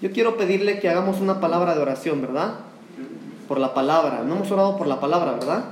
Yo 0.00 0.12
quiero 0.12 0.36
pedirle 0.36 0.80
que 0.80 0.88
hagamos 0.88 1.20
una 1.20 1.40
palabra 1.40 1.74
de 1.74 1.80
oración, 1.80 2.20
¿verdad? 2.20 2.56
Por 3.48 3.58
la 3.58 3.74
palabra. 3.74 4.22
No 4.24 4.36
hemos 4.36 4.50
orado 4.50 4.76
por 4.76 4.86
la 4.86 5.00
palabra, 5.00 5.32
¿verdad? 5.32 5.64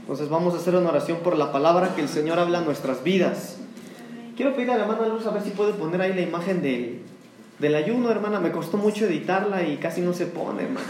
Entonces 0.00 0.28
vamos 0.28 0.54
a 0.54 0.58
hacer 0.58 0.74
una 0.74 0.90
oración 0.90 1.18
por 1.18 1.36
la 1.36 1.52
palabra 1.52 1.94
que 1.94 2.02
el 2.02 2.08
Señor 2.08 2.38
habla 2.38 2.58
en 2.58 2.64
nuestras 2.64 3.02
vidas. 3.02 3.58
Quiero 4.36 4.52
pedirle 4.52 4.74
a 4.74 4.76
la 4.76 4.84
hermana 4.84 5.08
Luz 5.08 5.26
a 5.26 5.30
ver 5.30 5.42
si 5.42 5.50
puede 5.50 5.72
poner 5.72 6.00
ahí 6.00 6.12
la 6.12 6.20
imagen 6.20 6.62
del, 6.62 7.02
del 7.58 7.74
ayuno, 7.74 8.10
hermana. 8.10 8.38
Me 8.38 8.52
costó 8.52 8.76
mucho 8.76 9.06
editarla 9.06 9.62
y 9.62 9.78
casi 9.78 10.02
no 10.02 10.12
se 10.12 10.26
pone, 10.26 10.64
hermana. 10.64 10.86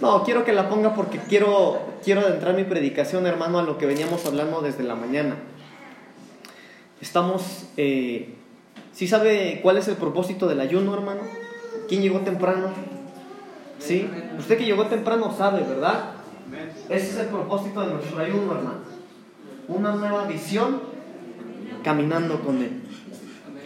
No, 0.00 0.22
quiero 0.24 0.44
que 0.44 0.52
la 0.52 0.68
ponga 0.68 0.94
porque 0.94 1.18
quiero, 1.18 1.80
quiero 2.04 2.20
adentrar 2.20 2.54
mi 2.54 2.64
predicación, 2.64 3.26
hermano, 3.26 3.58
a 3.58 3.62
lo 3.62 3.78
que 3.78 3.86
veníamos 3.86 4.24
hablando 4.26 4.60
desde 4.62 4.84
la 4.84 4.94
mañana. 4.94 5.36
Estamos... 7.00 7.66
Eh, 7.76 8.35
¿Sí 8.96 9.06
sabe 9.06 9.60
cuál 9.62 9.76
es 9.76 9.88
el 9.88 9.96
propósito 9.96 10.48
del 10.48 10.58
ayuno, 10.58 10.94
hermano? 10.94 11.20
¿Quién 11.86 12.00
llegó 12.00 12.20
temprano? 12.20 12.70
¿Sí? 13.78 14.08
Usted 14.38 14.56
que 14.56 14.64
llegó 14.64 14.86
temprano 14.86 15.34
sabe, 15.36 15.60
¿verdad? 15.64 16.12
Ese 16.88 17.10
es 17.10 17.16
el 17.18 17.26
propósito 17.26 17.82
de 17.82 17.92
nuestro 17.92 18.18
ayuno, 18.18 18.52
hermano. 18.52 18.78
Una 19.68 19.94
nueva 19.96 20.24
visión 20.24 20.80
caminando 21.84 22.40
con 22.40 22.62
Él. 22.62 22.80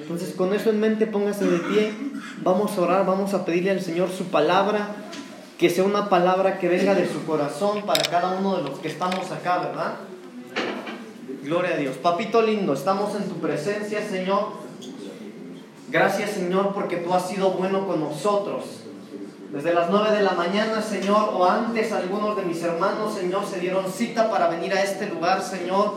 Entonces, 0.00 0.34
con 0.34 0.52
eso 0.52 0.70
en 0.70 0.80
mente, 0.80 1.06
póngase 1.06 1.48
de 1.48 1.58
pie. 1.58 1.92
Vamos 2.42 2.76
a 2.76 2.80
orar, 2.80 3.06
vamos 3.06 3.32
a 3.32 3.44
pedirle 3.44 3.70
al 3.70 3.82
Señor 3.82 4.10
su 4.10 4.24
palabra 4.24 4.96
que 5.58 5.70
sea 5.70 5.84
una 5.84 6.08
palabra 6.08 6.58
que 6.58 6.68
venga 6.68 6.96
de 6.96 7.06
su 7.06 7.24
corazón 7.24 7.82
para 7.86 8.02
cada 8.02 8.36
uno 8.36 8.56
de 8.56 8.64
los 8.64 8.80
que 8.80 8.88
estamos 8.88 9.30
acá, 9.30 9.58
¿verdad? 9.58 9.94
Gloria 11.44 11.74
a 11.74 11.76
Dios. 11.76 11.98
Papito 11.98 12.42
lindo, 12.42 12.72
estamos 12.72 13.14
en 13.14 13.28
tu 13.28 13.36
presencia, 13.36 14.02
Señor. 14.02 14.69
Gracias, 15.90 16.30
Señor, 16.30 16.72
porque 16.72 16.96
tú 16.96 17.12
has 17.12 17.28
sido 17.28 17.50
bueno 17.52 17.86
con 17.86 18.00
nosotros. 18.00 18.64
Desde 19.52 19.74
las 19.74 19.90
nueve 19.90 20.16
de 20.16 20.22
la 20.22 20.32
mañana, 20.32 20.80
Señor, 20.80 21.30
o 21.34 21.44
antes 21.44 21.92
algunos 21.92 22.36
de 22.36 22.42
mis 22.42 22.62
hermanos, 22.62 23.14
Señor, 23.14 23.44
se 23.46 23.58
dieron 23.58 23.90
cita 23.90 24.30
para 24.30 24.48
venir 24.48 24.72
a 24.72 24.82
este 24.82 25.06
lugar, 25.08 25.42
Señor. 25.42 25.94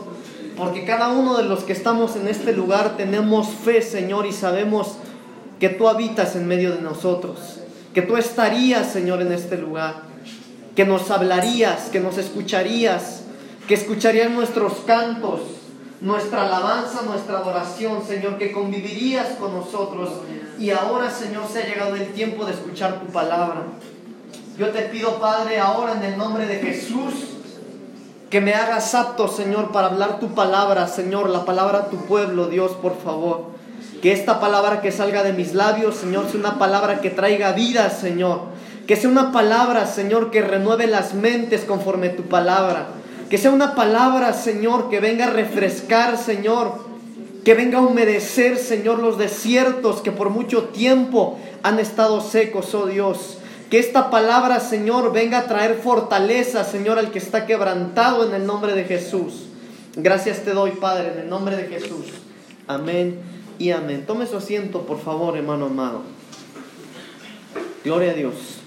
Porque 0.56 0.84
cada 0.84 1.08
uno 1.08 1.36
de 1.36 1.44
los 1.44 1.62
que 1.64 1.72
estamos 1.72 2.16
en 2.16 2.28
este 2.28 2.52
lugar 2.52 2.96
tenemos 2.96 3.48
fe, 3.48 3.80
Señor, 3.80 4.26
y 4.26 4.32
sabemos 4.32 4.96
que 5.60 5.68
tú 5.68 5.88
habitas 5.88 6.34
en 6.34 6.48
medio 6.48 6.74
de 6.74 6.80
nosotros 6.80 7.60
que 7.94 8.02
tú 8.02 8.16
estarías, 8.16 8.92
Señor, 8.92 9.22
en 9.22 9.32
este 9.32 9.56
lugar, 9.56 10.02
que 10.74 10.84
nos 10.84 11.10
hablarías, 11.12 11.90
que 11.90 12.00
nos 12.00 12.18
escucharías, 12.18 13.22
que 13.68 13.74
escucharías 13.74 14.30
nuestros 14.30 14.72
cantos, 14.84 15.40
nuestra 16.04 16.44
alabanza, 16.44 17.00
nuestra 17.06 17.38
adoración, 17.38 18.06
Señor, 18.06 18.36
que 18.36 18.52
convivirías 18.52 19.28
con 19.40 19.54
nosotros. 19.54 20.10
Y 20.58 20.68
ahora, 20.70 21.10
Señor, 21.10 21.44
se 21.50 21.62
ha 21.62 21.66
llegado 21.66 21.96
el 21.96 22.12
tiempo 22.12 22.44
de 22.44 22.52
escuchar 22.52 23.00
tu 23.00 23.06
palabra. 23.06 23.62
Yo 24.58 24.68
te 24.68 24.82
pido, 24.82 25.18
Padre, 25.18 25.58
ahora 25.58 25.94
en 25.94 26.02
el 26.02 26.18
nombre 26.18 26.46
de 26.46 26.56
Jesús, 26.56 27.14
que 28.28 28.42
me 28.42 28.52
hagas 28.52 28.94
apto, 28.94 29.28
Señor, 29.28 29.72
para 29.72 29.86
hablar 29.86 30.20
tu 30.20 30.34
palabra, 30.34 30.88
Señor, 30.88 31.30
la 31.30 31.46
palabra 31.46 31.78
a 31.78 31.86
tu 31.88 31.96
pueblo, 31.96 32.48
Dios, 32.48 32.72
por 32.72 32.98
favor. 32.98 33.46
Que 34.02 34.12
esta 34.12 34.40
palabra 34.40 34.82
que 34.82 34.92
salga 34.92 35.22
de 35.22 35.32
mis 35.32 35.54
labios, 35.54 35.96
Señor, 35.96 36.26
sea 36.28 36.38
una 36.38 36.58
palabra 36.58 37.00
que 37.00 37.08
traiga 37.08 37.52
vida, 37.52 37.88
Señor. 37.88 38.42
Que 38.86 38.96
sea 38.96 39.08
una 39.08 39.32
palabra, 39.32 39.86
Señor, 39.86 40.30
que 40.30 40.42
renueve 40.42 40.86
las 40.86 41.14
mentes 41.14 41.62
conforme 41.62 42.10
tu 42.10 42.24
palabra. 42.24 42.88
Que 43.28 43.38
sea 43.38 43.50
una 43.50 43.74
palabra, 43.74 44.32
Señor, 44.32 44.90
que 44.90 45.00
venga 45.00 45.26
a 45.26 45.30
refrescar, 45.30 46.18
Señor. 46.18 46.72
Que 47.44 47.54
venga 47.54 47.78
a 47.78 47.82
humedecer, 47.82 48.56
Señor, 48.56 48.98
los 48.98 49.18
desiertos 49.18 50.00
que 50.00 50.12
por 50.12 50.30
mucho 50.30 50.64
tiempo 50.64 51.38
han 51.62 51.78
estado 51.78 52.20
secos, 52.20 52.74
oh 52.74 52.86
Dios. 52.86 53.38
Que 53.70 53.78
esta 53.78 54.10
palabra, 54.10 54.60
Señor, 54.60 55.12
venga 55.12 55.38
a 55.38 55.46
traer 55.46 55.76
fortaleza, 55.82 56.64
Señor, 56.64 56.98
al 56.98 57.10
que 57.10 57.18
está 57.18 57.46
quebrantado 57.46 58.26
en 58.26 58.34
el 58.34 58.46
nombre 58.46 58.72
de 58.74 58.84
Jesús. 58.84 59.46
Gracias 59.96 60.40
te 60.40 60.52
doy, 60.52 60.72
Padre, 60.72 61.12
en 61.12 61.20
el 61.20 61.28
nombre 61.28 61.56
de 61.56 61.64
Jesús. 61.64 62.06
Amén 62.66 63.20
y 63.58 63.70
amén. 63.70 64.04
Tome 64.06 64.26
su 64.26 64.36
asiento, 64.36 64.82
por 64.82 65.00
favor, 65.00 65.36
hermano 65.36 65.66
amado. 65.66 66.02
Gloria 67.84 68.12
a 68.12 68.14
Dios. 68.14 68.63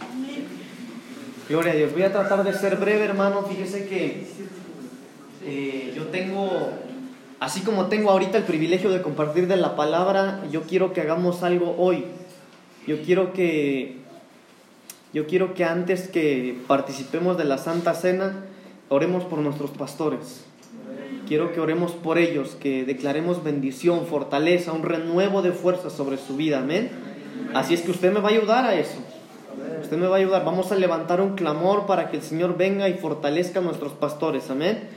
Gloria 1.49 1.71
a 1.71 1.75
Dios. 1.75 1.93
Voy 1.93 2.01
a 2.01 2.11
tratar 2.11 2.43
de 2.43 2.51
ser 2.51 2.75
breve, 2.75 3.05
hermano. 3.05 3.43
Fíjese 3.43 3.87
que 3.87 4.27
eh, 5.45 5.93
yo 5.95 6.07
tengo, 6.07 6.71
así 7.39 7.61
como 7.61 7.85
tengo 7.85 8.11
ahorita 8.11 8.37
el 8.37 8.43
privilegio 8.43 8.89
de 8.89 9.01
compartir 9.01 9.47
de 9.47 9.55
la 9.55 9.77
palabra, 9.77 10.43
yo 10.51 10.63
quiero 10.63 10.91
que 10.91 10.99
hagamos 10.99 11.43
algo 11.43 11.75
hoy. 11.77 12.03
Yo 12.85 13.01
quiero 13.01 13.31
que, 13.31 13.95
yo 15.13 15.25
quiero 15.25 15.53
que 15.53 15.63
antes 15.63 16.09
que 16.09 16.57
participemos 16.67 17.37
de 17.37 17.45
la 17.45 17.57
Santa 17.57 17.93
Cena, 17.93 18.43
oremos 18.89 19.23
por 19.23 19.39
nuestros 19.39 19.71
pastores. 19.71 20.43
Quiero 21.29 21.53
que 21.53 21.61
oremos 21.61 21.93
por 21.93 22.17
ellos, 22.17 22.57
que 22.59 22.83
declaremos 22.83 23.41
bendición, 23.41 24.05
fortaleza, 24.05 24.73
un 24.73 24.83
renuevo 24.83 25.41
de 25.41 25.53
fuerza 25.53 25.89
sobre 25.89 26.17
su 26.17 26.35
vida. 26.35 26.59
Amén. 26.59 26.89
Así 27.53 27.73
es 27.73 27.83
que 27.83 27.91
usted 27.91 28.11
me 28.11 28.19
va 28.19 28.27
a 28.27 28.31
ayudar 28.33 28.65
a 28.65 28.75
eso. 28.75 28.97
Usted 29.81 29.97
me 29.97 30.07
va 30.07 30.15
a 30.15 30.19
ayudar. 30.19 30.45
Vamos 30.45 30.71
a 30.71 30.75
levantar 30.75 31.21
un 31.21 31.35
clamor 31.35 31.85
para 31.85 32.09
que 32.09 32.17
el 32.17 32.23
Señor 32.23 32.57
venga 32.57 32.89
y 32.89 32.95
fortalezca 32.95 33.59
a 33.59 33.61
nuestros 33.61 33.93
pastores. 33.93 34.49
Amén. 34.49 34.89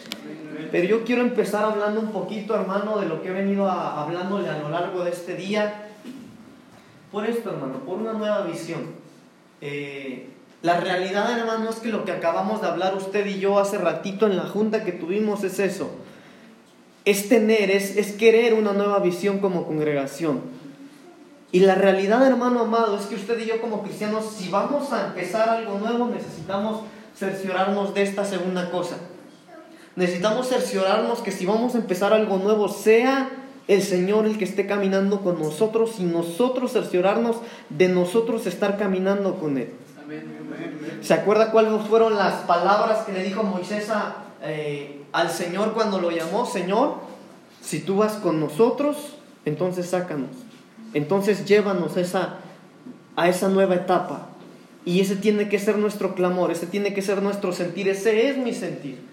Pero 0.73 0.87
yo 0.87 1.05
quiero 1.05 1.23
empezar 1.23 1.65
hablando 1.65 2.01
un 2.01 2.13
poquito, 2.13 2.55
hermano, 2.55 2.99
de 2.99 3.07
lo 3.07 3.23
que 3.23 3.29
he 3.29 3.33
venido 3.33 3.69
a, 3.69 4.03
hablándole 4.03 4.49
a 4.49 4.59
lo 4.59 4.69
largo 4.69 5.05
de 5.05 5.11
este 5.11 5.35
día. 5.35 5.89
Por 7.11 7.27
esto, 7.27 7.51
hermano, 7.51 7.79
por 7.81 7.99
una 7.99 8.13
nueva 8.13 8.43
visión. 8.43 8.81
Eh, 9.61 10.29
la 10.63 10.79
realidad, 10.79 11.39
hermano, 11.39 11.71
es 11.71 11.77
que 11.77 11.89
lo 11.89 12.05
que 12.05 12.13
acabamos 12.13 12.61
de 12.61 12.69
hablar 12.69 12.95
usted 12.95 13.27
y 13.27 13.41
yo 13.41 13.59
hace 13.59 13.79
ratito 13.79 14.27
en 14.27 14.37
la 14.37 14.45
junta 14.45 14.85
que 14.85 14.93
tuvimos 14.93 15.43
es 15.43 15.59
eso 15.59 15.91
es 17.05 17.29
tener, 17.29 17.71
es, 17.71 17.97
es 17.97 18.13
querer 18.13 18.55
una 18.55 18.73
nueva 18.73 18.99
visión 18.99 19.39
como 19.39 19.67
congregación. 19.67 20.41
Y 21.53 21.61
la 21.61 21.75
realidad, 21.75 22.25
hermano 22.27 22.61
amado, 22.61 22.97
es 22.97 23.07
que 23.07 23.17
usted 23.17 23.39
y 23.41 23.47
yo 23.47 23.61
como 23.61 23.83
cristianos, 23.83 24.25
si 24.37 24.49
vamos 24.49 24.93
a 24.93 25.09
empezar 25.09 25.49
algo 25.49 25.79
nuevo, 25.79 26.07
necesitamos 26.07 26.83
cerciorarnos 27.17 27.93
de 27.93 28.03
esta 28.03 28.25
segunda 28.25 28.71
cosa. 28.71 28.97
Necesitamos 29.97 30.49
cerciorarnos 30.49 31.21
que 31.21 31.33
si 31.33 31.47
vamos 31.47 31.75
a 31.75 31.79
empezar 31.79 32.13
algo 32.13 32.37
nuevo, 32.37 32.69
sea 32.69 33.31
el 33.67 33.83
Señor 33.83 34.27
el 34.27 34.39
que 34.39 34.45
esté 34.45 34.67
caminando 34.67 35.21
con 35.23 35.41
nosotros 35.41 35.97
y 35.99 36.05
nosotros 36.05 36.73
cerciorarnos 36.73 37.37
de 37.69 37.89
nosotros 37.89 38.47
estar 38.47 38.79
caminando 38.79 39.39
con 39.39 39.59
Él. 39.59 39.73
¿Se 41.03 41.15
acuerda 41.15 41.51
cuáles 41.51 41.73
fueron 41.89 42.17
las 42.17 42.35
palabras 42.43 43.05
que 43.05 43.13
le 43.13 43.23
dijo 43.23 43.43
Moisés 43.43 43.91
a, 43.91 44.17
eh, 44.43 45.03
al 45.13 45.31
Señor 45.31 45.73
cuando 45.73 46.01
lo 46.01 46.11
llamó, 46.11 46.47
Señor, 46.47 46.95
si 47.61 47.81
tú 47.81 47.97
vas 47.97 48.15
con 48.15 48.41
nosotros, 48.41 49.17
entonces 49.45 49.91
sácanos. 49.91 50.31
Entonces 50.95 51.45
llévanos 51.45 51.97
esa, 51.97 52.37
a 53.17 53.29
esa 53.29 53.49
nueva 53.49 53.75
etapa. 53.75 54.29
Y 54.85 55.01
ese 55.01 55.17
tiene 55.17 55.49
que 55.49 55.59
ser 55.59 55.79
nuestro 55.79 56.15
clamor, 56.15 56.51
ese 56.51 56.67
tiene 56.67 56.95
que 56.95 57.03
ser 57.03 57.23
nuestro 57.23 57.53
sentir, 57.53 57.89
ese 57.89 58.29
es 58.29 58.39
mi 58.39 58.55
sentir. 58.55 59.11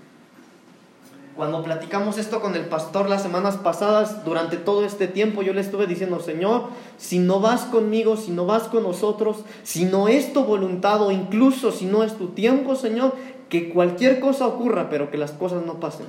Cuando 1.36 1.62
platicamos 1.62 2.18
esto 2.18 2.42
con 2.42 2.56
el 2.56 2.66
pastor 2.66 3.08
las 3.08 3.22
semanas 3.22 3.58
pasadas, 3.58 4.26
durante 4.26 4.58
todo 4.58 4.84
este 4.84 5.08
tiempo 5.08 5.44
yo 5.44 5.54
le 5.54 5.62
estuve 5.62 5.86
diciendo, 5.86 6.20
Señor, 6.20 6.70
si 6.98 7.20
no 7.20 7.40
vas 7.40 7.62
conmigo, 7.66 8.18
si 8.18 8.32
no 8.32 8.48
vas 8.48 8.64
con 8.64 8.82
nosotros, 8.82 9.44
si 9.62 9.86
no 9.86 10.08
es 10.08 10.34
tu 10.34 10.46
voluntad 10.46 11.00
o 11.04 11.12
incluso 11.12 11.72
si 11.72 11.86
no 11.86 12.04
es 12.04 12.18
tu 12.18 12.30
tiempo, 12.30 12.76
Señor, 12.76 13.14
que 13.50 13.70
cualquier 13.70 14.20
cosa 14.20 14.48
ocurra, 14.48 14.90
pero 14.90 15.12
que 15.12 15.18
las 15.20 15.32
cosas 15.32 15.64
no 15.64 15.76
pasen. 15.76 16.08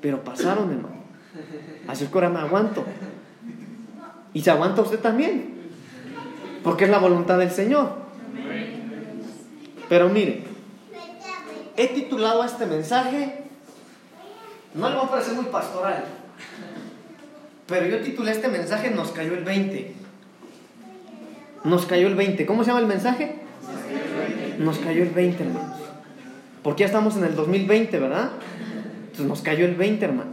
Pero 0.00 0.24
pasaron, 0.24 0.70
hermano. 0.70 1.02
Así 1.86 2.04
es 2.04 2.10
que 2.10 2.20
me 2.20 2.38
aguanto. 2.38 2.82
Y 4.34 4.42
se 4.42 4.50
aguanta 4.50 4.82
usted 4.82 5.00
también. 5.00 5.54
Porque 6.62 6.84
es 6.84 6.90
la 6.90 6.98
voluntad 6.98 7.38
del 7.38 7.50
Señor. 7.50 8.02
Pero 9.88 10.08
mire, 10.08 10.44
he 11.76 11.88
titulado 11.88 12.44
este 12.44 12.66
mensaje, 12.66 13.42
no 14.74 14.88
le 14.88 14.96
va 14.96 15.02
a 15.02 15.10
parecer 15.10 15.34
muy 15.34 15.44
pastoral, 15.46 16.04
pero 17.66 17.86
yo 17.86 18.00
titulé 18.00 18.32
este 18.32 18.48
mensaje 18.48 18.90
Nos 18.90 19.12
cayó 19.12 19.34
el 19.34 19.44
20. 19.44 19.94
Nos 21.64 21.86
cayó 21.86 22.08
el 22.08 22.14
20. 22.14 22.44
¿Cómo 22.44 22.64
se 22.64 22.68
llama 22.68 22.80
el 22.80 22.86
mensaje? 22.86 23.36
Nos 24.58 24.78
cayó 24.78 25.02
el 25.02 25.10
20, 25.10 25.42
hermanos. 25.42 25.76
Porque 26.62 26.80
ya 26.80 26.86
estamos 26.86 27.16
en 27.16 27.24
el 27.24 27.34
2020, 27.34 27.98
¿verdad? 27.98 28.30
Entonces 29.02 29.26
nos 29.26 29.42
cayó 29.42 29.64
el 29.64 29.74
20, 29.74 30.04
hermano. 30.04 30.30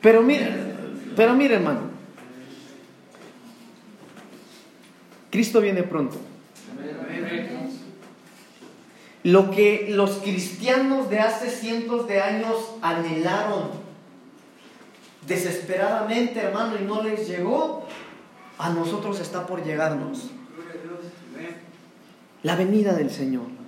Pero 0.00 0.22
mire, 0.22 0.48
pero 1.16 1.34
mire, 1.34 1.56
hermano. 1.56 1.89
Cristo 5.30 5.60
viene 5.60 5.82
pronto. 5.82 6.16
Lo 9.22 9.50
que 9.50 9.88
los 9.90 10.18
cristianos 10.18 11.10
de 11.10 11.20
hace 11.20 11.50
cientos 11.50 12.08
de 12.08 12.20
años 12.20 12.56
anhelaron 12.80 13.70
desesperadamente, 15.26 16.40
hermano, 16.40 16.76
y 16.80 16.84
no 16.84 17.02
les 17.02 17.28
llegó, 17.28 17.86
a 18.58 18.70
nosotros 18.70 19.20
está 19.20 19.46
por 19.46 19.62
llegarnos. 19.64 20.30
La 22.42 22.56
venida 22.56 22.94
del 22.94 23.10
Señor. 23.10 23.59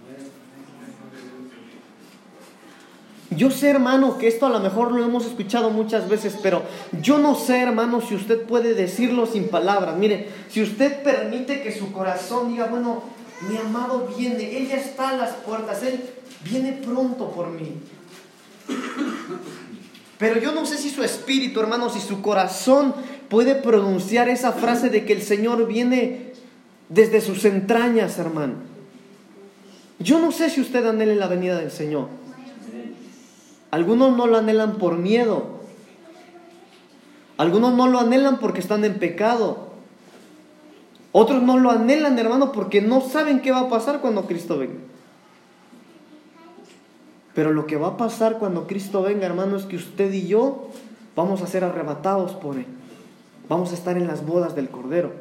Yo 3.37 3.51
sé, 3.51 3.71
hermano, 3.71 4.19
que 4.19 4.29
esto 4.29 4.47
a 4.47 4.51
lo 4.51 4.61
mejor 4.61 4.93
lo 4.93 5.05
hemos 5.05 5.27
escuchado 5.27 5.71
muchas 5.71 6.09
veces, 6.09 6.37
pero 6.43 6.63
yo 7.01 7.19
no 7.19 7.35
sé, 7.35 7.61
hermano, 7.61 8.01
si 8.01 8.15
usted 8.15 8.43
puede 8.43 8.75
decirlo 8.75 9.27
sin 9.27 9.49
palabras. 9.49 9.97
Mire, 9.97 10.29
si 10.51 10.63
usted 10.63 11.03
permite 11.03 11.63
que 11.63 11.77
su 11.77 11.93
corazón 11.93 12.49
diga, 12.49 12.67
bueno, 12.67 13.03
mi 13.49 13.57
amado 13.57 14.09
viene, 14.17 14.57
Él 14.57 14.69
ya 14.69 14.77
está 14.77 15.11
a 15.11 15.17
las 15.17 15.31
puertas, 15.31 15.83
Él 15.83 16.01
viene 16.45 16.73
pronto 16.73 17.31
por 17.31 17.51
mí. 17.51 17.77
Pero 20.19 20.41
yo 20.41 20.53
no 20.53 20.67
sé 20.67 20.79
si 20.79 20.91
su 20.91 21.03
espíritu, 21.03 21.61
hermano, 21.61 21.91
si 21.91 22.01
su 22.01 22.23
corazón 22.23 22.95
puede 23.29 23.55
pronunciar 23.55 24.29
esa 24.29 24.53
frase 24.53 24.89
de 24.89 25.05
que 25.05 25.13
el 25.13 25.23
Señor 25.23 25.67
viene 25.67 26.33
desde 26.89 27.21
sus 27.21 27.45
entrañas, 27.45 28.19
hermano. 28.19 28.55
Yo 29.99 30.19
no 30.19 30.33
sé 30.33 30.51
si 30.51 30.61
usted 30.61 30.85
anhela 30.87 31.15
la 31.15 31.29
venida 31.29 31.59
del 31.59 31.71
Señor. 31.71 32.09
Algunos 33.73 34.15
no 34.15 34.27
lo 34.27 34.37
anhelan 34.37 34.75
por 34.77 34.99
miedo. 34.99 35.47
Algunos 37.39 37.73
no 37.73 37.89
lo 37.89 37.99
anhelan 37.99 38.39
porque 38.39 38.61
están 38.61 38.85
en 38.85 38.99
pecado. 38.99 39.71
Otros 41.11 41.43
no 41.43 41.59
lo 41.59 41.71
anhelan, 41.71 42.19
hermano, 42.19 42.53
porque 42.53 42.83
no 42.83 43.01
saben 43.01 43.41
qué 43.41 43.51
va 43.51 43.61
a 43.61 43.69
pasar 43.71 44.01
cuando 44.01 44.27
Cristo 44.27 44.59
venga. 44.59 44.79
Pero 47.35 47.51
lo 47.53 47.67
que 47.67 47.79
va 47.79 47.89
a 47.89 47.97
pasar 47.97 48.39
cuando 48.39 48.67
Cristo 48.67 49.03
venga, 49.03 49.25
hermano, 49.25 49.57
es 49.57 49.65
que 49.65 49.77
usted 49.77 50.13
y 50.13 50.27
yo 50.27 50.69
vamos 51.17 51.41
a 51.41 51.47
ser 51.47 51.65
arrebatados 51.65 52.33
por 52.33 52.57
Él. 52.57 52.67
Vamos 53.49 53.73
a 53.73 53.75
estar 53.75 53.97
en 53.97 54.07
las 54.07 54.27
bodas 54.27 54.55
del 54.55 54.69
Cordero. 54.69 55.13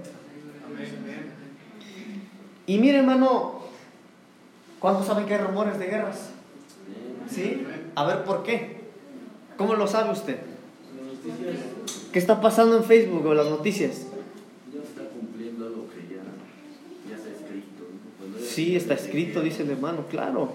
Y 2.68 2.80
mire, 2.80 2.98
hermano, 2.98 3.62
¿cuántos 4.80 5.08
saben 5.08 5.26
que 5.26 5.36
hay 5.36 5.42
rumores 5.42 5.80
de 5.80 5.86
guerras? 5.88 6.32
¿Sí? 7.34 7.66
A 7.96 8.06
ver, 8.06 8.24
¿por 8.24 8.44
qué? 8.44 8.82
¿Cómo 9.58 9.76
lo 9.76 9.88
sabe 9.88 10.12
usted? 10.12 10.40
¿Qué 12.12 12.20
está 12.20 12.42
pasando 12.42 12.78
en 12.78 12.84
Facebook 12.84 13.26
o 13.26 13.34
las 13.34 13.48
noticias? 13.48 14.08
Sí, 18.44 18.76
está 18.76 18.96
escrito, 18.96 19.42
dice 19.42 19.64
el 19.64 19.70
hermano, 19.70 20.08
claro. 20.10 20.54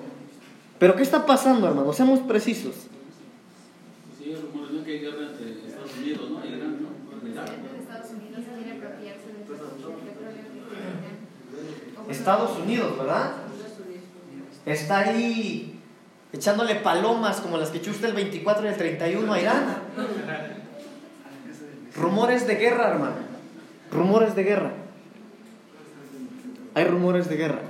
Pero 0.79 0.97
¿qué 0.97 1.03
está 1.03 1.25
pasando, 1.25 1.67
hermano? 1.67 1.93
Seamos 1.95 2.21
precisos. 2.21 2.75
Sí, 4.19 4.35
rumores 4.35 4.85
que 4.85 4.93
hay 4.93 4.99
guerra 4.99 5.31
entre 5.31 5.67
Estados 5.67 5.97
Unidos, 5.99 6.31
¿no? 6.31 6.45
Irán, 6.45 6.83
¿no? 6.83 6.97
Estados 12.11 12.59
Unidos, 12.59 12.99
¿verdad? 12.99 13.37
Está 14.67 14.99
ahí 14.99 15.76
echándole 16.37 16.77
palomas 16.77 17.41
como 17.41 17.57
las 17.57 17.71
que 17.71 17.79
echó 17.79 17.91
usted 17.91 18.09
el 18.09 18.15
24 18.15 18.65
y 18.65 18.69
el 18.69 18.77
31 18.77 19.33
a 19.33 19.41
Irán. 19.41 19.77
Rumores 21.97 22.47
de 22.47 22.57
guerra, 22.57 22.91
hermano. 22.91 23.17
Rumores 23.91 24.37
de 24.37 24.45
guerra. 24.45 24.73
Hay 26.75 26.85
rumores 26.85 27.29
de 27.29 27.37
guerra. 27.37 27.61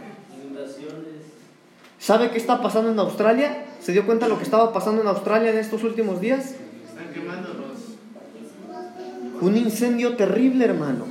¿Sabe 1.99 2.31
qué 2.31 2.39
está 2.39 2.61
pasando 2.61 2.91
en 2.91 2.99
Australia? 2.99 3.65
¿Se 3.81 3.93
dio 3.93 4.05
cuenta 4.05 4.27
de 4.27 4.33
lo 4.33 4.39
que 4.39 4.45
estaba 4.45 4.73
pasando 4.73 5.03
en 5.03 5.09
Australia 5.09 5.51
en 5.51 5.59
estos 5.59 5.83
últimos 5.85 6.21
días? 6.21 6.55
Están 6.89 7.13
quemando 7.15 7.49
los... 7.49 9.43
Un 9.43 9.57
incendio 9.57 10.17
terrible, 10.17 10.65
hermano. 10.65 11.05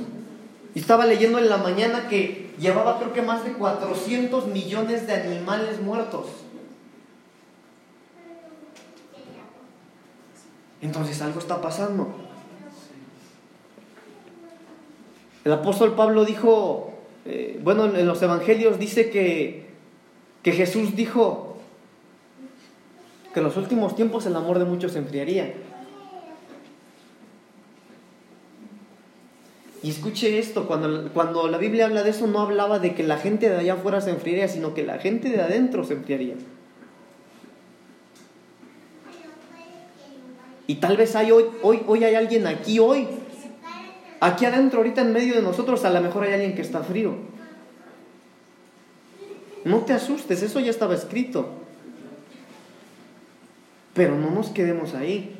Y 0.74 0.80
estaba 0.80 1.06
leyendo 1.06 1.38
en 1.38 1.48
la 1.48 1.56
mañana 1.56 2.08
que 2.08 2.50
llevaba 2.58 2.98
creo 2.98 3.12
que 3.12 3.22
más 3.22 3.44
de 3.44 3.52
400 3.52 4.46
millones 4.48 5.06
de 5.06 5.14
animales 5.14 5.80
muertos. 5.80 6.26
Entonces 10.82 11.20
algo 11.22 11.40
está 11.40 11.60
pasando. 11.60 12.08
El 15.44 15.52
apóstol 15.52 15.94
Pablo 15.94 16.24
dijo, 16.24 16.92
eh, 17.24 17.60
bueno, 17.62 17.84
en 17.84 18.06
los 18.06 18.20
evangelios 18.20 18.78
dice 18.78 19.10
que, 19.10 19.66
que 20.42 20.52
Jesús 20.52 20.96
dijo 20.96 21.58
que 23.32 23.40
en 23.40 23.44
los 23.44 23.56
últimos 23.56 23.94
tiempos 23.94 24.26
el 24.26 24.34
amor 24.34 24.58
de 24.58 24.64
muchos 24.64 24.92
se 24.92 24.98
enfriaría. 24.98 25.54
Y 29.82 29.90
escuche 29.90 30.38
esto, 30.40 30.66
cuando, 30.66 31.12
cuando 31.12 31.46
la 31.46 31.58
Biblia 31.58 31.86
habla 31.86 32.02
de 32.02 32.10
eso 32.10 32.26
no 32.26 32.40
hablaba 32.40 32.80
de 32.80 32.96
que 32.96 33.04
la 33.04 33.18
gente 33.18 33.48
de 33.48 33.56
allá 33.56 33.74
afuera 33.74 34.00
se 34.00 34.10
enfriaría, 34.10 34.48
sino 34.48 34.74
que 34.74 34.84
la 34.84 34.98
gente 34.98 35.28
de 35.28 35.40
adentro 35.40 35.84
se 35.84 35.94
enfriaría. 35.94 36.34
Y 40.66 40.76
tal 40.76 40.96
vez 40.96 41.14
hay 41.14 41.30
hoy, 41.30 41.44
hoy, 41.62 41.82
hoy 41.86 42.04
hay 42.04 42.14
alguien 42.14 42.46
aquí 42.46 42.78
hoy, 42.78 43.06
aquí 44.20 44.44
adentro, 44.44 44.78
ahorita 44.78 45.02
en 45.02 45.12
medio 45.12 45.34
de 45.34 45.42
nosotros, 45.42 45.84
a 45.84 45.90
lo 45.90 46.00
mejor 46.00 46.24
hay 46.24 46.32
alguien 46.32 46.54
que 46.54 46.62
está 46.62 46.82
frío. 46.82 47.14
No 49.64 49.78
te 49.80 49.92
asustes, 49.92 50.42
eso 50.42 50.60
ya 50.60 50.70
estaba 50.70 50.94
escrito. 50.94 51.48
Pero 53.94 54.16
no 54.16 54.30
nos 54.30 54.50
quedemos 54.50 54.94
ahí. 54.94 55.36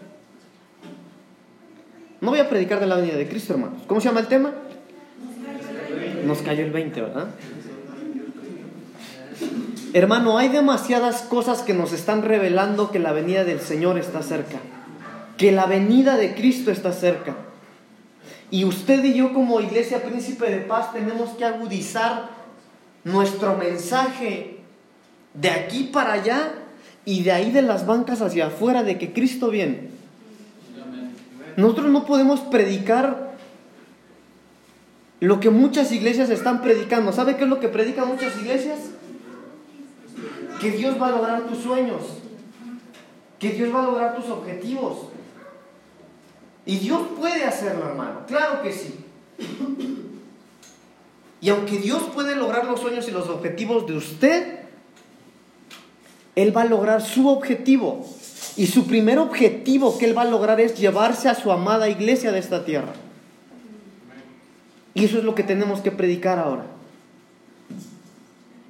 No 2.20 2.30
voy 2.30 2.40
a 2.40 2.48
predicar 2.48 2.80
de 2.80 2.86
la 2.86 2.96
venida 2.96 3.16
de 3.16 3.28
Cristo, 3.28 3.52
hermanos. 3.52 3.82
¿Cómo 3.86 4.00
se 4.00 4.08
llama 4.08 4.20
el 4.20 4.26
tema? 4.26 4.52
Nos 6.24 6.38
cayó 6.38 6.64
el 6.64 6.72
20, 6.72 7.00
¿verdad? 7.02 7.28
Hermano, 9.92 10.38
hay 10.38 10.48
demasiadas 10.48 11.22
cosas 11.22 11.62
que 11.62 11.72
nos 11.72 11.92
están 11.92 12.22
revelando 12.22 12.90
que 12.90 12.98
la 12.98 13.12
venida 13.12 13.44
del 13.44 13.60
Señor 13.60 13.98
está 13.98 14.22
cerca. 14.22 14.58
Que 15.36 15.52
la 15.52 15.66
venida 15.66 16.16
de 16.16 16.34
Cristo 16.34 16.70
está 16.70 16.92
cerca. 16.92 17.36
Y 18.50 18.64
usted 18.64 19.04
y 19.04 19.14
yo 19.14 19.32
como 19.32 19.60
iglesia 19.60 20.02
príncipe 20.02 20.50
de 20.50 20.58
paz 20.58 20.92
tenemos 20.92 21.30
que 21.30 21.44
agudizar 21.44 22.30
nuestro 23.04 23.56
mensaje 23.56 24.58
de 25.34 25.50
aquí 25.50 25.84
para 25.92 26.14
allá 26.14 26.54
y 27.04 27.22
de 27.22 27.32
ahí 27.32 27.50
de 27.50 27.62
las 27.62 27.86
bancas 27.86 28.22
hacia 28.22 28.46
afuera 28.46 28.82
de 28.82 28.98
que 28.98 29.12
Cristo 29.12 29.50
viene. 29.50 29.90
Nosotros 31.56 31.90
no 31.90 32.04
podemos 32.04 32.40
predicar 32.40 33.34
lo 35.20 35.40
que 35.40 35.50
muchas 35.50 35.90
iglesias 35.92 36.30
están 36.30 36.60
predicando. 36.60 37.12
¿Sabe 37.12 37.36
qué 37.36 37.44
es 37.44 37.50
lo 37.50 37.60
que 37.60 37.68
predican 37.68 38.08
muchas 38.08 38.36
iglesias? 38.38 38.78
Que 40.60 40.70
Dios 40.70 41.00
va 41.00 41.08
a 41.08 41.12
lograr 41.12 41.46
tus 41.46 41.58
sueños. 41.58 42.02
Que 43.38 43.50
Dios 43.50 43.74
va 43.74 43.80
a 43.80 43.86
lograr 43.86 44.16
tus 44.16 44.26
objetivos. 44.26 45.08
Y 46.66 46.78
Dios 46.78 47.02
puede 47.16 47.44
hacerlo, 47.44 47.88
hermano. 47.88 48.26
Claro 48.26 48.60
que 48.60 48.72
sí. 48.72 48.96
Y 51.40 51.48
aunque 51.48 51.78
Dios 51.78 52.02
puede 52.12 52.34
lograr 52.34 52.64
los 52.64 52.80
sueños 52.80 53.06
y 53.08 53.12
los 53.12 53.28
objetivos 53.28 53.86
de 53.86 53.96
usted, 53.96 54.58
Él 56.34 56.54
va 56.54 56.62
a 56.62 56.66
lograr 56.66 57.02
su 57.02 57.28
objetivo. 57.28 58.04
Y 58.56 58.66
su 58.66 58.86
primer 58.86 59.18
objetivo 59.18 59.96
que 59.96 60.06
Él 60.06 60.18
va 60.18 60.22
a 60.22 60.26
lograr 60.26 60.60
es 60.60 60.76
llevarse 60.76 61.28
a 61.28 61.34
su 61.34 61.52
amada 61.52 61.88
iglesia 61.88 62.32
de 62.32 62.40
esta 62.40 62.64
tierra. 62.64 62.92
Y 64.94 65.04
eso 65.04 65.18
es 65.18 65.24
lo 65.24 65.34
que 65.34 65.44
tenemos 65.44 65.80
que 65.82 65.92
predicar 65.92 66.38
ahora. 66.38 66.64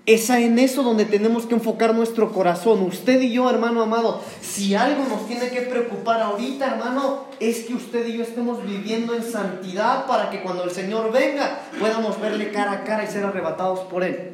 Es 0.07 0.31
en 0.31 0.61
eso 0.61 0.85
donde 0.85 1.05
tenemos 1.05 1.47
que 1.47 1.55
enfocar 1.55 1.93
nuestro 1.93 2.33
corazón. 2.33 2.81
Usted 2.83 3.21
y 3.23 3.33
yo, 3.33 3.51
hermano 3.51 3.83
amado, 3.83 4.23
si 4.41 4.77
algo 4.77 5.03
nos 5.09 5.27
tiene 5.27 5.49
que 5.49 5.63
preocupar 5.63 6.23
ahorita, 6.23 6.75
hermano, 6.75 7.25
es 7.41 7.65
que 7.65 7.75
usted 7.75 8.07
y 8.07 8.19
yo 8.19 8.23
estemos 8.23 8.65
viviendo 8.65 9.17
en 9.17 9.25
santidad 9.25 10.07
para 10.07 10.31
que 10.31 10.43
cuando 10.43 10.63
el 10.63 10.71
Señor 10.71 11.11
venga 11.11 11.59
podamos 11.81 12.21
verle 12.21 12.53
cara 12.53 12.71
a 12.71 12.85
cara 12.85 13.03
y 13.03 13.09
ser 13.09 13.25
arrebatados 13.25 13.81
por 13.81 14.05
Él. 14.05 14.31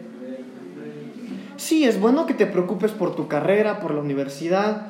Sí, 1.56 1.84
es 1.84 1.98
bueno 1.98 2.26
que 2.26 2.34
te 2.34 2.44
preocupes 2.44 2.90
por 2.90 3.16
tu 3.16 3.26
carrera, 3.26 3.80
por 3.80 3.94
la 3.94 4.02
universidad, 4.02 4.88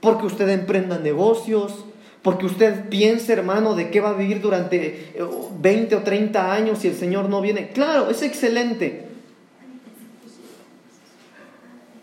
porque 0.00 0.26
usted 0.26 0.46
emprenda 0.50 0.98
negocios, 0.98 1.86
porque 2.20 2.44
usted 2.44 2.90
piense, 2.90 3.32
hermano, 3.32 3.74
de 3.74 3.88
qué 3.90 4.02
va 4.02 4.10
a 4.10 4.14
vivir 4.14 4.42
durante 4.42 5.14
20 5.58 5.96
o 5.96 6.02
30 6.02 6.52
años 6.52 6.80
si 6.80 6.88
el 6.88 6.96
Señor 6.96 7.30
no 7.30 7.40
viene. 7.40 7.70
Claro, 7.70 8.10
es 8.10 8.20
excelente. 8.20 9.11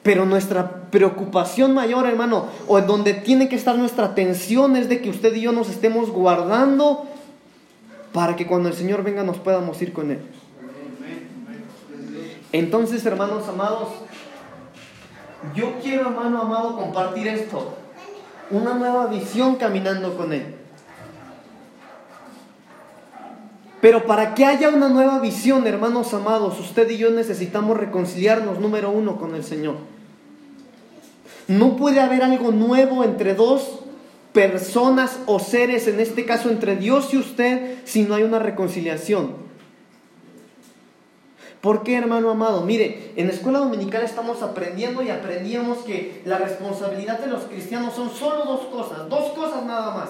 Pero 0.03 0.25
nuestra 0.25 0.89
preocupación 0.91 1.73
mayor, 1.73 2.07
hermano, 2.07 2.45
o 2.67 2.79
en 2.79 2.87
donde 2.87 3.13
tiene 3.13 3.49
que 3.49 3.55
estar 3.55 3.77
nuestra 3.77 4.05
atención 4.05 4.75
es 4.75 4.89
de 4.89 5.01
que 5.01 5.09
usted 5.09 5.33
y 5.35 5.41
yo 5.41 5.51
nos 5.51 5.69
estemos 5.69 6.09
guardando 6.09 7.05
para 8.13 8.35
que 8.35 8.47
cuando 8.47 8.69
el 8.69 8.75
Señor 8.75 9.03
venga 9.03 9.23
nos 9.23 9.37
podamos 9.37 9.81
ir 9.81 9.93
con 9.93 10.11
Él. 10.11 10.19
Entonces, 12.51 13.05
hermanos 13.05 13.47
amados, 13.47 13.89
yo 15.53 15.75
quiero, 15.81 16.09
hermano 16.09 16.41
amado, 16.41 16.75
compartir 16.77 17.27
esto 17.27 17.75
una 18.51 18.73
nueva 18.73 19.07
visión 19.07 19.55
caminando 19.55 20.17
con 20.17 20.33
Él. 20.33 20.55
Pero 23.81 24.05
para 24.05 24.35
que 24.35 24.45
haya 24.45 24.69
una 24.69 24.89
nueva 24.89 25.19
visión, 25.19 25.65
hermanos 25.65 26.13
amados, 26.13 26.59
usted 26.59 26.89
y 26.89 26.97
yo 26.97 27.11
necesitamos 27.11 27.77
reconciliarnos, 27.77 28.59
número 28.59 28.91
uno, 28.91 29.17
con 29.17 29.35
el 29.35 29.43
Señor. 29.43 29.75
No 31.47 31.77
puede 31.77 31.99
haber 31.99 32.23
algo 32.23 32.51
nuevo 32.51 33.03
entre 33.03 33.35
dos 33.35 33.79
personas 34.33 35.19
o 35.25 35.39
seres, 35.39 35.87
en 35.87 35.99
este 35.99 36.25
caso 36.25 36.49
entre 36.49 36.75
Dios 36.75 37.13
y 37.13 37.17
usted, 37.17 37.77
si 37.85 38.03
no 38.03 38.15
hay 38.15 38.23
una 38.23 38.39
reconciliación. 38.39 39.49
¿Por 41.61 41.83
qué, 41.83 41.95
hermano 41.95 42.29
amado? 42.29 42.61
Mire, 42.63 43.13
en 43.15 43.27
la 43.27 43.33
escuela 43.33 43.59
dominical 43.59 44.03
estamos 44.03 44.41
aprendiendo 44.41 45.01
y 45.01 45.09
aprendíamos 45.09 45.79
que 45.79 46.21
la 46.25 46.37
responsabilidad 46.37 47.19
de 47.19 47.27
los 47.27 47.43
cristianos 47.43 47.95
son 47.95 48.09
solo 48.11 48.45
dos 48.45 48.61
cosas, 48.67 49.09
dos 49.09 49.31
cosas 49.31 49.65
nada 49.65 49.93
más. 49.93 50.09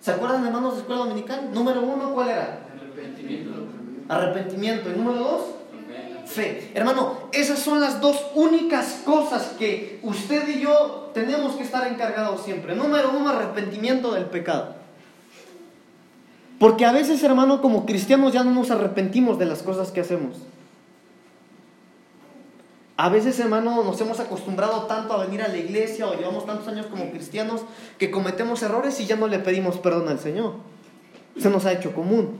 ¿Se 0.00 0.12
acuerdan, 0.12 0.46
hermanos, 0.46 0.74
de 0.74 0.80
escuela 0.80 1.02
dominical? 1.02 1.50
Número 1.52 1.82
uno, 1.82 2.14
¿cuál 2.14 2.30
era? 2.30 2.60
Arrepentimiento. 2.74 3.50
Arrepentimiento. 4.08 4.90
¿Y 4.90 4.96
número 4.96 5.18
dos? 5.18 5.42
Fe. 6.26 6.70
Hermano, 6.74 7.28
esas 7.32 7.58
son 7.58 7.80
las 7.80 8.00
dos 8.00 8.26
únicas 8.34 9.00
cosas 9.04 9.54
que 9.58 9.98
usted 10.02 10.46
y 10.48 10.60
yo 10.60 11.10
tenemos 11.14 11.56
que 11.56 11.62
estar 11.62 11.86
encargados 11.90 12.42
siempre. 12.42 12.76
Número 12.76 13.10
uno, 13.18 13.30
arrepentimiento 13.30 14.12
del 14.12 14.26
pecado. 14.26 14.74
Porque 16.58 16.84
a 16.84 16.92
veces, 16.92 17.22
hermano, 17.22 17.62
como 17.62 17.86
cristianos 17.86 18.32
ya 18.32 18.44
no 18.44 18.50
nos 18.50 18.70
arrepentimos 18.70 19.38
de 19.38 19.46
las 19.46 19.62
cosas 19.62 19.90
que 19.90 20.00
hacemos. 20.00 20.36
A 23.00 23.10
veces, 23.10 23.38
hermano, 23.38 23.84
nos 23.84 24.00
hemos 24.00 24.18
acostumbrado 24.18 24.86
tanto 24.86 25.14
a 25.14 25.24
venir 25.24 25.40
a 25.40 25.46
la 25.46 25.56
iglesia 25.56 26.08
o 26.08 26.16
llevamos 26.16 26.46
tantos 26.46 26.66
años 26.66 26.86
como 26.86 27.12
cristianos 27.12 27.60
que 27.96 28.10
cometemos 28.10 28.60
errores 28.64 28.98
y 28.98 29.06
ya 29.06 29.14
no 29.14 29.28
le 29.28 29.38
pedimos 29.38 29.78
perdón 29.78 30.08
al 30.08 30.18
Señor. 30.18 30.54
Se 31.38 31.48
nos 31.48 31.64
ha 31.64 31.72
hecho 31.72 31.94
común. 31.94 32.30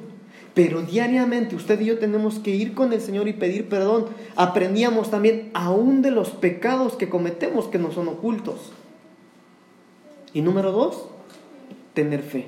Pero 0.54 0.82
diariamente 0.82 1.54
usted 1.54 1.80
y 1.80 1.84
yo 1.84 2.00
tenemos 2.00 2.40
que 2.40 2.50
ir 2.50 2.74
con 2.74 2.92
el 2.92 3.00
Señor 3.00 3.28
y 3.28 3.34
pedir 3.34 3.68
perdón. 3.68 4.06
Aprendíamos 4.34 5.12
también 5.12 5.52
aún 5.54 6.02
de 6.02 6.10
los 6.10 6.30
pecados 6.30 6.94
que 6.94 7.08
cometemos 7.08 7.68
que 7.68 7.78
no 7.78 7.92
son 7.92 8.08
ocultos. 8.08 8.72
Y 10.32 10.42
número 10.42 10.72
dos, 10.72 11.04
tener 11.94 12.24
fe. 12.24 12.46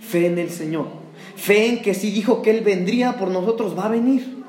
Fe 0.00 0.26
en 0.26 0.38
el 0.38 0.50
Señor. 0.50 0.86
Fe 1.34 1.66
en 1.66 1.82
que 1.82 1.94
si 1.94 2.12
dijo 2.12 2.42
que 2.42 2.52
Él 2.52 2.60
vendría 2.60 3.18
por 3.18 3.28
nosotros, 3.28 3.76
va 3.76 3.86
a 3.86 3.90
venir. 3.90 4.39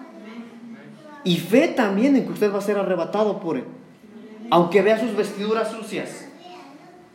Y 1.24 1.38
fe 1.38 1.68
también 1.70 2.16
en 2.16 2.26
que 2.26 2.34
usted 2.34 2.54
va 2.54 2.60
a 2.60 2.62
ser 2.62 2.78
arrebatado 2.78 3.40
por 3.40 3.58
Él. 3.58 3.66
Aunque 4.50 4.82
vea 4.82 5.00
sus 5.00 5.16
vestiduras 5.16 5.72
sucias. 5.72 6.26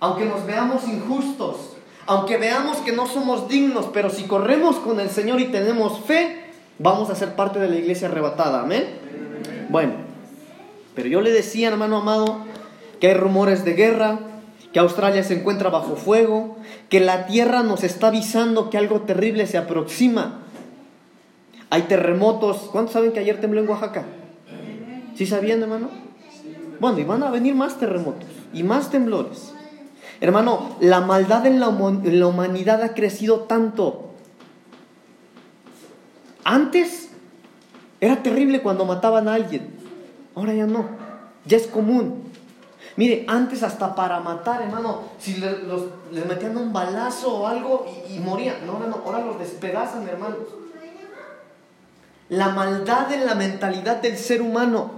Aunque 0.00 0.25
nos 0.25 0.46
veamos 0.46 0.86
injustos. 0.86 1.76
Aunque 2.06 2.36
veamos 2.36 2.78
que 2.78 2.92
no 2.92 3.06
somos 3.06 3.48
dignos. 3.48 3.86
Pero 3.92 4.10
si 4.10 4.25
corremos 4.25 4.76
con 4.76 5.00
el 5.00 5.10
Señor 5.10 5.40
y 5.40 5.46
tenemos 5.46 6.00
fe, 6.00 6.44
vamos 6.78 7.10
a 7.10 7.14
ser 7.14 7.34
parte 7.34 7.58
de 7.58 7.68
la 7.68 7.76
iglesia 7.76 8.08
arrebatada. 8.08 8.62
Amén. 8.62 8.84
Bueno, 9.68 9.94
pero 10.94 11.08
yo 11.08 11.20
le 11.20 11.30
decía, 11.30 11.68
hermano 11.68 11.98
amado, 11.98 12.38
que 13.00 13.08
hay 13.08 13.14
rumores 13.14 13.64
de 13.64 13.75
guerra, 13.75 14.18
que 14.72 14.78
Australia 14.78 15.22
se 15.22 15.34
encuentra 15.34 15.70
bajo 15.70 15.96
fuego, 15.96 16.56
que 16.88 17.00
la 17.00 17.26
tierra 17.26 17.62
nos 17.62 17.84
está 17.84 18.08
avisando 18.08 18.70
que 18.70 18.78
algo 18.78 19.02
terrible 19.02 19.46
se 19.46 19.58
aproxima. 19.58 20.42
Hay 21.70 21.82
terremotos. 21.82 22.68
¿Cuántos 22.73 22.92
saben 22.92 23.12
que 23.12 23.20
ayer 23.20 23.40
tembló 23.40 23.61
en 23.61 23.68
Oaxaca? 23.68 24.04
¿Sí 25.16 25.26
sabían, 25.26 25.62
hermano? 25.62 25.88
Bueno, 26.78 26.99
y 26.99 27.04
van 27.04 27.23
a 27.23 27.30
venir 27.30 27.54
más 27.54 27.78
terremotos 27.78 28.28
y 28.52 28.62
más 28.62 28.90
temblores. 28.90 29.52
Hermano, 30.20 30.76
la 30.80 31.00
maldad 31.00 31.46
en 31.46 31.61
la, 31.61 31.68
humanidad 31.68 32.82
ha 32.82 32.94
crecido 32.94 33.40
tanto. 33.40 34.11
Antes 36.44 37.11
era 38.00 38.23
terrible 38.23 38.62
cuando 38.62 38.85
mataban 38.85 39.28
a 39.28 39.35
alguien. 39.35 39.70
Ahora 40.35 40.54
ya 40.54 40.66
no. 40.66 40.87
Ya 41.44 41.56
es 41.56 41.66
común. 41.66 42.25
Mire, 42.96 43.25
antes 43.28 43.62
hasta 43.62 43.94
para 43.94 44.20
matar, 44.20 44.62
hermano, 44.62 45.02
si 45.18 45.35
les 45.35 46.26
metían 46.26 46.56
un 46.56 46.73
balazo 46.73 47.38
o 47.38 47.46
algo 47.46 47.87
y, 48.08 48.14
y 48.14 48.18
morían. 48.20 48.66
No, 48.66 48.78
no, 48.78 48.87
no, 48.87 49.02
ahora 49.04 49.25
los 49.25 49.38
despedazan, 49.38 50.08
hermanos. 50.08 50.38
La 52.28 52.49
maldad 52.49 53.12
en 53.12 53.25
la 53.25 53.35
mentalidad 53.35 54.02
del 54.02 54.16
ser 54.16 54.42
humano. 54.42 54.90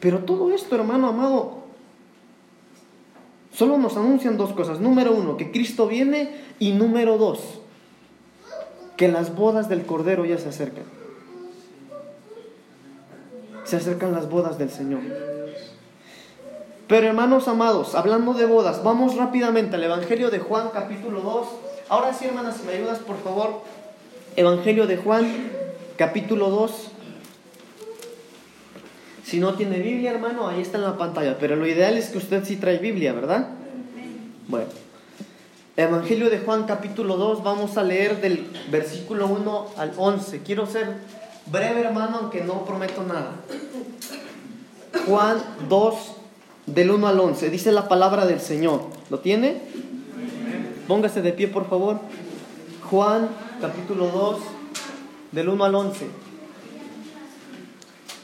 Pero 0.00 0.20
todo 0.20 0.52
esto, 0.52 0.76
hermano 0.76 1.08
amado, 1.08 1.58
solo 3.52 3.78
nos 3.78 3.96
anuncian 3.96 4.36
dos 4.36 4.52
cosas. 4.52 4.78
Número 4.80 5.12
uno, 5.12 5.36
que 5.36 5.50
Cristo 5.50 5.88
viene. 5.88 6.46
Y 6.60 6.72
número 6.72 7.18
dos, 7.18 7.40
que 8.96 9.08
las 9.08 9.34
bodas 9.34 9.68
del 9.68 9.86
Cordero 9.86 10.24
ya 10.24 10.38
se 10.38 10.48
acercan. 10.48 10.84
Se 13.64 13.76
acercan 13.76 14.12
las 14.12 14.28
bodas 14.28 14.58
del 14.58 14.70
Señor. 14.70 15.02
Pero 16.88 17.06
hermanos 17.06 17.48
amados, 17.48 17.94
hablando 17.94 18.32
de 18.32 18.46
bodas, 18.46 18.82
vamos 18.82 19.14
rápidamente 19.14 19.76
al 19.76 19.84
Evangelio 19.84 20.30
de 20.30 20.38
Juan 20.38 20.70
capítulo 20.72 21.20
2. 21.20 21.48
Ahora 21.90 22.14
sí, 22.14 22.24
hermanas, 22.24 22.56
si 22.56 22.66
me 22.66 22.72
ayudas, 22.72 22.98
por 23.00 23.18
favor. 23.18 23.60
Evangelio 24.36 24.86
de 24.86 24.96
Juan 24.96 25.50
capítulo 25.98 26.48
2. 26.48 26.70
Si 29.24 29.40
no 29.40 29.54
tiene 29.54 29.80
Biblia, 29.80 30.12
hermano, 30.12 30.48
ahí 30.48 30.62
está 30.62 30.78
en 30.78 30.84
la 30.84 30.96
pantalla. 30.96 31.36
Pero 31.38 31.56
lo 31.56 31.66
ideal 31.66 31.98
es 31.98 32.08
que 32.08 32.18
usted 32.18 32.44
sí 32.44 32.56
trae 32.56 32.78
Biblia, 32.78 33.12
¿verdad? 33.12 33.48
Bueno. 34.46 34.68
Evangelio 35.76 36.30
de 36.30 36.38
Juan 36.38 36.64
capítulo 36.64 37.16
2, 37.16 37.44
vamos 37.44 37.76
a 37.76 37.84
leer 37.84 38.20
del 38.20 38.50
versículo 38.70 39.26
1 39.26 39.66
al 39.76 39.92
11. 39.96 40.40
Quiero 40.40 40.66
ser 40.66 40.88
breve, 41.46 41.82
hermano, 41.82 42.18
aunque 42.22 42.40
no 42.42 42.64
prometo 42.64 43.04
nada. 43.04 43.32
Juan 45.06 45.36
2, 45.68 45.94
del 46.66 46.90
1 46.90 47.06
al 47.06 47.20
11. 47.20 47.50
Dice 47.50 47.70
la 47.70 47.86
palabra 47.86 48.26
del 48.26 48.40
Señor. 48.40 48.86
¿Lo 49.10 49.20
tiene? 49.20 49.60
Póngase 50.88 51.22
de 51.22 51.32
pie, 51.32 51.46
por 51.46 51.68
favor. 51.68 52.00
Juan 52.90 53.28
capítulo 53.60 54.08
2, 54.08 54.40
del 55.32 55.48
1 55.48 55.64
al 55.64 55.74
11. 55.74 56.06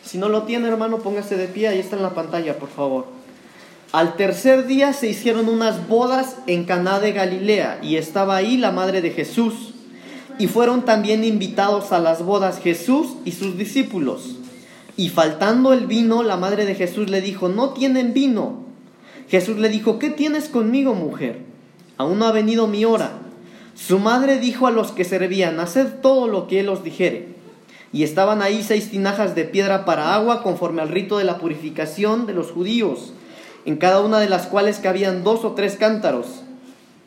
Si 0.04 0.18
no 0.18 0.28
lo 0.28 0.42
tiene, 0.44 0.68
hermano, 0.68 0.99
póngase 0.99 1.37
de 1.37 1.49
pie. 1.49 1.68
Ahí 1.68 1.80
está 1.80 1.96
en 1.96 2.02
la 2.02 2.14
pantalla, 2.14 2.58
por 2.58 2.68
favor. 2.68 3.06
Al 3.92 4.16
tercer 4.16 4.66
día 4.66 4.92
se 4.92 5.08
hicieron 5.08 5.49
unas 5.49 5.88
bodas 5.88 6.37
en 6.46 6.64
Caná 6.64 7.00
de 7.00 7.12
Galilea 7.12 7.80
y 7.82 7.96
estaba 7.96 8.37
ahí 8.37 8.56
la 8.56 8.73
madre 8.73 9.02
de 9.02 9.11
Jesús. 9.11 9.73
Y 10.38 10.49
fueron 10.49 10.84
también 10.84 11.25
invitados 11.25 11.92
a 11.92 12.00
las 12.00 12.23
bodas 12.23 12.61
Jesús 12.61 13.14
y 13.25 13.32
sus 13.32 13.56
discípulos. 13.56 14.37
Y 14.96 15.08
faltando 15.08 15.73
el 15.73 15.87
vino, 15.87 16.23
la 16.23 16.37
madre 16.37 16.66
de 16.66 16.75
Jesús 16.75 17.11
le 17.11 17.20
dijo, 17.20 17.49
no 17.49 17.70
tienen 17.70 18.12
vino. 18.12 18.64
Jesús 19.28 19.58
le 19.58 19.68
dijo, 19.68 19.99
¿qué 19.99 20.11
tienes 20.11 20.49
conmigo, 20.49 20.94
mujer? 20.94 21.40
Aún 21.96 22.18
no 22.18 22.26
ha 22.26 22.32
venido 22.32 22.66
mi 22.66 22.84
hora. 22.84 23.12
Su 23.75 23.99
madre 23.99 24.38
dijo 24.38 24.66
a 24.66 24.71
los 24.71 24.93
que 24.93 25.04
servían, 25.04 25.61
haced 25.61 26.00
todo 26.00 26.28
lo 26.28 26.47
que 26.47 26.61
él 26.61 26.69
os 26.69 26.85
dijere. 26.85 27.28
Y 27.93 28.02
estaban 28.02 28.43
ahí 28.43 28.62
seis 28.62 28.90
tinajas 28.90 29.35
de 29.35 29.45
piedra 29.45 29.85
para 29.85 30.14
agua, 30.14 30.43
conforme 30.43 30.83
al 30.83 30.88
rito 30.88 31.19
de 31.19 31.25
la 31.25 31.38
purificación 31.38 32.26
de 32.26 32.35
los 32.35 32.50
judíos, 32.50 33.12
en 33.64 33.76
cada 33.76 34.00
una 34.00 34.21
de 34.21 34.28
las 34.28 34.47
cuales 34.47 34.78
cabían 34.78 35.25
dos 35.25 35.45
o 35.45 35.52
tres 35.52 35.76
cántaros. 35.76 36.26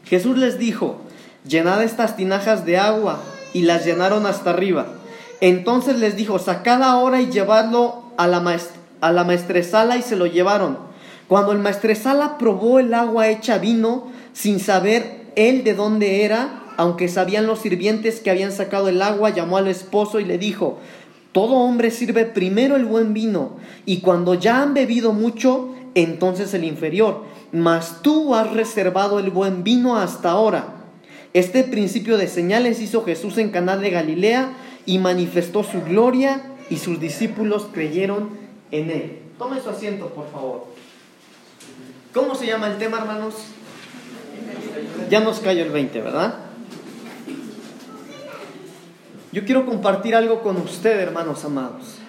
Jesús 0.06 0.38
les 0.38 0.58
dijo, 0.58 0.98
llenad 1.46 1.84
estas 1.84 2.16
tinajas 2.16 2.66
de 2.66 2.78
agua, 2.78 3.20
y 3.54 3.64
las 3.64 3.86
llenaron 3.86 4.26
hasta 4.26 4.52
arriba. 4.52 4.86
Entonces 5.42 5.98
les 5.98 6.16
dijo, 6.16 6.40
sacad 6.40 6.84
ahora 6.84 7.22
y 7.22 7.32
llevadlo 7.32 8.04
a 8.18 8.28
la, 8.28 8.44
a 9.02 9.12
la 9.12 9.24
maestresala 9.24 9.98
y 9.98 10.02
se 10.02 10.16
lo 10.16 10.26
llevaron. 10.26 10.78
Cuando 11.28 11.52
el 11.52 11.60
maestresala 11.60 12.38
probó 12.38 12.80
el 12.80 12.94
agua 12.94 13.28
hecha 13.30 13.58
vino, 13.58 14.12
sin 14.34 14.60
saber 14.60 15.27
él 15.38 15.64
de 15.64 15.76
dónde 15.76 16.26
era, 16.26 16.64
aunque 16.78 17.08
sabían 17.08 17.48
los 17.48 17.60
sirvientes 17.60 18.20
que 18.20 18.32
habían 18.32 18.52
sacado 18.52 18.90
el 18.90 19.02
agua, 19.02 19.30
llamó 19.30 19.58
al 19.58 19.68
esposo 19.68 20.20
y 20.20 20.26
le 20.26 20.38
dijo, 20.38 20.80
todo 21.32 21.54
hombre 21.54 21.92
sirve 21.92 22.26
primero 22.26 22.76
el 22.76 22.86
buen 22.86 23.14
vino, 23.14 23.58
y 23.86 24.02
cuando 24.02 24.34
ya 24.34 24.64
han 24.64 24.74
bebido 24.74 25.14
mucho, 25.14 25.76
entonces 25.94 26.54
el 26.56 26.64
inferior, 26.64 27.24
mas 27.52 28.02
tú 28.02 28.34
has 28.34 28.52
reservado 28.52 29.20
el 29.20 29.30
buen 29.30 29.64
vino 29.64 29.96
hasta 29.96 30.32
ahora. 30.32 30.74
Este 31.34 31.64
principio 31.64 32.18
de 32.18 32.28
señales 32.28 32.82
hizo 32.82 33.06
Jesús 33.06 33.38
en 33.38 33.52
Caná 33.52 33.78
de 33.78 33.92
Galilea 33.92 34.54
y 34.88 34.98
manifestó 34.98 35.64
su 35.64 35.84
gloria 35.84 36.42
y 36.72 36.78
sus 36.78 37.00
discípulos 37.00 37.68
creyeron 37.72 38.30
en 38.72 38.90
él. 38.90 39.20
Tome 39.38 39.62
su 39.62 39.70
asiento, 39.70 40.08
por 40.08 40.32
favor. 40.32 40.66
¿Cómo 42.12 42.34
se 42.34 42.48
llama 42.48 42.68
el 42.68 42.78
tema, 42.80 42.98
hermanos? 42.98 43.36
Ya 45.10 45.20
nos 45.20 45.40
cayó 45.40 45.64
el 45.64 45.72
20, 45.72 46.02
¿verdad? 46.02 46.36
Yo 49.32 49.46
quiero 49.46 49.66
compartir 49.66 50.16
algo 50.16 50.42
con 50.42 50.58
usted, 50.58 51.00
hermanos 51.00 51.44
amados. 51.46 52.00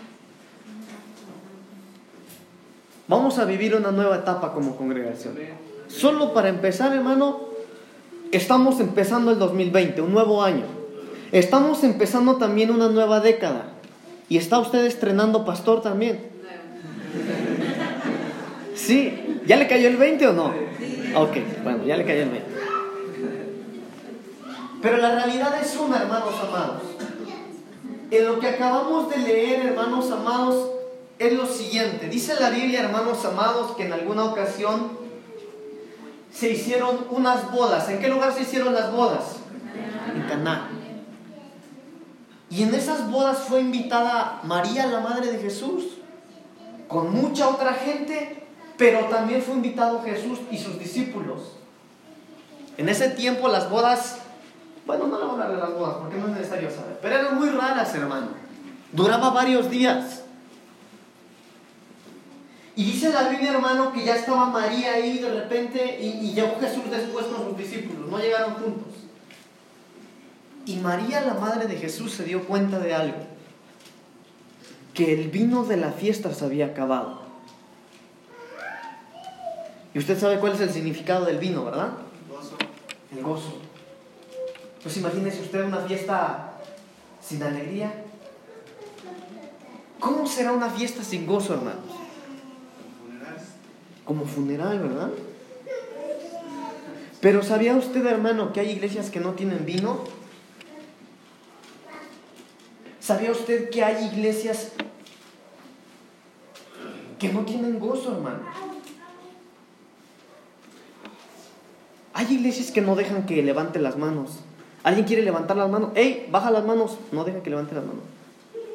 Vamos 3.06 3.38
a 3.38 3.44
vivir 3.44 3.74
una 3.74 3.90
nueva 3.90 4.16
etapa 4.16 4.52
como 4.52 4.76
congregación. 4.76 5.34
Solo 5.88 6.34
para 6.34 6.48
empezar, 6.48 6.92
hermano, 6.92 7.40
estamos 8.32 8.80
empezando 8.80 9.30
el 9.30 9.38
2020, 9.38 10.02
un 10.02 10.12
nuevo 10.12 10.42
año. 10.42 10.64
Estamos 11.32 11.84
empezando 11.84 12.36
también 12.36 12.70
una 12.70 12.88
nueva 12.88 13.20
década. 13.20 13.72
Y 14.28 14.36
está 14.36 14.58
usted 14.58 14.84
estrenando 14.84 15.44
pastor 15.44 15.80
también. 15.80 16.20
Sí, 18.74 19.40
¿ya 19.46 19.56
le 19.56 19.66
cayó 19.66 19.88
el 19.88 19.96
20 19.96 20.28
o 20.28 20.32
no? 20.32 20.52
Ok, 21.16 21.36
bueno, 21.64 21.84
ya 21.86 21.96
le 21.96 22.04
cayó 22.04 22.22
el 22.22 22.30
20. 22.30 22.47
Pero 24.80 24.96
la 24.98 25.12
realidad 25.12 25.60
es 25.60 25.76
una, 25.76 25.98
hermanos 26.02 26.34
amados. 26.40 26.82
En 28.10 28.26
lo 28.26 28.38
que 28.38 28.48
acabamos 28.48 29.10
de 29.10 29.18
leer, 29.18 29.66
hermanos 29.66 30.10
amados, 30.10 30.70
es 31.18 31.32
lo 31.32 31.46
siguiente. 31.46 32.08
Dice 32.08 32.34
la 32.38 32.50
Biblia, 32.50 32.80
hermanos 32.80 33.24
amados, 33.24 33.76
que 33.76 33.86
en 33.86 33.92
alguna 33.92 34.24
ocasión 34.24 34.98
se 36.32 36.50
hicieron 36.50 37.06
unas 37.10 37.50
bodas. 37.50 37.88
¿En 37.88 37.98
qué 37.98 38.08
lugar 38.08 38.32
se 38.32 38.42
hicieron 38.42 38.72
las 38.72 38.92
bodas? 38.92 39.36
En 40.14 40.22
Caná. 40.22 40.70
Y 42.50 42.62
en 42.62 42.74
esas 42.74 43.10
bodas 43.10 43.38
fue 43.38 43.60
invitada 43.60 44.40
María, 44.44 44.86
la 44.86 45.00
madre 45.00 45.32
de 45.32 45.38
Jesús, 45.38 45.84
con 46.86 47.12
mucha 47.12 47.48
otra 47.48 47.74
gente, 47.74 48.46
pero 48.78 49.06
también 49.06 49.42
fue 49.42 49.54
invitado 49.54 50.02
Jesús 50.02 50.38
y 50.50 50.56
sus 50.56 50.78
discípulos. 50.78 51.56
En 52.78 52.88
ese 52.88 53.10
tiempo 53.10 53.48
las 53.48 53.68
bodas, 53.68 54.18
bueno, 54.88 55.06
no 55.06 55.18
le 55.18 55.24
voy 55.26 55.28
a 55.28 55.32
hablar 55.34 55.50
de 55.50 55.56
las 55.58 55.74
bodas 55.74 55.96
porque 56.00 56.16
no 56.16 56.28
es 56.28 56.32
necesario 56.32 56.70
saber, 56.70 56.98
pero 57.02 57.14
eran 57.14 57.38
muy 57.38 57.50
raras, 57.50 57.94
hermano. 57.94 58.28
Duraba 58.90 59.28
varios 59.28 59.70
días. 59.70 60.22
Y 62.74 62.84
dice 62.84 63.12
la 63.12 63.28
Biblia, 63.28 63.52
hermano, 63.52 63.92
que 63.92 64.02
ya 64.02 64.16
estaba 64.16 64.46
María 64.46 64.94
ahí 64.94 65.18
de 65.18 65.28
repente 65.28 65.98
y, 66.00 66.28
y 66.28 66.32
llegó 66.32 66.58
Jesús 66.58 66.90
después 66.90 67.26
con 67.26 67.50
sus 67.50 67.58
discípulos, 67.58 68.10
no 68.10 68.18
llegaron 68.18 68.54
juntos. 68.54 68.94
Y 70.64 70.76
María, 70.76 71.20
la 71.20 71.34
madre 71.34 71.66
de 71.66 71.76
Jesús, 71.76 72.14
se 72.14 72.24
dio 72.24 72.46
cuenta 72.46 72.78
de 72.78 72.94
algo, 72.94 73.18
que 74.94 75.12
el 75.12 75.28
vino 75.28 75.64
de 75.64 75.76
la 75.76 75.92
fiesta 75.92 76.32
se 76.32 76.46
había 76.46 76.64
acabado. 76.64 77.20
Y 79.92 79.98
usted 79.98 80.18
sabe 80.18 80.38
cuál 80.38 80.54
es 80.54 80.60
el 80.62 80.70
significado 80.70 81.26
del 81.26 81.36
vino, 81.36 81.66
¿verdad? 81.66 81.90
El 83.14 83.22
gozo. 83.22 83.67
Pues 84.82 84.96
imagínese 84.96 85.40
usted 85.40 85.64
una 85.64 85.80
fiesta 85.80 86.52
sin 87.20 87.42
alegría. 87.42 88.04
¿Cómo 89.98 90.26
será 90.26 90.52
una 90.52 90.70
fiesta 90.70 91.02
sin 91.02 91.26
gozo, 91.26 91.54
hermanos? 91.54 91.84
Como 94.04 94.24
funeral, 94.24 94.78
¿verdad? 94.78 95.10
Pero 97.20 97.42
¿sabía 97.42 97.74
usted, 97.74 98.06
hermano, 98.06 98.52
que 98.52 98.60
hay 98.60 98.70
iglesias 98.70 99.10
que 99.10 99.18
no 99.20 99.32
tienen 99.32 99.66
vino? 99.66 100.04
¿Sabía 103.00 103.32
usted 103.32 103.70
que 103.70 103.82
hay 103.82 104.06
iglesias 104.06 104.72
que 107.18 107.32
no 107.32 107.40
tienen 107.44 107.80
gozo, 107.80 108.12
hermano? 108.12 108.40
Hay 112.14 112.32
iglesias 112.32 112.70
que 112.70 112.80
no 112.80 112.94
dejan 112.94 113.26
que 113.26 113.42
levante 113.42 113.80
las 113.80 113.96
manos. 113.96 114.40
¿Alguien 114.88 115.06
quiere 115.06 115.22
levantar 115.22 115.54
las 115.54 115.68
manos? 115.68 115.90
¡Ey! 115.96 116.28
Baja 116.30 116.50
las 116.50 116.64
manos. 116.64 116.96
No 117.12 117.22
dejan 117.22 117.42
que 117.42 117.50
levante 117.50 117.74
las 117.74 117.84
manos. 117.84 118.02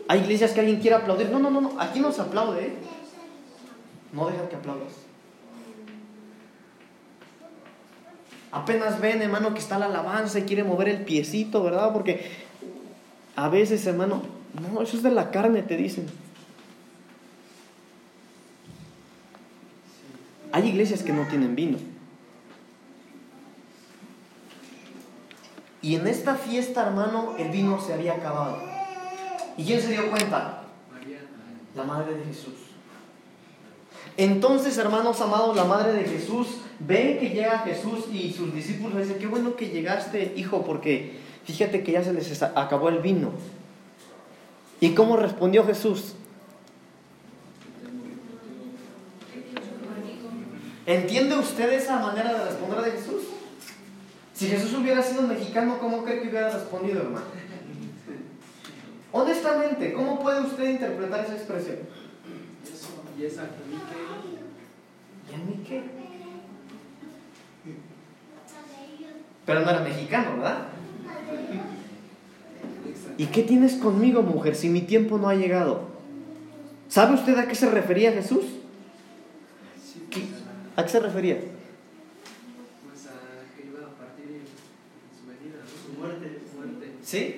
Hay 0.07 0.19
iglesias 0.19 0.51
que 0.51 0.59
alguien 0.59 0.79
quiere 0.79 0.95
aplaudir. 0.95 1.31
No, 1.31 1.39
no, 1.39 1.49
no, 1.49 1.59
no. 1.59 1.81
Aquí 1.81 1.99
no 1.99 2.11
se 2.11 2.21
aplaude, 2.21 2.67
¿eh? 2.67 2.73
No 4.11 4.27
dejan 4.27 4.47
que 4.47 4.55
aplaudas. 4.55 4.93
Apenas 8.51 9.01
ven, 9.01 9.23
hermano, 9.23 9.55
que 9.55 9.59
está 9.59 9.79
la 9.79 9.87
alabanza 9.87 10.37
y 10.37 10.43
quiere 10.43 10.63
mover 10.63 10.87
el 10.87 11.03
piecito, 11.03 11.63
¿verdad? 11.63 11.91
Porque 11.91 12.29
a 13.35 13.49
veces, 13.49 13.83
hermano, 13.87 14.21
no, 14.71 14.83
eso 14.83 14.95
es 14.95 15.01
de 15.01 15.09
la 15.09 15.31
carne, 15.31 15.63
te 15.63 15.77
dicen. 15.77 16.05
Hay 20.51 20.67
iglesias 20.67 21.01
que 21.01 21.11
no 21.11 21.25
tienen 21.25 21.55
vino. 21.55 21.79
Y 25.83 25.97
en 25.97 26.07
esta 26.07 26.35
fiesta, 26.35 26.87
hermano, 26.87 27.35
el 27.37 27.49
vino 27.49 27.79
se 27.79 27.93
había 27.93 28.13
acabado. 28.13 28.57
¿Y 29.57 29.65
quién 29.65 29.81
se 29.81 29.91
dio 29.91 30.09
cuenta? 30.09 30.63
La 31.75 31.83
madre 31.83 32.15
de 32.15 32.23
Jesús. 32.23 32.53
Entonces, 34.15 34.77
hermanos 34.77 35.19
amados, 35.19 35.55
la 35.57 35.65
madre 35.65 35.91
de 35.91 36.05
Jesús 36.05 36.59
ve 36.79 37.17
que 37.19 37.29
llega 37.29 37.59
Jesús 37.59 38.05
y 38.13 38.31
sus 38.31 38.53
discípulos 38.53 38.95
le 38.95 39.03
dicen, 39.03 39.19
qué 39.19 39.27
bueno 39.27 39.57
que 39.57 39.69
llegaste, 39.69 40.33
hijo, 40.37 40.63
porque 40.63 41.19
fíjate 41.43 41.83
que 41.83 41.91
ya 41.91 42.03
se 42.03 42.13
les 42.13 42.41
acabó 42.41 42.87
el 42.87 42.99
vino. 42.99 43.31
¿Y 44.79 44.91
cómo 44.91 45.17
respondió 45.17 45.65
Jesús? 45.65 46.13
¿Entiende 50.85 51.37
usted 51.37 51.73
esa 51.73 51.99
manera 51.99 52.33
de 52.33 52.45
responder 52.45 52.81
de 52.81 52.91
Jesús? 52.91 53.32
Si 54.43 54.49
Jesús 54.49 54.73
hubiera 54.73 55.01
sido 55.01 55.21
mexicano, 55.21 55.77
¿cómo 55.79 56.03
cree 56.03 56.21
que 56.21 56.27
hubiera 56.27 56.49
respondido, 56.49 57.03
hermano? 57.03 57.25
Honestamente, 59.13 59.93
¿cómo 59.93 60.19
puede 60.19 60.41
usted 60.41 60.67
interpretar 60.67 61.23
esa 61.23 61.35
expresión? 61.35 61.77
¿Y 63.17 63.21
mí 63.21 63.27
qué? 63.29 63.31
¿Y 65.31 65.33
a 65.33 65.37
mí 65.37 65.63
qué? 65.65 65.81
Pero 69.45 69.61
no 69.61 69.69
era 69.69 69.79
mexicano, 69.79 70.35
¿verdad? 70.35 70.67
¿Y 73.17 73.27
qué 73.27 73.43
tienes 73.43 73.75
conmigo, 73.75 74.23
mujer, 74.23 74.57
si 74.57 74.67
mi 74.67 74.81
tiempo 74.81 75.17
no 75.17 75.29
ha 75.29 75.35
llegado? 75.35 75.87
¿Sabe 76.89 77.13
usted 77.13 77.37
a 77.37 77.47
qué 77.47 77.55
se 77.55 77.69
refería 77.69 78.11
Jesús? 78.11 78.43
¿A 80.75 80.83
qué 80.83 80.89
se 80.89 80.99
refería? 80.99 81.35
Pues 81.35 83.07
a 83.07 83.55
que 83.55 83.67
iba 83.67 83.87
a 83.87 83.91
partir 83.91 84.41
su 85.13 85.27
venida, 85.27 85.61
su 85.65 85.99
muerte. 85.99 86.41
muerte. 86.55 86.93
¿Sí? 87.13 87.35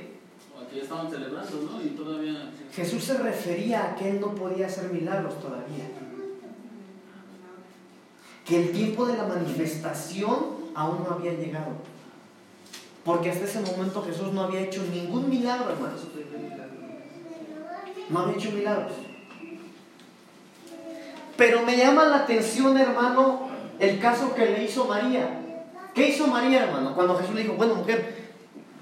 Aquí 0.66 0.80
estaban 0.80 1.12
celebrando, 1.12 1.70
¿no? 1.70 1.82
Y 1.84 1.90
todavía. 1.90 2.50
Jesús 2.74 3.04
se 3.04 3.18
refería 3.18 3.84
a 3.84 3.96
que 3.98 4.10
él 4.10 4.22
no 4.22 4.34
podía 4.34 4.68
hacer 4.68 4.90
milagros 4.90 5.38
todavía. 5.42 5.84
Que 8.46 8.62
el 8.62 8.72
tiempo 8.72 9.06
de 9.06 9.18
la 9.18 9.26
manifestación 9.26 10.34
aún 10.76 11.04
no 11.04 11.16
había 11.16 11.34
llegado. 11.34 11.74
Porque 13.04 13.30
hasta 13.30 13.44
ese 13.44 13.60
momento 13.60 14.02
Jesús 14.04 14.32
no 14.32 14.44
había 14.44 14.62
hecho 14.62 14.82
ningún 14.94 15.30
milagro, 15.30 15.70
hermanos. 15.70 16.00
No 18.10 18.20
había 18.20 18.38
hecho 18.38 18.52
milagros. 18.52 18.94
Pero 21.36 21.64
me 21.64 21.76
llama 21.76 22.06
la 22.06 22.20
atención, 22.20 22.78
hermano, 22.78 23.50
el 23.82 24.00
caso 24.00 24.34
que 24.34 24.46
le 24.46 24.64
hizo 24.64 24.86
María. 24.86 25.42
¿Qué 25.94 26.12
hizo 26.12 26.28
María, 26.28 26.64
hermano? 26.64 26.96
Cuando 26.96 27.18
Jesús 27.18 27.36
le 27.36 27.42
dijo, 27.42 27.56
bueno, 27.56 27.76
mujer, 27.76 28.25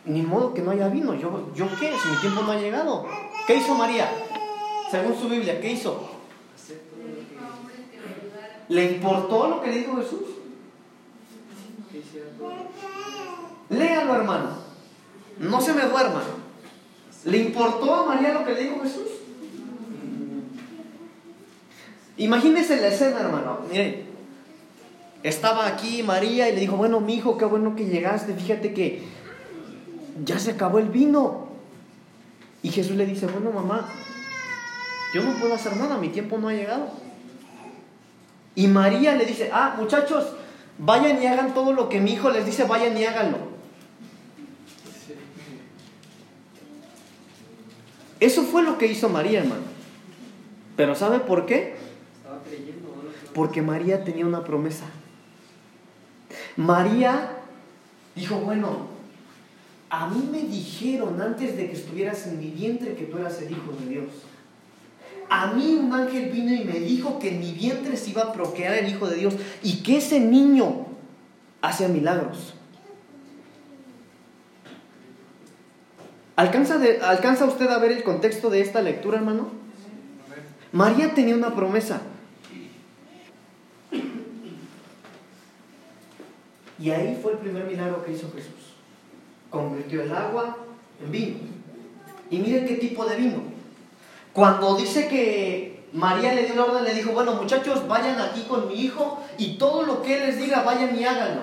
ni 0.06 0.22
modo 0.22 0.54
que 0.54 0.62
no 0.62 0.72
haya 0.72 0.88
vino. 0.88 1.14
¿Yo, 1.16 1.50
¿Yo 1.56 1.68
qué? 1.80 1.94
Si 1.98 2.10
mi 2.10 2.18
tiempo 2.18 2.42
no 2.42 2.52
ha 2.52 2.58
llegado. 2.58 3.06
¿Qué 3.48 3.56
hizo 3.56 3.76
María? 3.76 4.10
Según 4.92 5.18
su 5.20 5.30
Biblia, 5.30 5.60
¿qué 5.60 5.72
hizo? 5.72 6.10
¿Le 8.70 8.92
importó 8.92 9.48
lo 9.48 9.62
que 9.62 9.72
le 9.72 9.78
dijo 9.78 9.98
Jesús? 9.98 10.22
Léalo, 13.70 14.16
hermano. 14.16 14.50
No 15.40 15.62
se 15.62 15.74
me 15.74 15.84
duerma. 15.84 16.22
¿Le 17.26 17.38
importó 17.38 17.94
a 17.94 18.06
María 18.06 18.34
lo 18.34 18.46
que 18.46 18.54
le 18.54 18.64
dijo 18.64 18.82
Jesús? 18.84 19.08
Imagínese 22.18 22.80
la 22.80 22.88
escena, 22.88 23.22
hermano. 23.22 23.60
Mire, 23.72 24.06
estaba 25.24 25.66
aquí 25.66 26.04
María 26.04 26.50
y 26.50 26.54
le 26.54 26.62
dijo, 26.62 26.76
bueno, 26.76 27.00
mi 27.00 27.16
hijo, 27.16 27.38
qué 27.38 27.46
bueno 27.46 27.76
que 27.76 27.86
llegaste. 27.86 28.34
Fíjate 28.34 28.74
que 28.74 29.02
ya 30.24 30.40
se 30.40 30.52
acabó 30.52 30.80
el 30.80 30.90
vino. 30.90 31.48
Y 32.62 32.70
Jesús 32.70 32.96
le 32.96 33.06
dice, 33.06 33.28
bueno, 33.28 33.52
mamá, 33.52 33.90
yo 35.14 35.24
no 35.24 35.34
puedo 35.34 35.54
hacer 35.54 35.76
nada, 35.76 35.98
mi 35.98 36.10
tiempo 36.10 36.38
no 36.38 36.48
ha 36.48 36.54
llegado. 36.54 36.90
Y 38.56 38.68
María 38.68 39.16
le 39.16 39.26
dice, 39.26 39.50
ah, 39.52 39.76
muchachos, 39.78 40.34
vayan 40.78 41.22
y 41.22 41.28
hagan 41.28 41.54
todo 41.54 41.74
lo 41.74 41.90
que 41.90 42.00
mi 42.00 42.14
hijo 42.14 42.30
les 42.30 42.46
dice, 42.46 42.64
vayan 42.66 42.98
y 42.98 43.04
háganlo. 43.06 43.38
Eso 48.20 48.44
fue 48.44 48.64
lo 48.64 48.78
que 48.78 48.88
hizo 48.88 49.10
María, 49.10 49.42
hermano. 49.42 49.64
Pero 50.78 50.96
¿sabe 50.96 51.20
por 51.20 51.46
qué? 51.46 51.76
Porque 53.34 53.62
María 53.62 54.04
tenía 54.04 54.26
una 54.26 54.44
promesa. 54.44 54.86
María 56.56 57.38
dijo, 58.16 58.36
bueno, 58.38 58.88
a 59.94 60.08
mí 60.08 60.28
me 60.32 60.40
dijeron 60.40 61.22
antes 61.22 61.56
de 61.56 61.68
que 61.68 61.74
estuvieras 61.74 62.26
en 62.26 62.40
mi 62.40 62.48
vientre 62.48 62.96
que 62.96 63.04
tú 63.04 63.20
eras 63.20 63.40
el 63.44 63.52
Hijo 63.52 63.74
de 63.80 63.86
Dios. 63.86 64.10
A 65.30 65.54
mí 65.54 65.76
un 65.76 65.94
ángel 65.94 66.32
vino 66.32 66.52
y 66.52 66.64
me 66.64 66.80
dijo 66.80 67.20
que 67.20 67.30
en 67.30 67.40
mi 67.40 67.52
vientre 67.52 67.96
se 67.96 68.10
iba 68.10 68.24
a 68.24 68.34
procrear 68.34 68.74
el 68.74 68.90
Hijo 68.90 69.08
de 69.08 69.18
Dios 69.18 69.36
y 69.62 69.84
que 69.84 69.98
ese 69.98 70.20
niño 70.20 70.88
hacía 71.62 71.90
milagros. 71.90 72.56
¿Alcanza, 76.38 76.82
¿Alcanza 77.04 77.46
usted 77.46 77.68
a 77.68 77.78
ver 77.78 77.92
el 77.92 78.04
contexto 78.04 78.50
de 78.50 78.62
esta 78.62 78.82
lectura, 78.82 79.20
hermano? 79.20 79.52
María 80.72 81.14
tenía 81.14 81.36
una 81.36 81.54
promesa. 81.54 82.02
Y 86.80 86.90
ahí 86.90 87.20
fue 87.22 87.34
el 87.34 87.38
primer 87.38 87.66
milagro 87.66 88.04
que 88.04 88.14
hizo 88.14 88.32
Jesús. 88.32 88.73
Convirtió 89.54 90.02
el 90.02 90.12
agua 90.12 90.58
en 91.00 91.12
vino. 91.12 91.36
Y 92.32 92.40
miren 92.40 92.66
qué 92.66 92.74
tipo 92.74 93.06
de 93.06 93.18
vino. 93.18 93.44
Cuando 94.34 94.76
dice 94.76 95.08
que 95.08 95.84
María 95.94 96.34
le 96.34 96.48
dio 96.48 96.56
la 96.56 96.64
orden, 96.64 96.84
le 96.84 96.96
dijo, 96.96 97.12
bueno 97.12 97.36
muchachos, 97.36 97.88
vayan 97.88 98.20
aquí 98.20 98.42
con 98.50 98.68
mi 98.68 98.82
hijo 98.82 99.20
y 99.38 99.58
todo 99.60 99.84
lo 99.84 100.02
que 100.02 100.16
él 100.16 100.22
les 100.26 100.40
diga, 100.40 100.64
vayan 100.64 101.00
y 101.00 101.06
háganlo. 101.06 101.42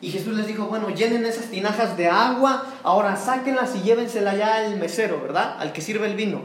Y 0.00 0.10
Jesús 0.10 0.34
les 0.36 0.48
dijo, 0.48 0.64
bueno, 0.64 0.90
llenen 0.90 1.24
esas 1.24 1.44
tinajas 1.44 1.96
de 1.96 2.08
agua, 2.08 2.64
ahora 2.82 3.16
sáquenlas 3.16 3.76
y 3.76 3.82
llévensela 3.82 4.34
ya 4.34 4.56
al 4.56 4.76
mesero, 4.76 5.20
¿verdad? 5.22 5.54
Al 5.60 5.72
que 5.72 5.80
sirve 5.80 6.08
el 6.08 6.16
vino. 6.16 6.42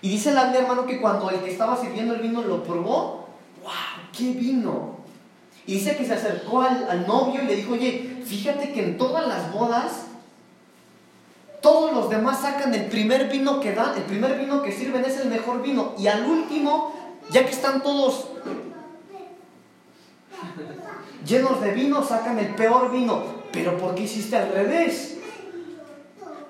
Y 0.00 0.10
dice 0.10 0.30
Biblia, 0.30 0.60
hermano, 0.60 0.86
que 0.86 1.00
cuando 1.00 1.28
el 1.28 1.40
que 1.40 1.50
estaba 1.50 1.76
sirviendo 1.76 2.14
el 2.14 2.20
vino 2.20 2.42
lo 2.42 2.62
probó, 2.62 3.30
¡wow! 3.64 3.72
¡Qué 4.16 4.30
vino! 4.30 4.98
Y 5.66 5.74
dice 5.74 5.96
que 5.96 6.06
se 6.06 6.14
acercó 6.14 6.62
al, 6.62 6.88
al 6.88 7.04
novio 7.04 7.42
y 7.42 7.46
le 7.46 7.56
dijo, 7.56 7.72
oye, 7.72 8.07
fíjate 8.28 8.72
que 8.72 8.84
en 8.84 8.98
todas 8.98 9.26
las 9.26 9.52
bodas, 9.52 10.04
todos 11.62 11.92
los 11.92 12.10
demás 12.10 12.42
sacan 12.42 12.74
el 12.74 12.86
primer 12.86 13.28
vino 13.28 13.58
que 13.58 13.74
dan, 13.74 13.96
el 13.96 14.02
primer 14.02 14.38
vino 14.38 14.62
que 14.62 14.70
sirven 14.70 15.04
es 15.04 15.16
el 15.18 15.28
mejor 15.28 15.62
vino. 15.62 15.94
Y 15.98 16.06
al 16.06 16.24
último, 16.24 16.94
ya 17.30 17.44
que 17.44 17.50
están 17.50 17.82
todos 17.82 18.28
llenos 21.26 21.60
de 21.60 21.72
vino, 21.72 22.04
sacan 22.04 22.38
el 22.38 22.54
peor 22.54 22.92
vino. 22.92 23.22
Pero 23.50 23.78
¿por 23.78 23.94
qué 23.94 24.02
hiciste 24.02 24.36
al 24.36 24.52
revés? 24.52 25.16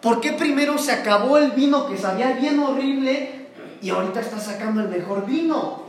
¿Por 0.02 0.20
qué 0.20 0.32
primero 0.32 0.78
se 0.78 0.92
acabó 0.92 1.38
el 1.38 1.52
vino 1.52 1.88
que 1.88 1.96
sabía 1.96 2.32
bien 2.32 2.58
horrible 2.58 3.46
y 3.80 3.90
ahorita 3.90 4.20
está 4.20 4.38
sacando 4.40 4.80
el 4.80 4.88
mejor 4.88 5.26
vino? 5.26 5.87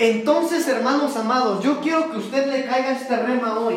Entonces, 0.00 0.66
hermanos 0.66 1.14
amados, 1.14 1.62
yo 1.62 1.78
quiero 1.82 2.10
que 2.10 2.16
usted 2.16 2.50
le 2.50 2.64
caiga 2.64 2.92
este 2.92 3.14
rema 3.18 3.58
hoy. 3.58 3.74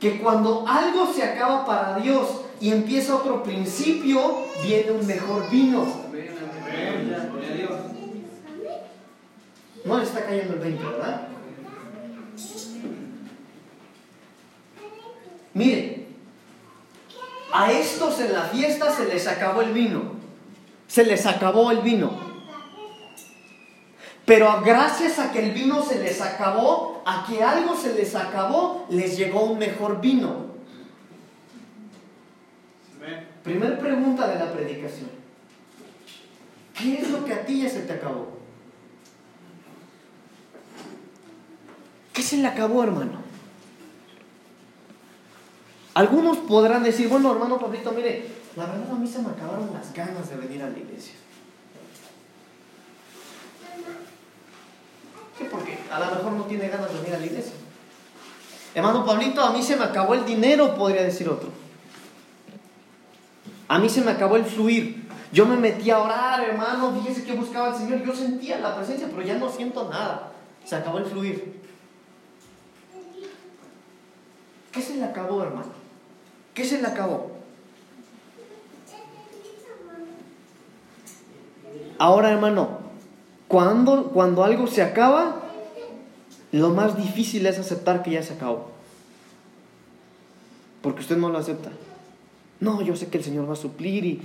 Que 0.00 0.18
cuando 0.18 0.64
algo 0.66 1.12
se 1.12 1.22
acaba 1.22 1.66
para 1.66 1.98
Dios 1.98 2.26
y 2.58 2.70
empieza 2.70 3.16
otro 3.16 3.42
principio, 3.42 4.46
viene 4.62 4.92
un 4.92 5.06
mejor 5.06 5.50
vino. 5.50 5.86
No 9.84 9.98
le 9.98 10.04
está 10.04 10.24
cayendo 10.24 10.54
el 10.54 10.60
20, 10.60 10.84
¿verdad? 10.86 11.28
Miren, 15.52 16.06
a 17.52 17.72
estos 17.72 18.20
en 18.20 18.32
la 18.32 18.44
fiesta 18.44 18.90
se 18.90 19.04
les 19.04 19.26
acabó 19.26 19.60
el 19.60 19.74
vino. 19.74 20.14
Se 20.88 21.04
les 21.04 21.26
acabó 21.26 21.70
el 21.72 21.80
vino. 21.80 22.29
Pero 24.30 24.62
gracias 24.64 25.18
a 25.18 25.32
que 25.32 25.44
el 25.44 25.50
vino 25.50 25.84
se 25.84 25.98
les 25.98 26.20
acabó, 26.20 27.02
a 27.04 27.26
que 27.26 27.42
algo 27.42 27.76
se 27.76 27.94
les 27.94 28.14
acabó, 28.14 28.86
les 28.88 29.16
llegó 29.16 29.42
un 29.42 29.58
mejor 29.58 30.00
vino. 30.00 30.46
Primer 33.42 33.80
pregunta 33.80 34.28
de 34.28 34.38
la 34.38 34.52
predicación. 34.52 35.10
¿Qué 36.78 37.00
es 37.00 37.10
lo 37.10 37.24
que 37.24 37.34
a 37.34 37.44
ti 37.44 37.62
ya 37.62 37.68
se 37.68 37.80
te 37.80 37.92
acabó? 37.94 38.38
¿Qué 42.12 42.22
se 42.22 42.36
le 42.36 42.46
acabó, 42.46 42.84
hermano? 42.84 43.18
Algunos 45.94 46.38
podrán 46.38 46.84
decir, 46.84 47.08
bueno, 47.08 47.32
hermano 47.32 47.58
Pablito, 47.58 47.90
mire, 47.90 48.28
la 48.54 48.66
verdad 48.66 48.92
a 48.92 48.94
mí 48.94 49.08
se 49.08 49.18
me 49.22 49.30
acabaron 49.30 49.72
las 49.72 49.92
ganas 49.92 50.30
de 50.30 50.36
venir 50.36 50.62
a 50.62 50.70
la 50.70 50.78
iglesia. 50.78 51.14
¿Qué? 55.40 55.46
Porque 55.46 55.78
a 55.90 55.98
lo 55.98 56.06
mejor 56.06 56.32
no 56.32 56.44
tiene 56.44 56.68
ganas 56.68 56.92
de 56.92 56.98
venir 57.00 57.14
a 57.14 57.18
la 57.18 57.26
iglesia. 57.26 57.52
Hermano 58.74 59.04
Pablito, 59.04 59.40
a 59.40 59.52
mí 59.52 59.62
se 59.62 59.76
me 59.76 59.84
acabó 59.84 60.14
el 60.14 60.24
dinero, 60.24 60.74
podría 60.76 61.02
decir 61.02 61.28
otro. 61.28 61.48
A 63.66 63.78
mí 63.78 63.88
se 63.88 64.00
me 64.00 64.12
acabó 64.12 64.36
el 64.36 64.44
fluir. 64.44 65.08
Yo 65.32 65.46
me 65.46 65.56
metí 65.56 65.90
a 65.90 66.00
orar, 66.00 66.40
hermano, 66.42 66.92
fíjese 66.92 67.24
que 67.24 67.34
buscaba 67.34 67.68
al 67.68 67.76
Señor. 67.76 68.04
Yo 68.04 68.14
sentía 68.14 68.58
la 68.58 68.76
presencia, 68.76 69.08
pero 69.08 69.22
ya 69.22 69.34
no 69.34 69.48
siento 69.48 69.88
nada. 69.88 70.32
Se 70.64 70.76
acabó 70.76 70.98
el 70.98 71.06
fluir. 71.06 71.60
¿Qué 74.72 74.82
se 74.82 74.96
le 74.96 75.04
acabó, 75.04 75.42
hermano? 75.42 75.72
¿Qué 76.54 76.64
se 76.64 76.80
le 76.80 76.86
acabó? 76.86 77.32
Ahora, 81.98 82.30
hermano, 82.30 82.78
cuando, 83.46 84.10
cuando 84.10 84.42
algo 84.44 84.66
se 84.66 84.82
acaba, 84.82 85.39
lo 86.52 86.70
más 86.70 86.96
difícil 86.96 87.46
es 87.46 87.58
aceptar 87.58 88.02
que 88.02 88.12
ya 88.12 88.22
se 88.22 88.34
acabó. 88.34 88.70
Porque 90.82 91.00
usted 91.00 91.16
no 91.16 91.28
lo 91.28 91.38
acepta. 91.38 91.70
No, 92.58 92.82
yo 92.82 92.96
sé 92.96 93.08
que 93.08 93.18
el 93.18 93.24
Señor 93.24 93.48
va 93.48 93.54
a 93.54 93.56
suplir 93.56 94.04
y 94.04 94.22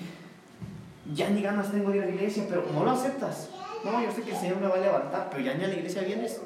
ya 1.14 1.30
ni 1.30 1.42
ganas 1.42 1.72
tengo 1.72 1.92
de 1.92 1.98
ir 1.98 2.04
a 2.04 2.06
la 2.08 2.16
iglesia, 2.16 2.46
pero 2.50 2.66
no 2.74 2.84
lo 2.84 2.92
aceptas. 2.92 3.50
No, 3.84 4.02
yo 4.04 4.12
sé 4.12 4.24
que 4.24 4.32
el 4.32 4.38
Señor 4.38 4.60
me 4.60 4.68
va 4.68 4.76
a 4.76 4.80
levantar, 4.80 5.30
pero 5.30 5.44
ya 5.44 5.54
ni 5.54 5.64
a 5.64 5.68
la 5.68 5.76
iglesia 5.76 6.02
vienes. 6.02 6.40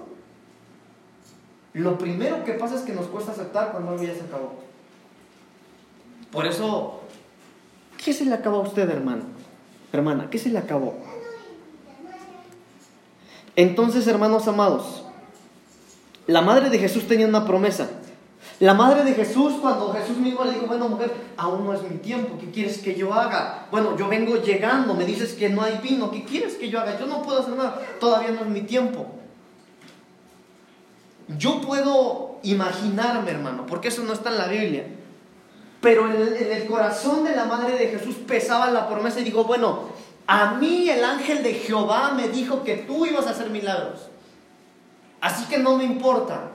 Lo 1.73 1.97
primero 1.97 2.43
que 2.43 2.53
pasa 2.53 2.75
es 2.75 2.81
que 2.81 2.93
nos 2.93 3.07
cuesta 3.07 3.31
aceptar 3.31 3.71
cuando 3.71 3.91
algo 3.91 4.03
ya 4.03 4.13
se 4.13 4.21
acabó. 4.21 4.53
Por 6.31 6.45
eso, 6.45 7.01
¿qué 8.03 8.13
se 8.13 8.25
le 8.25 8.33
acabó 8.33 8.57
a 8.57 8.67
usted, 8.67 8.89
hermano? 8.89 9.23
Hermana, 9.93 10.29
¿qué 10.29 10.37
se 10.37 10.49
le 10.49 10.57
acabó? 10.57 10.95
Entonces, 13.55 14.07
hermanos 14.07 14.47
amados, 14.47 15.03
la 16.29 16.41
madre 16.41 16.69
de 16.69 16.77
Jesús 16.77 17.07
tenía 17.07 17.27
una 17.27 17.43
promesa. 17.43 17.89
La 18.59 18.73
madre 18.73 19.03
de 19.03 19.13
Jesús, 19.13 19.53
cuando 19.61 19.91
Jesús 19.93 20.17
mismo 20.17 20.43
le 20.43 20.51
dijo, 20.51 20.67
bueno 20.67 20.87
mujer, 20.87 21.11
aún 21.37 21.65
no 21.65 21.73
es 21.73 21.81
mi 21.81 21.97
tiempo, 21.97 22.37
¿qué 22.39 22.51
quieres 22.51 22.77
que 22.77 22.95
yo 22.95 23.13
haga? 23.13 23.67
Bueno, 23.71 23.97
yo 23.97 24.07
vengo 24.07 24.35
llegando, 24.35 24.93
me 24.93 25.05
dices 25.05 25.33
que 25.33 25.49
no 25.49 25.63
hay 25.63 25.79
vino, 25.81 26.11
¿qué 26.11 26.23
quieres 26.23 26.55
que 26.55 26.69
yo 26.69 26.79
haga? 26.79 26.99
Yo 26.99 27.07
no 27.07 27.23
puedo 27.23 27.39
hacer 27.39 27.55
nada, 27.55 27.81
todavía 27.99 28.31
no 28.31 28.41
es 28.41 28.47
mi 28.47 28.61
tiempo. 28.61 29.07
Yo 31.37 31.61
puedo 31.61 32.37
imaginarme, 32.43 33.31
hermano, 33.31 33.65
porque 33.65 33.87
eso 33.87 34.03
no 34.03 34.13
está 34.13 34.29
en 34.29 34.37
la 34.37 34.47
Biblia, 34.47 34.85
pero 35.81 36.11
en 36.11 36.51
el, 36.51 36.65
corazón 36.67 37.23
de 37.23 37.35
la 37.35 37.45
madre 37.45 37.77
de 37.77 37.87
Jesús 37.87 38.15
pesaba 38.27 38.69
la 38.69 38.87
promesa 38.87 39.19
y 39.19 39.23
dijo, 39.23 39.45
bueno, 39.45 39.89
a 40.27 40.55
mí 40.55 40.89
el 40.89 41.03
ángel 41.03 41.41
de 41.41 41.53
Jehová 41.53 42.11
me 42.15 42.29
dijo 42.29 42.63
que 42.63 42.75
tú 42.75 43.05
ibas 43.05 43.25
a 43.25 43.31
hacer 43.31 43.49
milagros. 43.49 44.09
Así 45.21 45.45
que 45.45 45.57
no 45.57 45.77
me 45.77 45.83
importa. 45.83 46.51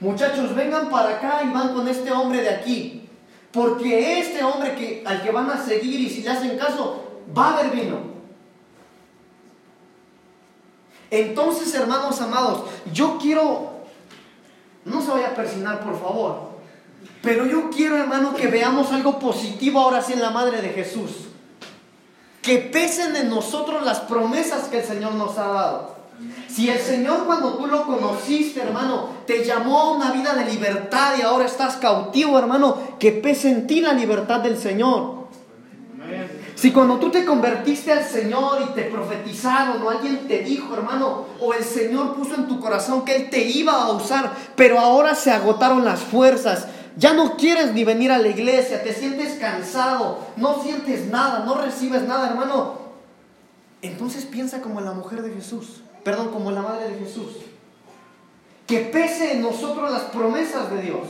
Muchachos, 0.00 0.54
vengan 0.54 0.88
para 0.90 1.16
acá 1.16 1.42
y 1.44 1.52
van 1.52 1.74
con 1.74 1.88
este 1.88 2.12
hombre 2.12 2.42
de 2.42 2.50
aquí. 2.50 3.08
Porque 3.52 4.20
este 4.20 4.44
hombre 4.44 4.74
que, 4.74 5.02
al 5.04 5.22
que 5.22 5.30
van 5.30 5.50
a 5.50 5.64
seguir 5.64 6.00
y 6.00 6.10
si 6.10 6.22
le 6.22 6.30
hacen 6.30 6.58
caso, 6.58 7.22
va 7.36 7.48
a 7.48 7.58
haber 7.58 7.72
vino. 7.72 7.96
Entonces, 11.10 11.74
hermanos 11.74 12.20
amados, 12.20 12.64
yo 12.92 13.18
quiero, 13.20 13.70
no 14.84 15.00
se 15.00 15.10
vaya 15.10 15.28
a 15.28 15.34
persinar 15.34 15.80
por 15.80 15.98
favor, 15.98 16.48
pero 17.22 17.46
yo 17.46 17.70
quiero, 17.70 17.96
hermano, 17.96 18.34
que 18.34 18.48
veamos 18.48 18.92
algo 18.92 19.18
positivo 19.18 19.80
ahora 19.80 20.02
sí 20.02 20.12
en 20.12 20.20
la 20.20 20.30
Madre 20.30 20.60
de 20.60 20.68
Jesús. 20.68 21.28
Que 22.42 22.58
pesen 22.58 23.16
en 23.16 23.30
nosotros 23.30 23.84
las 23.84 24.00
promesas 24.00 24.68
que 24.68 24.80
el 24.80 24.84
Señor 24.84 25.14
nos 25.14 25.36
ha 25.38 25.48
dado. 25.48 25.97
Si 26.48 26.68
el 26.68 26.78
Señor 26.78 27.24
cuando 27.26 27.54
tú 27.54 27.66
lo 27.66 27.84
conociste, 27.84 28.60
hermano, 28.60 29.10
te 29.26 29.44
llamó 29.44 29.78
a 29.78 29.92
una 29.92 30.10
vida 30.10 30.34
de 30.34 30.50
libertad 30.50 31.14
y 31.18 31.22
ahora 31.22 31.46
estás 31.46 31.76
cautivo, 31.76 32.38
hermano, 32.38 32.78
que 32.98 33.12
pese 33.12 33.50
en 33.50 33.66
ti 33.66 33.80
la 33.80 33.92
libertad 33.92 34.40
del 34.40 34.58
Señor. 34.58 35.18
Si 36.54 36.72
cuando 36.72 36.98
tú 36.98 37.10
te 37.10 37.24
convertiste 37.24 37.92
al 37.92 38.02
Señor 38.02 38.60
y 38.68 38.74
te 38.74 38.82
profetizaron 38.82 39.80
o 39.80 39.90
alguien 39.90 40.26
te 40.26 40.40
dijo, 40.40 40.74
hermano, 40.74 41.26
o 41.40 41.54
el 41.54 41.62
Señor 41.62 42.16
puso 42.16 42.34
en 42.34 42.48
tu 42.48 42.58
corazón 42.58 43.04
que 43.04 43.14
Él 43.14 43.30
te 43.30 43.42
iba 43.42 43.74
a 43.74 43.92
usar, 43.92 44.32
pero 44.56 44.80
ahora 44.80 45.14
se 45.14 45.30
agotaron 45.30 45.84
las 45.84 46.00
fuerzas, 46.00 46.66
ya 46.96 47.12
no 47.12 47.36
quieres 47.36 47.74
ni 47.74 47.84
venir 47.84 48.10
a 48.10 48.18
la 48.18 48.26
iglesia, 48.26 48.82
te 48.82 48.92
sientes 48.92 49.34
cansado, 49.34 50.18
no 50.36 50.60
sientes 50.60 51.06
nada, 51.06 51.44
no 51.44 51.54
recibes 51.54 52.02
nada, 52.02 52.30
hermano. 52.30 52.78
Entonces 53.80 54.24
piensa 54.24 54.60
como 54.60 54.80
la 54.80 54.90
mujer 54.90 55.22
de 55.22 55.30
Jesús, 55.30 55.82
perdón, 56.04 56.30
como 56.30 56.50
la 56.50 56.62
madre 56.62 56.90
de 56.90 56.98
Jesús. 56.98 57.36
Que 58.66 58.80
pese 58.80 59.32
en 59.32 59.42
nosotros 59.42 59.90
las 59.90 60.02
promesas 60.04 60.70
de 60.70 60.82
Dios. 60.82 61.00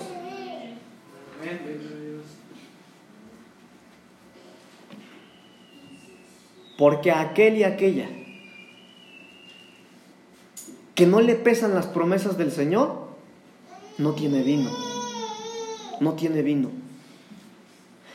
Porque 6.76 7.10
a 7.10 7.20
aquel 7.20 7.58
y 7.58 7.64
aquella 7.64 8.08
que 10.94 11.06
no 11.06 11.20
le 11.20 11.36
pesan 11.36 11.74
las 11.74 11.86
promesas 11.86 12.36
del 12.38 12.50
Señor, 12.50 13.08
no 13.98 14.14
tiene 14.14 14.42
vino 14.42 14.70
no 16.00 16.14
tiene 16.14 16.42
vino. 16.42 16.70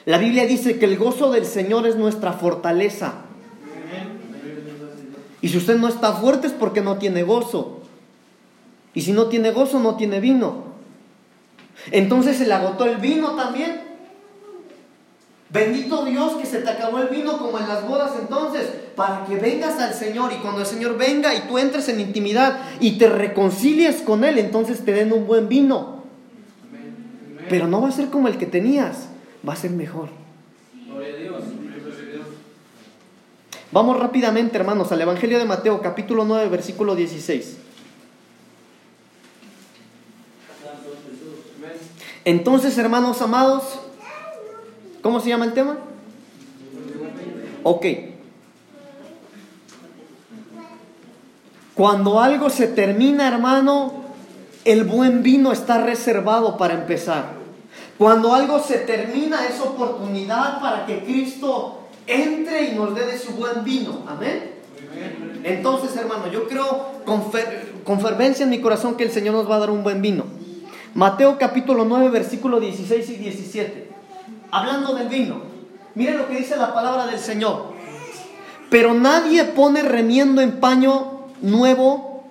La 0.06 0.18
Biblia 0.18 0.46
dice 0.46 0.80
que 0.80 0.86
el 0.86 0.98
gozo 0.98 1.32
del 1.32 1.46
Señor 1.46 1.88
es 1.88 1.96
nuestra 1.96 2.34
fortaleza. 2.34 3.23
Y 5.44 5.50
si 5.50 5.58
usted 5.58 5.78
no 5.78 5.90
está 5.90 6.14
fuerte 6.14 6.48
es 6.48 6.54
porque 6.54 6.80
no 6.80 6.98
tiene 6.98 7.22
gozo. 7.24 7.82
Y 8.94 9.02
si 9.02 9.12
no 9.12 9.26
tiene 9.26 9.52
gozo, 9.52 9.78
no 9.78 9.98
tiene 9.98 10.22
vino. 10.22 10.64
Entonces 11.92 12.38
se 12.38 12.48
le 12.48 12.54
agotó 12.54 12.86
el 12.86 12.96
vino 12.96 13.32
también. 13.32 13.82
Bendito 15.50 16.06
Dios 16.06 16.38
que 16.38 16.46
se 16.46 16.60
te 16.60 16.70
acabó 16.70 17.00
el 17.00 17.10
vino 17.10 17.38
como 17.38 17.60
en 17.60 17.68
las 17.68 17.86
bodas 17.86 18.14
entonces, 18.18 18.70
para 18.96 19.26
que 19.26 19.36
vengas 19.36 19.78
al 19.82 19.94
Señor 19.94 20.32
y 20.32 20.38
cuando 20.38 20.62
el 20.62 20.66
Señor 20.66 20.98
venga 20.98 21.36
y 21.36 21.42
tú 21.42 21.58
entres 21.58 21.90
en 21.90 22.00
intimidad 22.00 22.62
y 22.80 22.98
te 22.98 23.10
reconcilies 23.10 24.02
con 24.02 24.24
Él, 24.24 24.40
entonces 24.40 24.86
te 24.86 24.94
den 24.94 25.12
un 25.12 25.28
buen 25.28 25.50
vino. 25.50 26.04
Pero 27.50 27.68
no 27.68 27.82
va 27.82 27.90
a 27.90 27.92
ser 27.92 28.08
como 28.08 28.30
el 28.30 28.38
que 28.38 28.46
tenías, 28.46 29.10
va 29.48 29.52
a 29.52 29.58
ser 29.58 29.72
mejor. 29.72 30.08
Vamos 33.74 34.00
rápidamente, 34.00 34.56
hermanos, 34.56 34.92
al 34.92 35.02
Evangelio 35.02 35.40
de 35.40 35.46
Mateo, 35.46 35.82
capítulo 35.82 36.26
9, 36.26 36.48
versículo 36.48 36.96
16. 36.96 37.58
Entonces, 42.24 42.78
hermanos 42.78 43.20
amados, 43.24 43.64
¿cómo 45.02 45.20
se 45.20 45.30
llama 45.30 45.46
el 45.46 45.54
tema? 45.54 45.80
Ok. 47.64 47.86
Cuando 51.74 52.22
algo 52.22 52.52
se 52.52 52.68
termina, 52.68 53.28
hermano, 53.28 54.04
el 54.66 54.84
buen 54.84 55.24
vino 55.24 55.52
está 55.52 55.80
reservado 55.80 56.58
para 56.58 56.76
empezar. 56.76 57.32
Cuando 57.98 58.36
algo 58.36 58.60
se 58.60 58.78
termina, 58.78 59.48
es 59.48 59.60
oportunidad 59.60 60.62
para 60.62 60.86
que 60.86 61.04
Cristo 61.04 61.80
entre 62.08 62.72
y 62.72 62.76
nos 62.76 62.96
dé 62.96 63.06
de 63.06 63.18
su 63.18 63.34
buen 63.34 63.64
vino. 63.64 64.04
Amén. 64.08 64.52
Entonces, 65.44 65.96
hermano, 65.98 66.32
yo 66.32 66.48
creo 66.48 67.02
con, 67.06 67.24
con 67.84 68.00
fervencia 68.00 68.44
en 68.44 68.50
mi 68.50 68.62
corazón 68.62 68.96
que 68.96 69.04
el 69.04 69.12
Señor 69.12 69.34
nos 69.34 69.50
va 69.50 69.56
a 69.56 69.60
dar 69.60 69.72
un 69.72 69.84
buen 69.84 70.02
vino. 70.02 70.26
Mateo 70.94 71.38
capítulo 71.40 71.86
9, 71.86 72.10
versículo 72.10 72.60
16 72.60 73.10
y 73.10 73.16
17. 73.16 73.90
Hablando 74.52 74.94
del 74.94 75.08
vino. 75.08 75.42
Miren 75.96 76.18
lo 76.18 76.28
que 76.28 76.38
dice 76.38 76.56
la 76.56 76.74
palabra 76.74 77.08
del 77.08 77.20
Señor. 77.20 77.74
Pero 78.70 78.94
nadie 78.94 79.44
pone 79.44 79.84
remiendo 79.84 80.42
en 80.42 80.60
paño 80.60 81.28
nuevo 81.42 82.24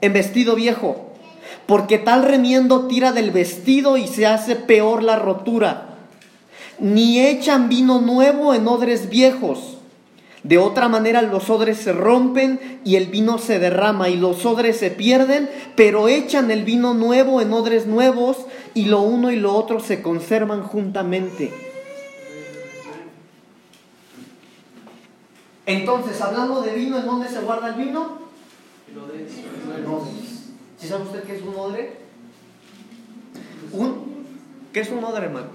en 0.00 0.12
vestido 0.12 0.54
viejo, 0.54 1.12
porque 1.66 1.98
tal 1.98 2.24
remiendo 2.24 2.86
tira 2.86 3.12
del 3.12 3.30
vestido 3.30 3.96
y 3.96 4.06
se 4.06 4.26
hace 4.26 4.56
peor 4.56 5.02
la 5.02 5.16
rotura. 5.16 5.89
Ni 6.80 7.20
echan 7.20 7.68
vino 7.68 8.00
nuevo 8.00 8.54
en 8.54 8.66
odres 8.66 9.08
viejos 9.08 9.78
de 10.42 10.56
otra 10.56 10.88
manera 10.88 11.20
los 11.20 11.50
odres 11.50 11.78
se 11.78 11.92
rompen 11.92 12.80
y 12.82 12.96
el 12.96 13.06
vino 13.06 13.38
se 13.38 13.58
derrama 13.58 14.08
y 14.08 14.16
los 14.16 14.46
odres 14.46 14.78
se 14.78 14.90
pierden, 14.90 15.50
pero 15.76 16.08
echan 16.08 16.50
el 16.50 16.64
vino 16.64 16.94
nuevo 16.94 17.42
en 17.42 17.52
odres 17.52 17.86
nuevos 17.86 18.38
y 18.72 18.86
lo 18.86 19.02
uno 19.02 19.30
y 19.30 19.36
lo 19.36 19.54
otro 19.54 19.80
se 19.80 20.00
conservan 20.00 20.62
juntamente. 20.62 21.52
Entonces, 25.66 26.20
hablando 26.20 26.62
de 26.62 26.72
vino, 26.72 26.98
¿en 26.98 27.06
dónde 27.06 27.28
se 27.28 27.40
guarda 27.40 27.68
el 27.68 27.74
vino? 27.74 28.18
¿Sí 30.78 30.88
sabe 30.88 31.04
usted 31.04 31.22
qué 31.24 31.36
es 31.36 31.42
un 31.42 31.54
odre? 31.54 31.98
¿Un? 33.72 34.24
¿Qué 34.72 34.80
es 34.80 34.90
un 34.90 35.04
odre, 35.04 35.26
hermano? 35.26 35.48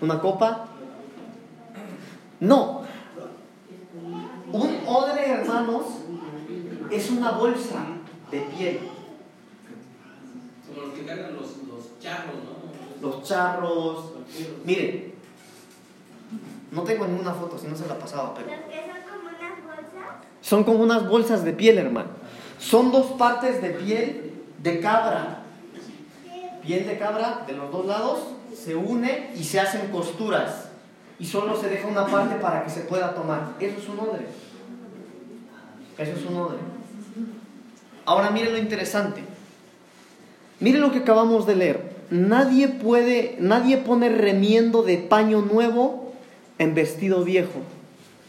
¿Una 0.00 0.20
copa? 0.20 0.68
No. 2.40 2.82
Un 4.52 4.78
odre, 4.86 5.30
hermanos, 5.30 5.84
es 6.90 7.10
una 7.10 7.32
bolsa 7.32 7.84
de 8.30 8.40
piel. 8.40 8.80
Como 10.66 10.86
los 10.86 10.94
que 10.94 11.04
cargan 11.04 11.34
los, 11.34 11.56
los 11.68 11.98
charros, 12.00 12.34
¿no? 12.36 13.08
Los 13.08 13.22
charros. 13.24 14.12
Miren, 14.64 15.14
no 16.70 16.82
tengo 16.82 17.06
ninguna 17.06 17.32
foto, 17.32 17.58
si 17.58 17.66
no 17.66 17.76
se 17.76 17.86
la 17.86 17.98
pasaba, 17.98 18.34
pero. 18.34 18.48
¿Los 18.48 18.60
que 18.60 18.86
son 18.86 19.04
como 19.04 19.28
unas 19.28 19.64
bolsas? 19.64 20.16
Son 20.40 20.64
como 20.64 20.82
unas 20.82 21.08
bolsas 21.08 21.44
de 21.44 21.52
piel, 21.52 21.78
hermano. 21.78 22.10
Son 22.58 22.90
dos 22.90 23.06
partes 23.18 23.60
de 23.60 23.70
piel 23.70 24.32
de 24.62 24.80
cabra. 24.80 25.42
Piel 26.62 26.86
de 26.86 26.98
cabra 26.98 27.44
de 27.46 27.52
los 27.54 27.70
dos 27.70 27.86
lados 27.86 28.18
se 28.68 28.76
une 28.76 29.30
y 29.34 29.44
se 29.44 29.58
hacen 29.58 29.88
costuras 29.90 30.68
y 31.18 31.24
solo 31.24 31.58
se 31.58 31.70
deja 31.70 31.88
una 31.88 32.06
parte 32.06 32.34
para 32.34 32.64
que 32.64 32.68
se 32.68 32.82
pueda 32.82 33.14
tomar. 33.14 33.54
Eso 33.58 33.78
es 33.78 33.88
un 33.88 33.98
odre. 33.98 34.26
Eso 35.96 36.12
es 36.12 36.26
un 36.26 36.36
odre. 36.36 36.58
Ahora 38.04 38.30
mire 38.30 38.50
lo 38.50 38.58
interesante. 38.58 39.22
Mire 40.60 40.80
lo 40.80 40.92
que 40.92 40.98
acabamos 40.98 41.46
de 41.46 41.56
leer. 41.56 41.96
Nadie 42.10 42.68
puede, 42.68 43.36
nadie 43.40 43.78
pone 43.78 44.10
remiendo 44.10 44.82
de 44.82 44.98
paño 44.98 45.40
nuevo 45.40 46.12
en 46.58 46.74
vestido 46.74 47.24
viejo. 47.24 47.60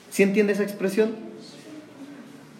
¿Sí 0.10 0.24
entiende 0.24 0.54
esa 0.54 0.64
expresión? 0.64 1.18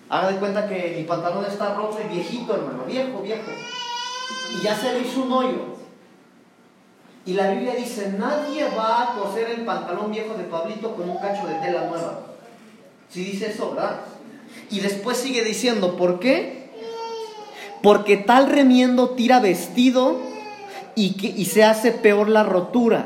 Haga 0.10 0.34
de 0.34 0.38
cuenta 0.38 0.68
que 0.68 0.96
mi 0.98 1.06
pantalón 1.06 1.46
está 1.46 1.76
roto 1.76 1.98
y 2.06 2.14
viejito, 2.14 2.56
hermano, 2.56 2.84
viejo, 2.86 3.22
viejo. 3.22 3.52
Y 4.60 4.64
ya 4.66 4.76
se 4.76 4.92
le 4.92 5.08
hizo 5.08 5.24
un 5.24 5.32
hoyo. 5.32 5.79
Y 7.30 7.34
la 7.34 7.52
Biblia 7.52 7.76
dice, 7.76 8.12
nadie 8.18 8.68
va 8.76 9.04
a 9.04 9.14
coser 9.14 9.52
el 9.52 9.64
pantalón 9.64 10.12
viejo 10.12 10.34
de 10.34 10.46
Pablito 10.46 10.96
con 10.96 11.08
un 11.08 11.18
cacho 11.18 11.46
de 11.46 11.54
tela 11.60 11.86
nueva. 11.86 12.22
Si 13.08 13.24
dice 13.24 13.52
eso, 13.52 13.70
¿verdad? 13.70 14.00
Y 14.72 14.80
después 14.80 15.16
sigue 15.16 15.44
diciendo, 15.44 15.96
¿por 15.96 16.20
qué? 16.20 16.72
Porque 17.84 18.18
tal 18.18 18.50
remiendo 18.50 19.12
tira 19.12 19.40
vestido 19.40 20.20
y, 20.96 21.18
que, 21.18 21.28
y 21.28 21.46
se 21.46 21.64
hace 21.64 21.92
peor 21.92 22.30
la 22.30 22.42
rotura. 22.42 23.06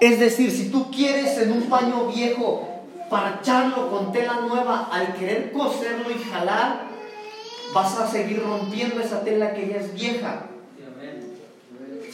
Es 0.00 0.18
decir, 0.18 0.50
si 0.50 0.70
tú 0.70 0.90
quieres 0.90 1.38
en 1.38 1.52
un 1.52 1.62
paño 1.68 2.08
viejo 2.08 2.68
parcharlo 3.08 3.88
con 3.88 4.10
tela 4.10 4.40
nueva, 4.48 4.88
al 4.90 5.14
querer 5.14 5.52
coserlo 5.52 6.10
y 6.10 6.20
jalar, 6.28 6.86
vas 7.72 7.98
a 8.00 8.10
seguir 8.10 8.42
rompiendo 8.42 9.00
esa 9.00 9.22
tela 9.22 9.54
que 9.54 9.68
ya 9.68 9.76
es 9.76 9.94
vieja. 9.94 10.46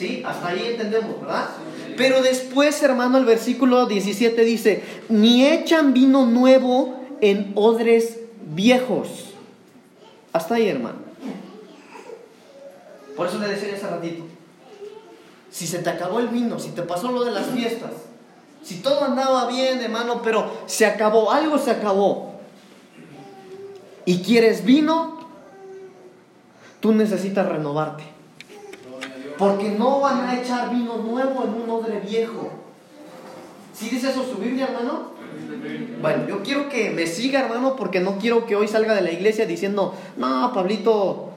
¿Sí? 0.01 0.23
Hasta 0.25 0.49
ahí 0.49 0.67
entendemos, 0.67 1.21
¿verdad? 1.21 1.51
Pero 1.99 2.23
después, 2.23 2.83
hermano, 2.83 3.19
el 3.19 3.27
versículo 3.27 3.85
17 3.85 4.45
dice, 4.47 4.83
ni 5.11 5.47
echan 5.47 5.93
vino 5.93 6.25
nuevo 6.25 6.99
en 7.21 7.53
odres 7.55 8.19
viejos. 8.55 9.35
Hasta 10.33 10.55
ahí, 10.55 10.69
hermano. 10.69 11.01
Por 13.15 13.27
eso 13.27 13.39
le 13.41 13.49
decía 13.49 13.75
hace 13.75 13.87
ratito, 13.89 14.25
si 15.51 15.67
se 15.67 15.81
te 15.81 15.91
acabó 15.91 16.21
el 16.21 16.29
vino, 16.29 16.59
si 16.59 16.71
te 16.71 16.81
pasó 16.81 17.13
lo 17.13 17.23
de 17.23 17.33
las 17.33 17.49
fiestas, 17.49 17.91
si 18.63 18.77
todo 18.77 19.05
andaba 19.05 19.49
bien, 19.49 19.81
hermano, 19.83 20.23
pero 20.23 20.51
se 20.65 20.87
acabó, 20.87 21.31
algo 21.31 21.59
se 21.59 21.73
acabó, 21.73 22.41
y 24.07 24.23
quieres 24.23 24.65
vino, 24.65 25.29
tú 26.81 26.95
necesitas 26.95 27.47
renovarte. 27.47 28.20
Porque 29.41 29.71
no 29.71 30.01
van 30.01 30.29
a 30.29 30.39
echar 30.39 30.69
vino 30.71 30.99
nuevo 30.99 31.45
en 31.45 31.63
un 31.63 31.71
odre 31.71 31.99
viejo. 32.01 32.51
¿Sí 33.73 33.89
dice 33.89 34.11
eso 34.11 34.23
su 34.23 34.37
Biblia, 34.37 34.67
hermano? 34.67 35.13
Bueno, 36.03 36.29
yo 36.29 36.43
quiero 36.43 36.69
que 36.69 36.91
me 36.91 37.07
siga, 37.07 37.41
hermano, 37.41 37.75
porque 37.75 38.01
no 38.01 38.19
quiero 38.19 38.45
que 38.45 38.55
hoy 38.55 38.69
salga 38.69 38.95
de 38.95 39.01
la 39.01 39.13
iglesia 39.13 39.47
diciendo, 39.47 39.95
no, 40.19 40.53
Pablito 40.53 41.31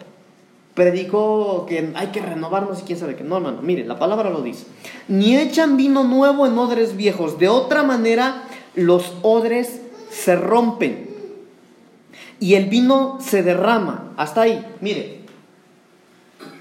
predicó 0.74 1.66
que 1.66 1.94
hay 1.96 2.08
que 2.08 2.20
renovarnos 2.20 2.82
y 2.82 2.84
quién 2.84 3.00
sabe 3.00 3.16
qué. 3.16 3.24
No, 3.24 3.38
hermano, 3.38 3.62
mire, 3.62 3.86
la 3.86 3.98
palabra 3.98 4.30
lo 4.30 4.42
dice. 4.42 4.66
Ni 5.08 5.38
echan 5.38 5.78
vino 5.78 6.04
nuevo 6.04 6.46
en 6.46 6.58
odres 6.58 6.98
viejos. 6.98 7.40
De 7.40 7.48
otra 7.48 7.84
manera, 7.84 8.44
los 8.76 9.14
odres 9.22 9.80
se 10.10 10.36
rompen 10.36 11.10
y 12.42 12.56
el 12.56 12.66
vino 12.66 13.20
se 13.22 13.44
derrama. 13.44 14.12
Hasta 14.18 14.42
ahí, 14.42 14.66
mire. 14.82 15.23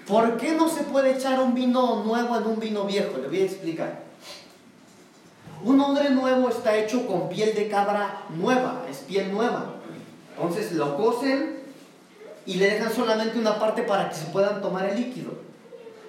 ¿Por 0.06 0.36
qué 0.36 0.52
no 0.52 0.68
se 0.68 0.82
puede 0.82 1.12
echar 1.12 1.40
un 1.40 1.54
vino 1.54 2.02
nuevo 2.04 2.36
en 2.36 2.46
un 2.46 2.58
vino 2.58 2.84
viejo? 2.84 3.18
Le 3.18 3.28
voy 3.28 3.40
a 3.40 3.44
explicar. 3.44 4.02
Un 5.64 5.80
odre 5.80 6.10
nuevo 6.10 6.48
está 6.48 6.76
hecho 6.76 7.06
con 7.06 7.28
piel 7.28 7.54
de 7.54 7.68
cabra 7.68 8.24
nueva, 8.30 8.84
es 8.90 8.98
piel 8.98 9.32
nueva. 9.32 9.76
Entonces 10.34 10.72
lo 10.72 10.96
cosen 10.96 11.60
y 12.46 12.54
le 12.54 12.70
dejan 12.70 12.92
solamente 12.92 13.38
una 13.38 13.60
parte 13.60 13.82
para 13.82 14.08
que 14.08 14.16
se 14.16 14.26
puedan 14.26 14.60
tomar 14.60 14.86
el 14.86 14.96
líquido. 14.96 15.34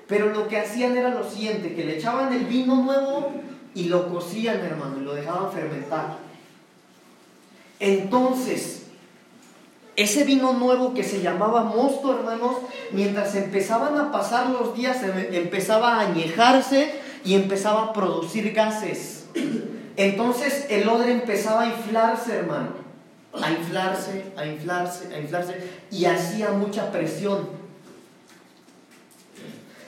Pero 0.07 0.29
lo 0.29 0.47
que 0.47 0.57
hacían 0.57 0.97
era 0.97 1.09
lo 1.09 1.29
siguiente, 1.29 1.75
que 1.75 1.85
le 1.85 1.97
echaban 1.97 2.33
el 2.33 2.45
vino 2.45 2.75
nuevo 2.77 3.31
y 3.75 3.85
lo 3.85 4.11
cocían, 4.11 4.59
hermano, 4.59 4.97
y 4.97 5.03
lo 5.03 5.13
dejaban 5.13 5.51
fermentar. 5.51 6.17
Entonces, 7.79 8.82
ese 9.95 10.23
vino 10.23 10.53
nuevo 10.53 10.93
que 10.93 11.03
se 11.03 11.21
llamaba 11.21 11.63
mosto, 11.63 12.13
hermanos, 12.17 12.55
mientras 12.91 13.35
empezaban 13.35 13.97
a 13.97 14.11
pasar 14.11 14.49
los 14.49 14.75
días, 14.75 15.03
em- 15.03 15.33
empezaba 15.33 15.95
a 15.95 15.99
añejarse 16.01 16.93
y 17.23 17.35
empezaba 17.35 17.83
a 17.83 17.93
producir 17.93 18.51
gases. 18.53 19.25
Entonces 19.95 20.65
el 20.69 20.89
odre 20.89 21.11
empezaba 21.11 21.61
a 21.63 21.67
inflarse, 21.67 22.33
hermano. 22.33 22.83
A 23.41 23.51
inflarse, 23.51 24.25
a 24.37 24.45
inflarse, 24.45 25.13
a 25.13 25.19
inflarse. 25.19 25.55
Y 25.91 26.05
hacía 26.05 26.49
mucha 26.51 26.91
presión. 26.91 27.47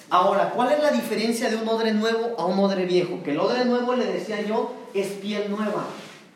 Ahora, 0.09 0.51
¿cuál 0.51 0.71
es 0.71 0.81
la 0.83 0.91
diferencia 0.91 1.49
de 1.49 1.55
un 1.55 1.67
odre 1.67 1.91
nuevo 1.93 2.35
a 2.37 2.45
un 2.45 2.59
odre 2.59 2.85
viejo? 2.85 3.21
Que 3.23 3.31
el 3.31 3.39
odre 3.39 3.65
nuevo, 3.65 3.95
le 3.95 4.05
decía 4.05 4.41
yo, 4.41 4.71
es 4.93 5.07
piel 5.07 5.49
nueva, 5.49 5.85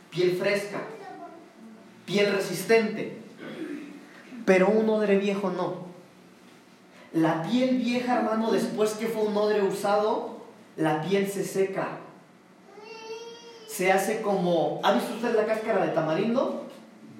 piel 0.09 0.35
fresca, 0.37 0.79
piel 2.05 2.33
resistente. 2.33 3.18
Pero 4.49 4.67
un 4.69 4.89
odre 4.89 5.19
viejo 5.19 5.51
no. 5.51 5.75
La 7.13 7.43
piel 7.43 7.77
vieja, 7.77 8.17
hermano, 8.17 8.49
después 8.51 8.93
que 8.93 9.05
fue 9.05 9.21
un 9.21 9.37
odre 9.37 9.61
usado, 9.61 10.39
la 10.75 11.03
piel 11.03 11.27
se 11.29 11.43
seca. 11.43 11.99
Se 13.67 13.91
hace 13.91 14.21
como... 14.23 14.79
¿Ha 14.83 14.93
visto 14.93 15.13
usted 15.13 15.35
la 15.35 15.45
cáscara 15.45 15.85
de 15.85 15.91
tamarindo? 15.91 16.65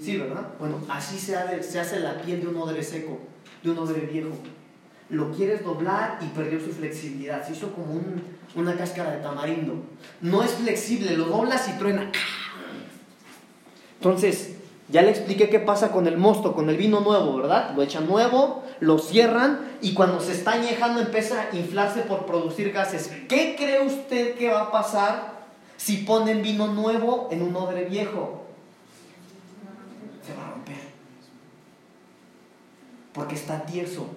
Sí, 0.02 0.18
¿verdad? 0.18 0.48
Bueno, 0.58 0.78
así 0.90 1.20
se 1.20 1.36
hace, 1.36 1.62
se 1.62 1.80
hace 1.80 2.00
la 2.00 2.20
piel 2.20 2.42
de 2.42 2.48
un 2.48 2.58
odre 2.58 2.84
seco, 2.84 3.20
de 3.62 3.70
un 3.70 3.78
odre 3.78 4.00
viejo. 4.12 4.30
Lo 5.12 5.30
quieres 5.32 5.64
doblar 5.64 6.18
y 6.24 6.26
perdió 6.36 6.60
su 6.60 6.72
flexibilidad. 6.72 7.46
Se 7.46 7.54
hizo 7.54 7.72
como 7.74 7.94
un- 7.94 8.24
una 8.56 8.76
cáscara 8.76 9.12
de 9.12 9.22
tamarindo. 9.22 9.76
No 10.22 10.42
es 10.42 10.50
flexible, 10.54 11.16
lo 11.16 11.26
doblas 11.26 11.70
y 11.70 11.74
truena. 11.78 12.12
Entonces, 14.00 14.56
ya 14.92 15.04
le 15.04 15.12
expliqué 15.12 15.50
qué 15.50 15.60
pasa 15.60 15.92
con 15.92 16.08
el 16.08 16.18
mosto, 16.18 16.54
con 16.54 16.70
el 16.70 16.78
vino 16.78 17.00
nuevo, 17.02 17.38
¿verdad? 17.38 17.76
Lo 17.76 17.84
echan 17.84 18.08
nuevo, 18.08 18.64
lo 18.80 18.98
cierran 18.98 19.78
y 19.82 19.94
cuando 19.94 20.20
se 20.20 20.32
está 20.32 20.54
añejando 20.54 21.00
empieza 21.00 21.42
a 21.42 21.56
inflarse 21.56 22.02
por 22.02 22.26
producir 22.26 22.72
gases. 22.72 23.12
¿Qué 23.28 23.56
cree 23.56 23.86
usted 23.86 24.36
que 24.36 24.50
va 24.50 24.62
a 24.62 24.72
pasar 24.72 25.34
si 25.78 25.98
ponen 25.98 26.42
vino 26.42 26.68
nuevo 26.68 27.30
en 27.32 27.44
un 27.44 27.56
odre 27.56 27.86
viejo? 27.86 28.46
Se 30.26 30.34
va 30.34 30.48
a 30.48 30.52
romper. 30.52 30.78
Porque 33.14 33.36
está 33.36 33.64
tieso. 33.66 34.08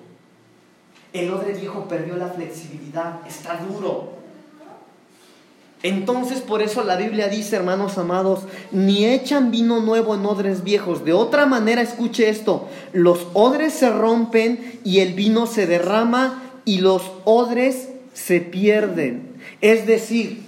El 1.13 1.31
odre 1.31 1.53
viejo 1.53 1.87
perdió 1.87 2.17
la 2.17 2.29
flexibilidad, 2.29 3.27
está 3.27 3.57
duro. 3.57 4.22
Entonces 5.83 6.41
por 6.41 6.63
eso 6.63 6.85
la 6.85 6.97
Biblia 6.97 7.29
dice, 7.29 7.57
hermanos 7.57 7.99
amados, 7.99 8.45
ni 8.71 9.05
echan 9.07 9.51
vino 9.51 9.81
nuevo 9.81 10.15
en 10.15 10.25
odres 10.25 10.63
viejos. 10.63 11.05
De 11.05 11.13
otra 11.13 11.45
manera, 11.47 11.83
escuche 11.83 12.29
esto, 12.29 12.69
los 12.93 13.27
odres 13.33 13.73
se 13.73 13.91
rompen 13.91 14.81
y 14.85 15.01
el 15.01 15.15
vino 15.15 15.47
se 15.47 15.67
derrama 15.67 16.43
y 16.65 16.79
los 16.79 17.03
odres 17.25 17.89
se 18.15 18.41
pierden. 18.41 19.37
Es 19.61 19.87
decir, 19.87 20.45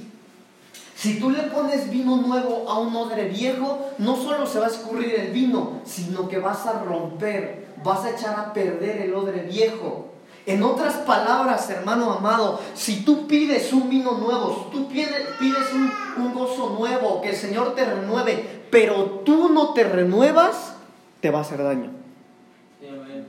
si 0.96 1.18
tú 1.18 1.30
le 1.30 1.42
pones 1.42 1.90
vino 1.90 2.16
nuevo 2.16 2.70
a 2.70 2.78
un 2.78 2.94
odre 2.94 3.28
viejo, 3.28 3.90
no 3.98 4.16
solo 4.16 4.46
se 4.46 4.60
va 4.60 4.66
a 4.66 4.70
escurrir 4.70 5.14
el 5.16 5.32
vino, 5.32 5.80
sino 5.84 6.28
que 6.28 6.38
vas 6.38 6.64
a 6.66 6.82
romper, 6.82 7.66
vas 7.82 8.04
a 8.04 8.10
echar 8.10 8.38
a 8.38 8.52
perder 8.52 9.02
el 9.02 9.14
odre 9.14 9.42
viejo. 9.42 10.13
En 10.46 10.62
otras 10.62 10.96
palabras, 10.96 11.70
hermano 11.70 12.12
amado, 12.12 12.60
si 12.74 13.04
tú 13.04 13.26
pides 13.26 13.72
un 13.72 13.88
vino 13.88 14.18
nuevo, 14.18 14.64
si 14.64 14.76
tú 14.76 14.88
pides, 14.88 15.26
pides 15.38 15.72
un, 15.72 15.90
un 16.22 16.34
gozo 16.34 16.76
nuevo, 16.78 17.22
que 17.22 17.30
el 17.30 17.36
Señor 17.36 17.74
te 17.74 17.84
renueve, 17.84 18.66
pero 18.70 19.22
tú 19.24 19.48
no 19.48 19.72
te 19.72 19.84
renuevas, 19.84 20.76
te 21.20 21.30
va 21.30 21.38
a 21.38 21.42
hacer 21.42 21.62
daño. 21.62 21.90
Sí, 22.78 22.88
amén. 22.88 23.26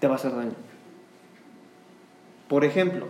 Te 0.00 0.06
va 0.06 0.14
a 0.14 0.16
hacer 0.16 0.34
daño. 0.34 0.54
Por 2.48 2.64
ejemplo, 2.64 3.06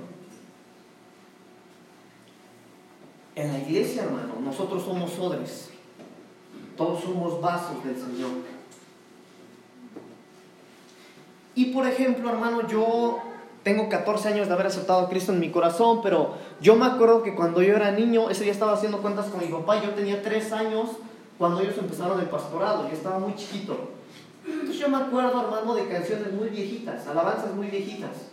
en 3.37 3.53
la 3.53 3.59
iglesia, 3.61 4.03
hermano, 4.03 4.35
nosotros 4.43 4.83
somos 4.83 5.17
odres. 5.21 5.71
Todos 6.77 7.05
somos 7.05 7.41
vasos 7.41 7.85
del 7.85 7.97
Señor. 7.97 8.58
Y 11.59 11.65
por 11.73 11.89
ejemplo, 11.89 12.31
hermano, 12.31 12.69
yo 12.69 13.19
tengo 13.65 13.89
14 13.89 14.29
años 14.29 14.47
de 14.47 14.55
haber 14.55 14.69
aceptado 14.69 15.01
a 15.01 15.09
Cristo 15.09 15.33
en 15.33 15.41
mi 15.41 15.51
corazón, 15.51 16.03
pero 16.05 16.37
yo 16.61 16.77
me 16.77 16.87
acuerdo 16.87 17.25
que 17.25 17.35
cuando 17.35 17.61
yo 17.63 17.75
era 17.75 17.91
niño, 17.91 18.31
ese 18.31 18.45
día 18.45 18.53
estaba 18.53 18.75
haciendo 18.75 19.03
cuentas 19.03 19.27
con 19.27 19.41
mi 19.41 19.49
papá, 19.49 19.83
yo 19.83 19.91
tenía 19.91 20.23
3 20.23 20.53
años 20.53 20.91
cuando 21.37 21.61
ellos 21.61 21.77
empezaron 21.77 22.21
el 22.21 22.29
pastorado, 22.29 22.89
yo 22.89 22.95
estaba 22.95 23.19
muy 23.19 23.35
chiquito. 23.35 23.77
Entonces 24.47 24.79
yo 24.79 24.89
me 24.89 24.99
acuerdo, 24.99 25.41
hermano, 25.41 25.75
de 25.75 25.89
canciones 25.89 26.33
muy 26.33 26.49
viejitas, 26.49 27.05
alabanzas 27.09 27.53
muy 27.53 27.67
viejitas. 27.67 28.29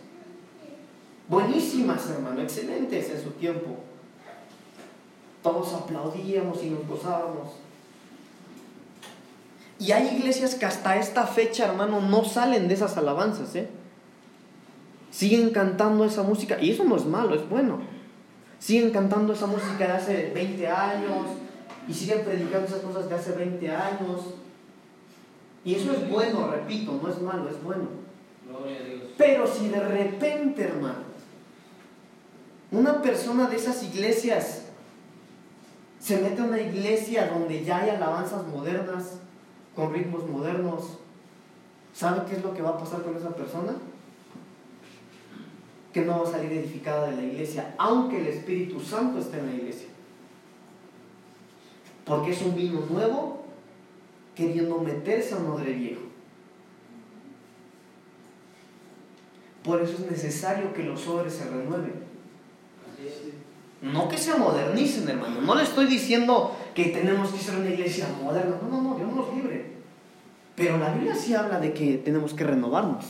Buenísimas, 1.26 2.08
hermano, 2.08 2.42
excelentes 2.42 3.10
en 3.10 3.20
su 3.24 3.30
tiempo. 3.30 3.70
Todos 5.42 5.74
aplaudíamos 5.74 6.62
y 6.62 6.70
nos 6.70 6.86
gozábamos. 6.86 7.56
Y 9.78 9.92
hay 9.92 10.16
iglesias 10.16 10.54
que 10.54 10.64
hasta 10.64 10.96
esta 10.96 11.26
fecha, 11.26 11.66
hermano, 11.66 12.00
no 12.00 12.24
salen 12.24 12.68
de 12.68 12.74
esas 12.74 12.96
alabanzas, 12.96 13.54
¿eh? 13.54 13.68
Siguen 15.10 15.50
cantando 15.50 16.04
esa 16.04 16.22
música, 16.22 16.60
y 16.60 16.70
eso 16.70 16.84
no 16.84 16.96
es 16.96 17.04
malo, 17.04 17.34
es 17.34 17.48
bueno. 17.48 17.80
Siguen 18.58 18.90
cantando 18.90 19.34
esa 19.34 19.46
música 19.46 19.86
de 19.86 19.92
hace 19.92 20.30
20 20.34 20.68
años, 20.68 21.26
y 21.88 21.94
siguen 21.94 22.24
predicando 22.24 22.66
esas 22.66 22.80
cosas 22.80 23.08
de 23.08 23.14
hace 23.14 23.32
20 23.32 23.70
años. 23.70 24.20
Y 25.64 25.74
eso 25.74 25.92
es 25.92 26.08
bueno, 26.08 26.48
repito, 26.50 26.98
no 27.02 27.08
es 27.08 27.20
malo, 27.20 27.48
es 27.50 27.62
bueno. 27.62 27.88
Pero 29.18 29.46
si 29.46 29.68
de 29.68 29.80
repente, 29.80 30.62
hermano, 30.62 31.04
una 32.70 33.02
persona 33.02 33.48
de 33.48 33.56
esas 33.56 33.82
iglesias 33.82 34.62
se 35.98 36.18
mete 36.18 36.40
a 36.40 36.44
una 36.44 36.60
iglesia 36.60 37.28
donde 37.28 37.64
ya 37.64 37.78
hay 37.78 37.90
alabanzas 37.90 38.46
modernas, 38.46 39.18
con 39.76 39.92
ritmos 39.92 40.26
modernos, 40.28 40.98
¿sabe 41.94 42.22
qué 42.26 42.36
es 42.36 42.42
lo 42.42 42.54
que 42.54 42.62
va 42.62 42.70
a 42.70 42.78
pasar 42.78 43.02
con 43.02 43.14
esa 43.14 43.36
persona? 43.36 43.74
Que 45.92 46.02
no 46.02 46.18
va 46.18 46.28
a 46.28 46.32
salir 46.32 46.50
edificada 46.50 47.10
de 47.10 47.16
la 47.16 47.22
iglesia, 47.22 47.74
aunque 47.76 48.20
el 48.20 48.26
Espíritu 48.28 48.80
Santo 48.80 49.18
esté 49.18 49.38
en 49.38 49.46
la 49.46 49.54
iglesia. 49.54 49.88
Porque 52.06 52.32
es 52.32 52.40
un 52.42 52.56
vino 52.56 52.80
nuevo 52.90 53.44
queriendo 54.34 54.78
meterse 54.78 55.34
a 55.34 55.38
un 55.38 55.50
odre 55.50 55.72
viejo. 55.72 56.02
Por 59.62 59.82
eso 59.82 59.94
es 59.94 60.10
necesario 60.10 60.72
que 60.72 60.84
los 60.84 61.06
odres 61.06 61.34
se 61.34 61.50
renueven. 61.50 62.06
No 63.92 64.08
que 64.08 64.18
se 64.18 64.34
modernicen, 64.36 65.08
hermano. 65.08 65.40
No 65.42 65.54
le 65.54 65.62
estoy 65.62 65.86
diciendo 65.86 66.56
que 66.74 66.86
tenemos 66.86 67.30
que 67.30 67.38
ser 67.38 67.56
una 67.56 67.70
iglesia 67.70 68.06
moderna. 68.22 68.56
No, 68.62 68.76
no, 68.80 68.90
no, 68.90 68.96
Dios 68.96 69.12
nos 69.12 69.34
libre. 69.34 69.72
Pero 70.56 70.78
la 70.78 70.90
Biblia 70.90 71.14
sí 71.14 71.34
habla 71.34 71.60
de 71.60 71.72
que 71.72 71.98
tenemos 71.98 72.34
que 72.34 72.44
renovarnos. 72.44 73.04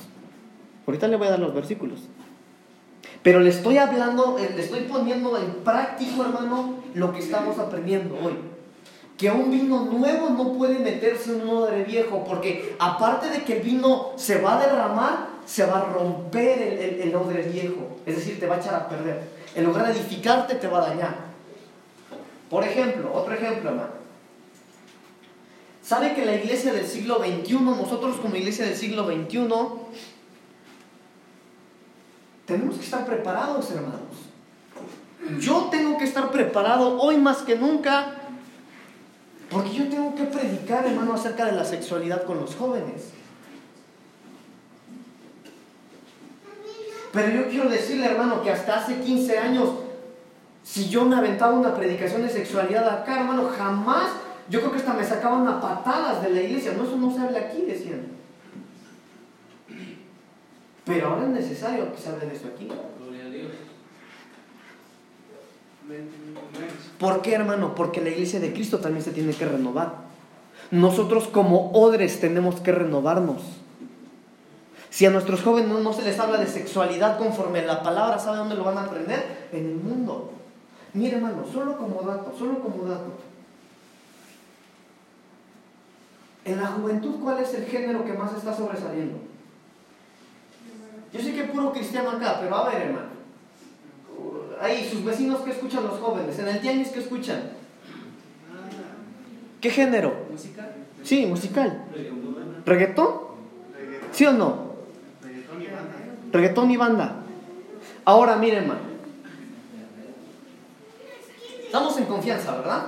Ahorita 0.86 1.08
le 1.08 1.16
voy 1.16 1.28
a 1.28 1.30
dar 1.30 1.38
los 1.38 1.54
versículos. 1.54 2.00
Pero 3.22 3.40
le 3.40 3.50
estoy 3.50 3.78
hablando, 3.78 4.36
eh, 4.38 4.50
le 4.54 4.62
estoy 4.62 4.80
poniendo 4.80 5.36
en 5.38 5.62
práctico, 5.64 6.22
hermano, 6.24 6.74
lo 6.94 7.12
que 7.12 7.20
estamos 7.20 7.58
aprendiendo 7.58 8.16
hoy. 8.22 8.34
Que 9.16 9.30
un 9.30 9.50
vino 9.50 9.84
nuevo 9.86 10.28
no 10.30 10.52
puede 10.52 10.78
meterse 10.78 11.34
en 11.34 11.42
un 11.48 11.56
odre 11.56 11.84
viejo, 11.84 12.22
porque 12.24 12.76
aparte 12.78 13.30
de 13.30 13.42
que 13.44 13.54
el 13.58 13.62
vino 13.62 14.10
se 14.16 14.40
va 14.40 14.58
a 14.60 14.66
derramar, 14.66 15.28
se 15.46 15.64
va 15.64 15.78
a 15.78 15.84
romper 15.86 16.60
el, 16.60 16.78
el- 16.78 17.00
el 17.08 17.16
odre 17.16 17.42
viejo. 17.42 17.96
Es 18.04 18.16
decir, 18.16 18.38
te 18.38 18.46
va 18.46 18.56
a 18.56 18.58
echar 18.58 18.74
a 18.74 18.88
perder. 18.88 19.35
En 19.56 19.64
lugar 19.64 19.86
de 19.86 19.92
edificarte, 19.98 20.56
te 20.56 20.68
va 20.68 20.84
a 20.84 20.88
dañar. 20.88 21.16
Por 22.50 22.62
ejemplo, 22.62 23.10
otro 23.12 23.32
ejemplo, 23.32 23.70
hermano. 23.70 23.96
¿Sabe 25.82 26.14
que 26.14 26.26
la 26.26 26.34
iglesia 26.34 26.74
del 26.74 26.86
siglo 26.86 27.18
XXI, 27.18 27.54
nosotros 27.60 28.16
como 28.16 28.36
iglesia 28.36 28.66
del 28.66 28.76
siglo 28.76 29.06
XXI, 29.06 29.48
tenemos 32.44 32.76
que 32.76 32.84
estar 32.84 33.06
preparados, 33.06 33.70
hermanos? 33.70 34.00
Yo 35.40 35.68
tengo 35.70 35.96
que 35.96 36.04
estar 36.04 36.30
preparado 36.30 37.00
hoy 37.00 37.16
más 37.16 37.38
que 37.38 37.56
nunca, 37.56 38.14
porque 39.48 39.72
yo 39.72 39.88
tengo 39.88 40.14
que 40.14 40.24
predicar, 40.24 40.86
hermano, 40.86 41.14
acerca 41.14 41.46
de 41.46 41.52
la 41.52 41.64
sexualidad 41.64 42.24
con 42.24 42.40
los 42.40 42.54
jóvenes. 42.54 43.10
Pero 47.16 47.30
yo 47.30 47.48
quiero 47.48 47.70
decirle, 47.70 48.04
hermano, 48.04 48.42
que 48.42 48.50
hasta 48.50 48.76
hace 48.76 49.00
15 49.00 49.38
años, 49.38 49.70
si 50.62 50.90
yo 50.90 51.06
me 51.06 51.16
aventaba 51.16 51.54
una 51.54 51.74
predicación 51.74 52.20
de 52.20 52.28
sexualidad 52.28 52.86
acá, 52.86 53.20
hermano, 53.20 53.48
jamás, 53.56 54.10
yo 54.50 54.60
creo 54.60 54.70
que 54.70 54.78
hasta 54.78 54.92
me 54.92 55.02
sacaban 55.02 55.48
a 55.48 55.58
patadas 55.58 56.22
de 56.22 56.28
la 56.28 56.42
iglesia. 56.42 56.74
No, 56.76 56.84
eso 56.84 56.98
no 56.98 57.10
se 57.10 57.20
habla 57.20 57.38
aquí, 57.38 57.62
decían. 57.62 58.02
Pero 60.84 61.08
ahora 61.08 61.22
es 61.22 61.30
necesario 61.30 61.90
que 61.90 61.98
se 61.98 62.10
hable 62.10 62.26
de 62.26 62.36
eso 62.36 62.48
aquí. 62.54 62.68
Gloria 63.00 63.24
a 63.24 63.30
Dios. 63.30 63.52
¿Por 66.98 67.22
qué, 67.22 67.32
hermano? 67.32 67.74
Porque 67.74 68.02
la 68.02 68.10
iglesia 68.10 68.40
de 68.40 68.52
Cristo 68.52 68.78
también 68.78 69.02
se 69.02 69.12
tiene 69.12 69.32
que 69.32 69.46
renovar. 69.46 70.04
nosotros 70.70 71.28
como 71.28 71.70
odres 71.72 72.20
tenemos 72.20 72.60
que 72.60 72.72
renovarnos. 72.72 73.42
Si 74.96 75.04
a 75.04 75.10
nuestros 75.10 75.42
jóvenes 75.42 75.68
no, 75.68 75.80
no 75.80 75.92
se 75.92 76.00
les 76.00 76.18
habla 76.18 76.38
de 76.38 76.46
sexualidad 76.46 77.18
conforme 77.18 77.60
la 77.66 77.82
palabra, 77.82 78.18
¿sabe 78.18 78.38
dónde 78.38 78.54
lo 78.54 78.64
van 78.64 78.78
a 78.78 78.84
aprender? 78.84 79.48
En 79.52 79.66
el 79.66 79.74
mundo. 79.74 80.32
Mire 80.94 81.16
hermano, 81.16 81.44
solo 81.52 81.76
como 81.76 82.00
dato, 82.00 82.34
solo 82.38 82.60
como 82.60 82.88
dato. 82.88 83.12
En 86.46 86.58
la 86.58 86.68
juventud, 86.68 87.16
¿cuál 87.22 87.40
es 87.40 87.52
el 87.52 87.66
género 87.66 88.06
que 88.06 88.14
más 88.14 88.34
está 88.34 88.56
sobresaliendo? 88.56 89.18
Yo 91.12 91.20
sé 91.20 91.34
que 91.34 91.42
es 91.42 91.50
puro 91.50 91.74
cristiano 91.74 92.12
acá, 92.12 92.38
pero 92.40 92.56
a 92.56 92.70
ver, 92.70 92.86
hermano. 92.86 93.08
Ahí, 94.62 94.88
sus 94.90 95.04
vecinos 95.04 95.42
que 95.42 95.50
escuchan 95.50 95.84
los 95.84 96.00
jóvenes, 96.00 96.38
en 96.38 96.48
el 96.48 96.60
tianguis 96.62 96.88
que 96.88 97.00
escuchan. 97.00 97.50
¿Qué 99.60 99.68
género? 99.68 100.24
¿Música? 100.32 100.70
Sí, 101.02 101.26
musical. 101.26 101.84
¿Reggaetón? 102.64 103.14
¿Sí 104.10 104.24
o 104.24 104.32
no? 104.32 104.65
Reggaetón 106.32 106.70
y 106.70 106.76
banda. 106.76 107.16
Ahora, 108.04 108.36
miren, 108.36 108.62
hermano. 108.62 108.80
Estamos 111.64 111.98
en 111.98 112.04
confianza, 112.06 112.56
¿verdad? 112.56 112.86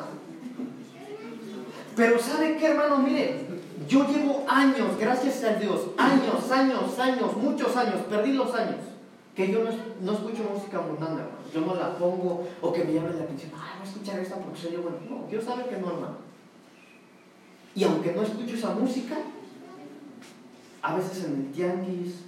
Pero 1.97 2.19
¿sabe 2.19 2.57
qué, 2.57 2.67
hermano? 2.67 2.99
Mire, 2.99 3.45
yo 3.89 4.07
llevo 4.07 4.45
años, 4.49 4.97
gracias 4.99 5.43
a 5.45 5.55
Dios, 5.55 5.89
años, 5.97 6.51
años, 6.51 6.99
años, 6.99 7.37
muchos 7.37 7.77
años, 7.77 7.97
perdí 8.09 8.35
los 8.35 8.55
años, 8.55 8.77
que 9.35 9.51
yo 9.51 9.65
no, 9.65 9.71
no 10.03 10.13
escucho 10.13 10.45
música 10.55 10.81
mundana. 10.81 11.27
Yo 11.53 11.63
no 11.63 11.75
la 11.75 11.97
pongo 11.97 12.47
o 12.61 12.73
que 12.73 12.85
me 12.85 12.93
llame 12.93 13.11
la 13.11 13.25
atención. 13.25 13.51
Ah, 13.55 13.75
voy 13.79 13.87
a 13.87 13.91
escuchar 13.91 14.21
esta 14.21 14.37
porque 14.37 14.61
soy 14.61 14.73
yo 14.73 14.83
bueno. 14.83 14.99
No, 15.09 15.27
Dios 15.29 15.45
sabe 15.45 15.65
que 15.65 15.79
no, 15.79 15.89
hermano. 15.89 16.17
Y 17.75 17.85
aunque 17.85 18.13
no 18.13 18.23
escucho 18.23 18.55
esa 18.55 18.71
música, 18.71 19.17
a 20.83 20.95
veces 20.95 21.25
en 21.25 21.35
el 21.35 21.53
tianguis 21.53 22.28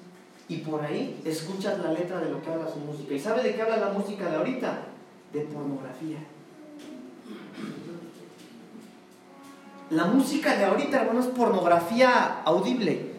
y 0.51 0.57
por 0.57 0.85
ahí 0.85 1.21
escuchas 1.25 1.79
la 1.79 1.93
letra 1.93 2.19
de 2.19 2.29
lo 2.29 2.43
que 2.43 2.51
habla 2.51 2.69
su 2.69 2.81
música. 2.81 3.15
¿Y 3.15 3.21
sabe 3.21 3.41
de 3.41 3.55
qué 3.55 3.63
habla 3.63 3.77
la 3.77 3.93
música 3.93 4.29
de 4.29 4.35
ahorita? 4.35 4.83
De 5.33 5.43
pornografía. 5.43 6.19
La 9.91 10.07
música 10.07 10.57
de 10.57 10.65
ahorita, 10.65 11.03
hermano, 11.03 11.21
es 11.21 11.27
pornografía 11.27 12.43
audible. 12.43 13.13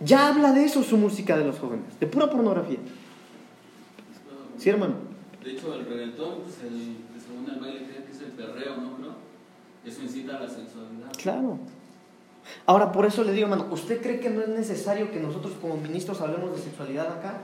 Ya 0.00 0.28
habla 0.28 0.52
de 0.52 0.66
eso 0.66 0.82
su 0.82 0.98
música 0.98 1.38
de 1.38 1.46
los 1.46 1.58
jóvenes, 1.58 1.98
de 1.98 2.06
pura 2.06 2.28
pornografía. 2.28 2.78
¿Sí, 4.58 4.68
hermano? 4.68 4.96
De 5.42 5.52
hecho, 5.52 5.74
el 5.76 5.86
reggaetón, 5.86 6.40
pues 6.42 6.56
el, 6.62 6.98
según 7.18 7.48
el 7.50 7.58
baile 7.58 7.86
que 7.86 8.12
es 8.12 8.20
el 8.20 8.32
perreo, 8.32 8.76
¿no? 8.76 9.16
Eso 9.82 10.02
incita 10.02 10.36
a 10.36 10.40
la 10.40 10.48
sensualidad. 10.48 11.10
Claro. 11.16 11.58
Ahora, 12.66 12.92
por 12.92 13.06
eso 13.06 13.22
le 13.24 13.32
digo, 13.32 13.46
hermano, 13.48 13.68
¿usted 13.70 14.00
cree 14.00 14.20
que 14.20 14.30
no 14.30 14.40
es 14.42 14.48
necesario 14.48 15.10
que 15.10 15.20
nosotros 15.20 15.54
como 15.60 15.76
ministros 15.76 16.20
hablemos 16.20 16.56
de 16.56 16.62
sexualidad 16.62 17.06
acá? 17.06 17.42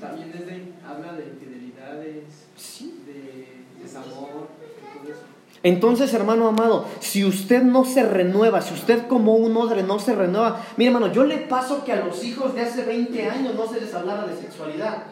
También 0.00 0.32
desde 0.32 0.72
habla 0.86 1.12
de 1.12 1.24
infidelidades, 1.28 2.24
Sí. 2.56 3.00
de 3.06 3.82
desamor, 3.82 4.48
de 4.60 4.98
todo 4.98 5.12
eso. 5.12 5.22
Entonces, 5.62 6.12
hermano 6.14 6.48
amado, 6.48 6.86
si 7.00 7.24
usted 7.24 7.62
no 7.62 7.84
se 7.84 8.02
renueva, 8.02 8.60
si 8.60 8.74
usted 8.74 9.06
como 9.06 9.36
un 9.36 9.56
odre 9.56 9.82
no 9.82 9.98
se 9.98 10.14
renueva, 10.14 10.60
mire 10.76 10.90
hermano, 10.92 11.12
yo 11.12 11.24
le 11.24 11.38
paso 11.38 11.84
que 11.84 11.92
a 11.92 12.04
los 12.04 12.24
hijos 12.24 12.54
de 12.54 12.62
hace 12.62 12.84
20 12.84 13.28
años 13.28 13.54
no 13.54 13.66
se 13.68 13.80
les 13.80 13.92
hablara 13.94 14.26
de 14.26 14.36
sexualidad, 14.36 15.04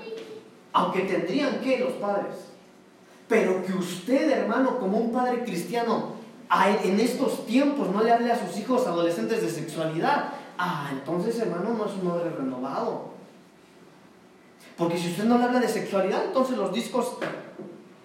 aunque 0.73 1.01
tendrían 1.01 1.61
que 1.61 1.79
los 1.81 1.93
padres. 1.95 2.35
Pero 3.29 3.65
que 3.65 3.73
usted, 3.73 4.31
hermano, 4.31 4.79
como 4.79 4.99
un 4.99 5.13
padre 5.13 5.43
cristiano, 5.45 6.15
en 6.85 7.01
estos 7.01 7.47
tiempos 7.47 7.91
no 7.91 8.03
le 8.03 8.13
hable 8.13 8.31
a 8.31 8.47
sus 8.47 8.57
hijos 8.59 8.87
adolescentes 8.87 9.43
de 9.43 9.51
sexualidad, 9.51 10.31
ah, 10.59 10.91
entonces, 10.93 11.39
hermano, 11.39 11.75
no 11.75 11.87
es 11.87 11.93
un 12.01 12.09
odre 12.09 12.31
renovado. 12.31 13.17
Porque 14.77 14.99
si 14.99 15.09
usted 15.09 15.25
no 15.25 15.39
le 15.39 15.45
habla 15.45 15.61
de 15.61 15.69
sexualidad, 15.69 16.25
entonces 16.27 16.57
los 16.57 16.73
discos 16.73 17.17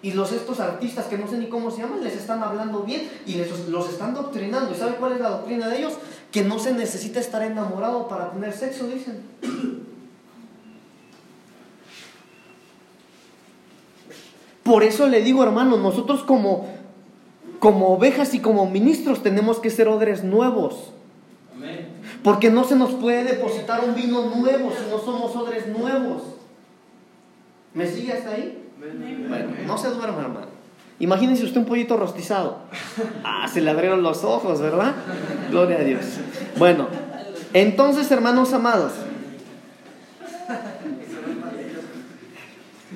y 0.00 0.12
los 0.12 0.32
estos 0.32 0.58
artistas 0.58 1.06
que 1.06 1.16
no 1.16 1.28
sé 1.28 1.38
ni 1.38 1.48
cómo 1.48 1.70
se 1.70 1.82
llaman, 1.82 2.02
les 2.02 2.16
están 2.16 2.42
hablando 2.42 2.82
bien 2.82 3.08
y 3.24 3.34
les, 3.34 3.68
los 3.68 3.88
están 3.88 4.14
doctrinando. 4.14 4.72
¿Y 4.72 4.74
sabe 4.74 4.96
cuál 4.96 5.12
es 5.12 5.20
la 5.20 5.28
doctrina 5.28 5.68
de 5.68 5.78
ellos? 5.78 5.92
Que 6.32 6.42
no 6.42 6.58
se 6.58 6.72
necesita 6.72 7.20
estar 7.20 7.42
enamorado 7.42 8.08
para 8.08 8.32
tener 8.32 8.52
sexo, 8.52 8.88
dicen. 8.88 9.22
Por 14.62 14.82
eso 14.84 15.08
le 15.08 15.22
digo, 15.22 15.42
hermano, 15.42 15.76
nosotros 15.76 16.22
como, 16.22 16.68
como 17.58 17.88
ovejas 17.94 18.34
y 18.34 18.40
como 18.40 18.68
ministros 18.70 19.22
tenemos 19.22 19.58
que 19.58 19.70
ser 19.70 19.88
odres 19.88 20.22
nuevos. 20.22 20.92
Amén. 21.54 21.88
Porque 22.22 22.50
no 22.50 22.64
se 22.64 22.76
nos 22.76 22.92
puede 22.92 23.24
depositar 23.24 23.84
un 23.84 23.94
vino 23.94 24.26
nuevo 24.36 24.70
si 24.70 24.90
no 24.90 24.98
somos 24.98 25.34
odres 25.34 25.66
nuevos. 25.66 26.22
¿Me 27.74 27.86
sigue 27.86 28.12
hasta 28.12 28.30
ahí? 28.30 28.68
Bueno, 29.28 29.50
no 29.66 29.78
se 29.78 29.88
duerma, 29.90 30.20
hermano. 30.20 30.46
Imagínense 30.98 31.44
usted 31.44 31.58
un 31.58 31.66
pollito 31.66 31.96
rostizado. 31.96 32.58
Ah, 33.24 33.48
se 33.48 33.60
le 33.60 33.70
abrieron 33.70 34.02
los 34.02 34.22
ojos, 34.22 34.60
¿verdad? 34.60 34.94
Gloria 35.50 35.78
a 35.78 35.82
Dios. 35.82 36.04
Bueno, 36.58 36.86
entonces, 37.52 38.10
hermanos 38.10 38.52
amados. 38.52 38.92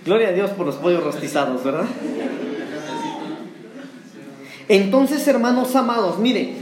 Gloria 0.07 0.29
a 0.29 0.33
Dios 0.33 0.53
por 0.53 0.67
los 0.67 0.77
pollos 0.77 1.03
rostizados, 1.03 1.65
¿verdad? 1.65 1.85
Entonces, 4.69 5.27
hermanos 5.27 5.75
amados, 5.75 6.21
mire, 6.21 6.55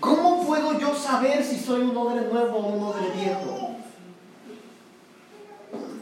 ¿cómo 0.00 0.46
puedo 0.46 0.80
yo 0.80 0.94
saber 0.94 1.44
si 1.44 1.58
soy 1.58 1.82
un 1.82 1.94
odre 1.94 2.22
nuevo 2.22 2.56
o 2.56 2.68
un 2.68 2.82
odre 2.84 3.10
viejo? 3.14 3.76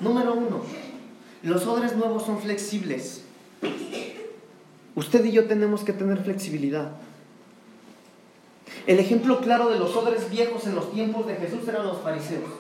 Número 0.01 0.35
uno, 0.35 0.63
los 1.43 1.67
odres 1.67 1.97
nuevos 1.97 2.25
son 2.25 2.39
flexibles. 2.41 3.25
Usted 4.95 5.25
y 5.25 5.33
yo 5.33 5.47
tenemos 5.47 5.83
que 5.83 5.93
tener 5.93 6.23
flexibilidad. 6.23 6.93
El 8.87 9.01
ejemplo 9.01 9.41
claro 9.41 9.69
de 9.69 9.81
los 9.81 9.97
odres 9.97 10.31
viejos 10.31 10.65
en 10.69 10.77
los 10.77 10.93
tiempos 10.93 11.27
de 11.27 11.35
Jesús 11.35 11.67
eran 11.67 11.87
los 11.89 11.99
fariseos. 12.03 12.51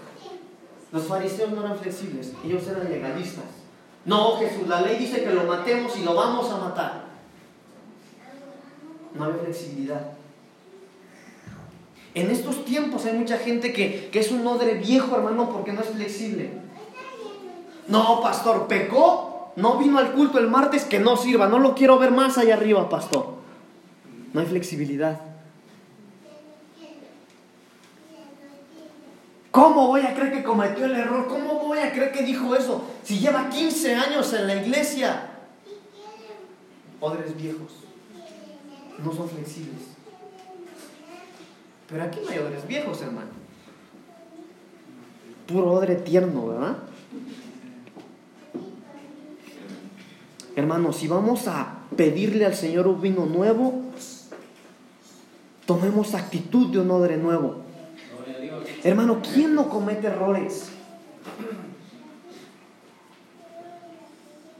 Los 0.90 1.04
fariseos 1.04 1.52
no 1.52 1.60
eran 1.60 1.78
flexibles, 1.78 2.32
ellos 2.44 2.66
eran 2.66 2.90
legalistas. 2.90 3.63
No, 4.04 4.36
Jesús, 4.38 4.68
la 4.68 4.82
ley 4.82 4.96
dice 4.98 5.24
que 5.24 5.30
lo 5.30 5.44
matemos 5.44 5.96
y 5.96 6.04
lo 6.04 6.14
vamos 6.14 6.50
a 6.50 6.58
matar. 6.58 7.04
No 9.14 9.24
había 9.24 9.42
flexibilidad. 9.42 10.12
En 12.14 12.30
estos 12.30 12.64
tiempos 12.64 13.06
hay 13.06 13.14
mucha 13.14 13.38
gente 13.38 13.72
que, 13.72 14.08
que 14.10 14.20
es 14.20 14.30
un 14.30 14.46
odre 14.46 14.74
viejo, 14.74 15.16
hermano, 15.16 15.50
porque 15.50 15.72
no 15.72 15.80
es 15.80 15.88
flexible. 15.88 16.50
No, 17.88 18.20
pastor, 18.20 18.66
pecó, 18.66 19.52
no 19.56 19.78
vino 19.78 19.98
al 19.98 20.12
culto 20.12 20.38
el 20.38 20.48
martes, 20.48 20.84
que 20.84 21.00
no 21.00 21.16
sirva, 21.16 21.48
no 21.48 21.58
lo 21.58 21.74
quiero 21.74 21.98
ver 21.98 22.10
más 22.10 22.38
allá 22.38 22.54
arriba, 22.54 22.88
pastor. 22.88 23.34
No 24.32 24.40
hay 24.40 24.46
flexibilidad. 24.46 25.20
¿Cómo 29.54 29.86
voy 29.86 30.00
a 30.00 30.12
creer 30.16 30.32
que 30.32 30.42
cometió 30.42 30.84
el 30.84 30.96
error? 30.96 31.28
¿Cómo 31.28 31.60
voy 31.60 31.78
a 31.78 31.92
creer 31.92 32.10
que 32.10 32.24
dijo 32.24 32.56
eso? 32.56 32.82
Si 33.04 33.20
lleva 33.20 33.48
15 33.48 33.94
años 33.94 34.32
en 34.32 34.48
la 34.48 34.56
iglesia. 34.56 35.30
Odres 36.98 37.36
viejos. 37.36 37.70
No 39.04 39.12
son 39.12 39.28
flexibles. 39.28 39.80
Pero 41.88 42.02
aquí 42.02 42.18
no 42.24 42.30
hay 42.30 42.38
odres 42.38 42.66
viejos, 42.66 43.00
hermano. 43.00 43.30
Puro 45.46 45.70
odre 45.70 45.94
tierno, 45.94 46.48
¿verdad? 46.48 46.76
Hermano, 50.56 50.92
si 50.92 51.06
vamos 51.06 51.46
a 51.46 51.78
pedirle 51.96 52.44
al 52.44 52.56
Señor 52.56 52.88
un 52.88 53.00
vino 53.00 53.24
nuevo, 53.24 53.82
tomemos 55.64 56.12
actitud 56.14 56.72
de 56.72 56.80
un 56.80 56.90
odre 56.90 57.16
nuevo. 57.18 57.63
Hermano, 58.84 59.22
¿quién 59.22 59.54
no 59.54 59.70
comete 59.70 60.08
errores? 60.08 60.68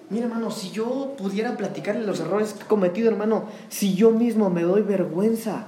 Mira, 0.09 0.27
hermano, 0.27 0.51
si 0.51 0.71
yo 0.71 1.15
pudiera 1.19 1.59
platicarle 1.59 2.07
los 2.07 2.21
errores 2.21 2.55
que 2.55 2.63
he 2.63 2.67
cometido, 2.67 3.11
hermano, 3.11 3.45
si 3.69 3.95
yo 3.95 4.13
mismo 4.13 4.49
me 4.49 4.63
doy 4.63 4.81
vergüenza. 4.81 5.67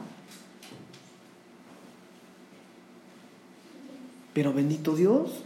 Pero 4.32 4.54
bendito 4.54 4.94
Dios. 4.94 5.42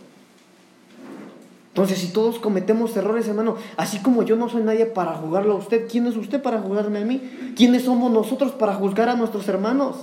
Entonces, 1.68 1.98
si 1.98 2.12
todos 2.12 2.38
cometemos 2.38 2.96
errores, 2.96 3.26
hermano, 3.26 3.56
así 3.76 3.98
como 3.98 4.22
yo 4.22 4.36
no 4.36 4.48
soy 4.48 4.62
nadie 4.62 4.86
para 4.86 5.14
juzgarlo 5.14 5.54
a 5.54 5.56
usted, 5.56 5.88
¿quién 5.88 6.06
es 6.06 6.16
usted 6.16 6.42
para 6.42 6.60
juzgarme 6.60 7.00
a 7.00 7.04
mí? 7.04 7.54
¿Quiénes 7.56 7.84
somos 7.84 8.12
nosotros 8.12 8.52
para 8.52 8.74
juzgar 8.74 9.08
a 9.08 9.16
nuestros 9.16 9.48
hermanos? 9.48 9.96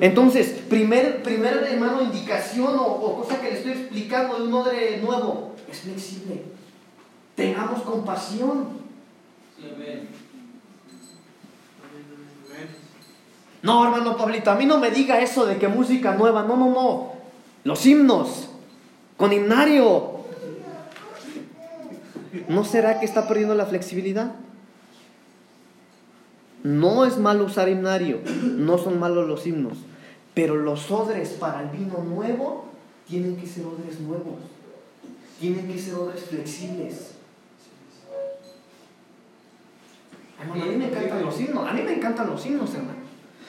Entonces, 0.00 0.48
primer, 0.68 1.22
primer 1.22 1.68
hermano, 1.70 2.02
indicación 2.02 2.74
o, 2.78 2.86
o 2.86 3.20
cosa 3.20 3.40
que 3.40 3.50
le 3.50 3.58
estoy 3.58 3.72
explicando 3.72 4.38
de 4.38 4.42
un 4.44 4.54
odre 4.54 4.98
nuevo, 5.02 5.54
es 5.70 5.80
flexible. 5.80 6.42
Tengamos 7.34 7.82
compasión. 7.82 8.80
No, 13.62 13.84
hermano 13.84 14.16
Pablito, 14.16 14.50
a 14.50 14.54
mí 14.54 14.64
no 14.64 14.78
me 14.78 14.90
diga 14.90 15.20
eso 15.20 15.44
de 15.44 15.58
que 15.58 15.68
música 15.68 16.14
nueva. 16.14 16.42
No, 16.44 16.56
no, 16.56 16.70
no. 16.70 17.12
Los 17.64 17.84
himnos. 17.84 18.48
Con 19.18 19.32
himnario. 19.32 20.20
¿No 22.48 22.64
será 22.64 22.98
que 22.98 23.06
está 23.06 23.28
perdiendo 23.28 23.54
la 23.54 23.66
flexibilidad? 23.66 24.32
No 26.62 27.04
es 27.04 27.18
malo 27.18 27.44
usar 27.44 27.68
himnario. 27.68 28.20
No 28.42 28.78
son 28.78 28.98
malos 28.98 29.28
los 29.28 29.46
himnos. 29.46 29.78
Pero 30.34 30.56
los 30.56 30.90
odres 30.90 31.30
para 31.30 31.62
el 31.62 31.68
vino 31.70 32.04
nuevo 32.04 32.66
tienen 33.08 33.36
que 33.36 33.46
ser 33.46 33.64
odres 33.66 34.00
nuevos. 34.00 34.38
Tienen 35.40 35.66
que 35.66 35.78
ser 35.78 35.94
odres 35.94 36.22
flexibles. 36.24 37.12
Hermano, 40.40 40.62
a 40.62 40.66
mí 40.66 40.76
me 40.76 40.86
encantan 40.86 41.24
los 41.24 41.40
himnos. 41.40 41.68
A 41.68 41.72
mí 41.72 41.82
me 41.82 41.94
encantan 41.94 42.26
los 42.28 42.46
himnos, 42.46 42.74
hermano. 42.74 43.00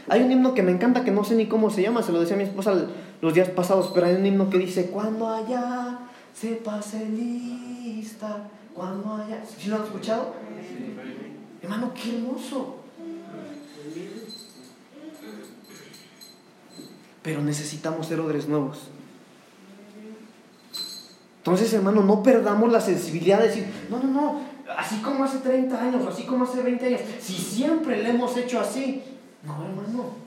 Hay 0.09 0.23
un 0.23 0.31
himno 0.31 0.53
que 0.53 0.63
me 0.63 0.71
encanta 0.71 1.03
que 1.03 1.11
no 1.11 1.23
sé 1.23 1.35
ni 1.35 1.47
cómo 1.47 1.69
se 1.69 1.81
llama, 1.81 2.01
se 2.01 2.11
lo 2.11 2.19
decía 2.19 2.35
a 2.35 2.37
mi 2.37 2.43
esposa 2.43 2.73
los 3.21 3.33
días 3.33 3.49
pasados, 3.49 3.91
pero 3.93 4.07
hay 4.07 4.15
un 4.15 4.25
himno 4.25 4.49
que 4.49 4.57
dice, 4.57 4.87
cuando 4.87 5.29
allá 5.29 5.99
se 6.33 6.55
pase 6.55 7.07
lista, 7.07 8.49
cuando 8.73 9.13
allá... 9.13 9.43
¿Sí 9.45 9.69
lo 9.69 9.77
han 9.77 9.83
escuchado? 9.83 10.33
Hermano, 11.61 11.91
qué 11.93 12.17
hermoso. 12.17 12.80
Pero 17.21 17.41
necesitamos 17.41 18.07
ser 18.07 18.19
odres 18.19 18.47
nuevos. 18.47 18.89
Entonces, 21.37 21.73
hermano, 21.73 22.03
no 22.03 22.21
perdamos 22.21 22.71
la 22.71 22.81
sensibilidad 22.81 23.39
de 23.39 23.47
decir, 23.47 23.65
no, 23.89 23.99
no, 23.99 24.07
no, 24.07 24.41
así 24.77 24.97
como 25.01 25.23
hace 25.23 25.39
30 25.39 25.81
años, 25.81 26.07
así 26.07 26.23
como 26.23 26.43
hace 26.43 26.61
20 26.61 26.85
años, 26.85 27.01
si 27.19 27.33
siempre 27.33 28.01
le 28.01 28.09
hemos 28.09 28.37
hecho 28.37 28.59
así, 28.59 29.03
no, 29.43 29.53
hermano. 29.65 30.21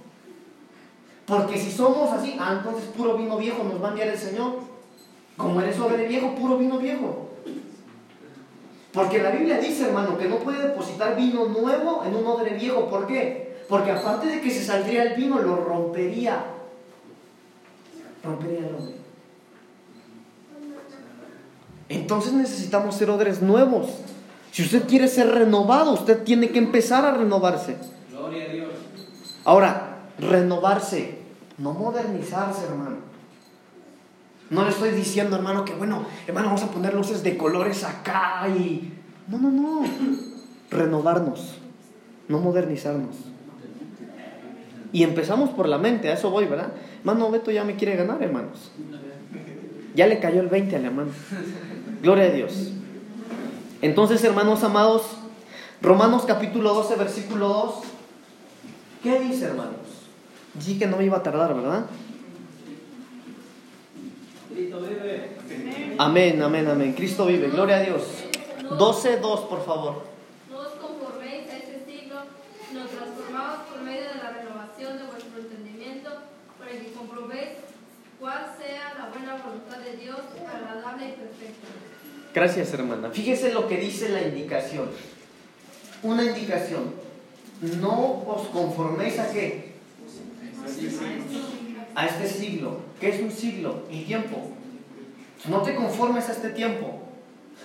Porque 1.26 1.56
si 1.58 1.70
somos 1.70 2.12
así, 2.12 2.36
ah, 2.38 2.56
entonces 2.58 2.90
puro 2.90 3.16
vino 3.16 3.38
viejo 3.38 3.64
nos 3.64 3.82
va 3.82 3.88
a 3.88 3.90
enviar 3.90 4.08
el 4.08 4.18
Señor. 4.18 4.54
Como 5.36 5.60
eres 5.60 5.78
odre 5.78 6.06
viejo, 6.06 6.34
puro 6.34 6.58
vino 6.58 6.78
viejo. 6.78 7.30
Porque 8.92 9.22
la 9.22 9.30
Biblia 9.30 9.58
dice, 9.58 9.86
hermano, 9.86 10.18
que 10.18 10.28
no 10.28 10.38
puede 10.38 10.68
depositar 10.68 11.16
vino 11.16 11.46
nuevo 11.46 12.04
en 12.04 12.14
un 12.14 12.26
odre 12.26 12.54
viejo. 12.54 12.88
¿Por 12.88 13.06
qué? 13.06 13.64
Porque 13.68 13.90
aparte 13.90 14.26
de 14.26 14.40
que 14.40 14.50
se 14.50 14.64
saldría 14.64 15.02
el 15.02 15.14
vino, 15.14 15.40
lo 15.40 15.56
rompería. 15.56 16.44
Rompería 18.24 18.60
el 18.60 18.74
hombre. 18.74 18.94
Entonces 21.88 22.32
necesitamos 22.32 22.94
ser 22.94 23.10
odres 23.10 23.42
nuevos. 23.42 23.88
Si 24.50 24.62
usted 24.62 24.86
quiere 24.86 25.08
ser 25.08 25.28
renovado, 25.28 25.92
usted 25.92 26.22
tiene 26.22 26.50
que 26.50 26.58
empezar 26.58 27.04
a 27.04 27.12
renovarse. 27.12 27.76
Gloria 28.10 28.44
a 28.44 28.48
Dios. 28.48 28.70
Ahora, 29.44 29.98
renovarse, 30.18 31.18
no 31.58 31.72
modernizarse, 31.74 32.64
hermano. 32.64 32.96
No 34.50 34.64
le 34.64 34.70
estoy 34.70 34.90
diciendo, 34.90 35.36
hermano, 35.36 35.64
que 35.64 35.74
bueno, 35.74 36.04
hermano, 36.26 36.48
vamos 36.48 36.62
a 36.62 36.70
poner 36.70 36.94
luces 36.94 37.22
de 37.22 37.36
colores 37.36 37.82
acá 37.84 38.46
y... 38.48 38.92
No, 39.26 39.38
no, 39.38 39.50
no. 39.50 39.80
Renovarnos, 40.70 41.56
no 42.28 42.38
modernizarnos. 42.38 43.16
Y 44.92 45.02
empezamos 45.02 45.50
por 45.50 45.68
la 45.68 45.78
mente, 45.78 46.10
a 46.10 46.14
eso 46.14 46.30
voy, 46.30 46.46
¿verdad? 46.46 46.72
Hermano, 47.04 47.30
Beto 47.30 47.50
ya 47.50 47.64
me 47.64 47.76
quiere 47.76 47.96
ganar, 47.96 48.22
hermanos. 48.22 48.70
Ya 49.94 50.08
le 50.08 50.18
cayó 50.18 50.40
el 50.40 50.48
20 50.48 50.74
al 50.74 50.84
hermano. 50.86 51.12
Gloria 52.02 52.24
a 52.24 52.30
Dios. 52.30 52.72
Entonces, 53.80 54.24
hermanos 54.24 54.64
amados, 54.64 55.02
Romanos 55.80 56.24
capítulo 56.26 56.74
12, 56.74 56.96
versículo 56.96 57.48
2. 57.48 57.74
¿Qué 59.04 59.20
dice, 59.20 59.44
hermanos? 59.44 60.08
Dije 60.54 60.80
que 60.80 60.86
no 60.86 60.96
me 60.96 61.04
iba 61.04 61.18
a 61.18 61.22
tardar, 61.22 61.54
¿verdad? 61.54 61.86
Cristo 64.52 64.80
vive. 64.80 65.30
Amén, 65.98 66.42
amén, 66.42 66.66
amén. 66.66 66.94
Cristo 66.94 67.26
vive, 67.26 67.50
gloria 67.50 67.76
a 67.76 67.80
Dios. 67.80 68.02
12, 68.76 69.18
2, 69.18 69.40
por 69.42 69.64
favor. 69.64 70.02
No 70.50 70.58
os 70.58 70.72
conforméis 70.80 71.48
a 71.50 71.56
este 71.58 71.84
siglo, 71.84 72.16
sino 72.68 72.84
transformaos 72.86 73.68
por 73.70 73.82
medio 73.82 74.08
de 74.08 74.14
la 74.16 74.30
renovación 74.30 74.96
de 74.96 75.04
vuestro 75.04 75.38
entendimiento, 75.38 76.10
para 76.58 76.70
que 76.70 76.92
comprobéis 76.92 77.50
Gracias, 82.32 82.72
hermana. 82.72 83.10
Fíjese 83.10 83.52
lo 83.52 83.68
que 83.68 83.76
dice 83.76 84.08
la 84.08 84.22
indicación. 84.22 84.88
Una 86.02 86.24
indicación. 86.24 86.94
No 87.80 88.24
os 88.26 88.48
conforméis 88.48 89.18
a 89.18 89.30
qué? 89.30 89.74
A 91.94 92.06
este 92.06 92.28
siglo. 92.28 92.80
¿Qué 92.98 93.10
es 93.10 93.20
un 93.20 93.30
siglo? 93.30 93.84
El 93.90 94.06
tiempo. 94.06 94.50
No 95.48 95.60
te 95.60 95.74
conformes 95.74 96.28
a 96.30 96.32
este 96.32 96.48
tiempo. 96.48 97.03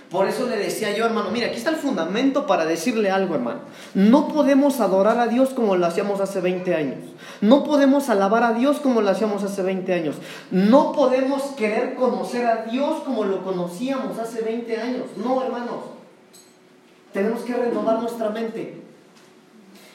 Por 0.09 0.27
eso 0.27 0.47
le 0.47 0.57
decía 0.57 0.95
yo, 0.95 1.05
hermano, 1.05 1.29
mira, 1.29 1.47
aquí 1.47 1.57
está 1.57 1.69
el 1.69 1.75
fundamento 1.75 2.47
para 2.47 2.65
decirle 2.65 3.11
algo, 3.11 3.35
hermano. 3.35 3.59
No 3.93 4.27
podemos 4.27 4.79
adorar 4.79 5.19
a 5.19 5.27
Dios 5.27 5.49
como 5.49 5.75
lo 5.75 5.85
hacíamos 5.85 6.19
hace 6.19 6.41
20 6.41 6.73
años. 6.73 6.97
No 7.41 7.63
podemos 7.63 8.09
alabar 8.09 8.43
a 8.43 8.53
Dios 8.53 8.79
como 8.79 9.01
lo 9.01 9.09
hacíamos 9.11 9.43
hace 9.43 9.61
20 9.61 9.93
años. 9.93 10.15
No 10.49 10.93
podemos 10.93 11.43
querer 11.55 11.93
conocer 11.93 12.47
a 12.47 12.63
Dios 12.63 13.03
como 13.05 13.23
lo 13.23 13.43
conocíamos 13.43 14.17
hace 14.17 14.41
20 14.41 14.81
años. 14.81 15.03
No, 15.15 15.43
hermanos. 15.43 15.77
Tenemos 17.13 17.41
que 17.41 17.53
renovar 17.53 18.01
nuestra 18.01 18.31
mente. 18.31 18.81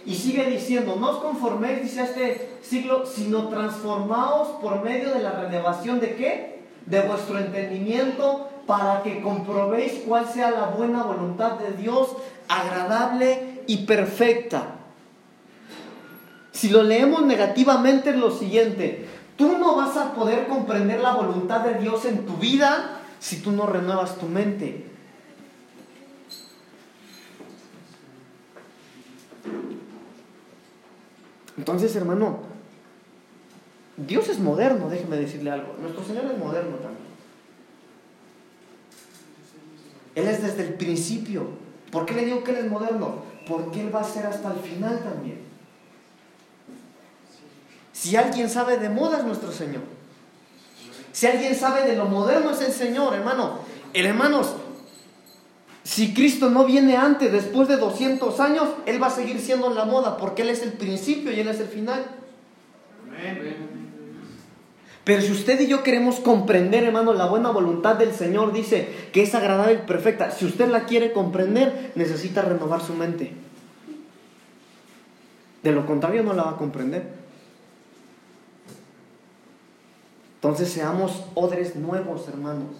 Y 0.06 0.14
sigue 0.14 0.44
diciendo, 0.48 0.96
no 1.00 1.10
os 1.10 1.18
conforméis, 1.18 1.82
dice 1.82 2.02
este 2.02 2.50
siglo, 2.62 3.04
sino 3.04 3.48
transformaos 3.48 4.60
por 4.62 4.80
medio 4.84 5.12
de 5.12 5.20
la 5.20 5.32
renovación 5.32 5.98
de 5.98 6.14
qué? 6.14 6.60
De 6.86 7.00
vuestro 7.00 7.38
entendimiento 7.38 8.50
para 8.66 9.02
que 9.02 9.20
comprobéis 9.20 10.02
cuál 10.06 10.26
sea 10.26 10.50
la 10.50 10.66
buena 10.66 11.02
voluntad 11.02 11.58
de 11.58 11.72
Dios, 11.72 12.16
agradable 12.48 13.62
y 13.66 13.84
perfecta. 13.86 14.76
Si 16.52 16.68
lo 16.68 16.82
leemos 16.82 17.26
negativamente 17.26 18.10
es 18.10 18.16
lo 18.16 18.30
siguiente, 18.30 19.06
tú 19.36 19.58
no 19.58 19.76
vas 19.76 19.96
a 19.96 20.14
poder 20.14 20.46
comprender 20.46 21.00
la 21.00 21.14
voluntad 21.14 21.60
de 21.60 21.74
Dios 21.74 22.04
en 22.04 22.24
tu 22.24 22.36
vida 22.36 23.00
si 23.18 23.40
tú 23.40 23.52
no 23.52 23.66
renuevas 23.66 24.16
tu 24.18 24.26
mente. 24.26 24.86
Entonces, 31.56 31.94
hermano, 31.96 32.40
Dios 33.96 34.28
es 34.28 34.38
moderno, 34.40 34.88
déjeme 34.88 35.16
decirle 35.16 35.50
algo. 35.50 35.76
Nuestro 35.80 36.04
Señor 36.04 36.24
es 36.26 36.38
moderno 36.38 36.76
también. 36.76 37.03
Él 40.14 40.28
es 40.28 40.42
desde 40.42 40.62
el 40.62 40.74
principio. 40.74 41.48
¿Por 41.90 42.06
qué 42.06 42.14
le 42.14 42.24
digo 42.24 42.44
que 42.44 42.52
Él 42.52 42.58
es 42.58 42.70
moderno? 42.70 43.22
Porque 43.46 43.80
Él 43.80 43.94
va 43.94 44.00
a 44.00 44.04
ser 44.04 44.26
hasta 44.26 44.52
el 44.52 44.58
final 44.58 45.02
también. 45.02 45.40
Si 47.92 48.16
alguien 48.16 48.50
sabe 48.50 48.78
de 48.78 48.88
moda 48.88 49.18
es 49.18 49.24
nuestro 49.24 49.52
Señor. 49.52 49.82
Si 51.12 51.26
alguien 51.26 51.54
sabe 51.54 51.88
de 51.88 51.96
lo 51.96 52.06
moderno 52.06 52.50
es 52.50 52.60
el 52.60 52.72
Señor, 52.72 53.14
hermano. 53.14 53.60
Hermanos, 53.92 54.54
si 55.84 56.12
Cristo 56.12 56.50
no 56.50 56.64
viene 56.64 56.96
antes, 56.96 57.30
después 57.30 57.68
de 57.68 57.76
200 57.76 58.40
años, 58.40 58.68
Él 58.86 59.00
va 59.00 59.08
a 59.08 59.10
seguir 59.10 59.40
siendo 59.40 59.70
la 59.70 59.84
moda 59.84 60.16
porque 60.16 60.42
Él 60.42 60.48
es 60.48 60.62
el 60.62 60.72
principio 60.72 61.30
y 61.30 61.40
Él 61.40 61.48
es 61.48 61.60
el 61.60 61.68
final. 61.68 62.04
Pero 65.04 65.20
si 65.20 65.32
usted 65.32 65.60
y 65.60 65.66
yo 65.66 65.82
queremos 65.82 66.16
comprender, 66.16 66.84
hermano, 66.84 67.12
la 67.12 67.26
buena 67.26 67.50
voluntad 67.50 67.96
del 67.96 68.12
Señor, 68.12 68.52
dice 68.52 68.88
que 69.12 69.22
es 69.22 69.34
agradable 69.34 69.74
y 69.74 69.86
perfecta. 69.86 70.30
Si 70.30 70.46
usted 70.46 70.68
la 70.68 70.84
quiere 70.84 71.12
comprender, 71.12 71.92
necesita 71.94 72.40
renovar 72.40 72.80
su 72.80 72.94
mente. 72.94 73.32
De 75.62 75.72
lo 75.72 75.84
contrario, 75.86 76.22
no 76.22 76.32
la 76.32 76.44
va 76.44 76.50
a 76.52 76.56
comprender. 76.56 77.06
Entonces 80.36 80.70
seamos 80.70 81.24
odres 81.34 81.76
nuevos, 81.76 82.26
hermanos. 82.28 82.76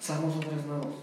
Seamos 0.00 0.34
odres 0.36 0.64
nuevos. 0.66 0.94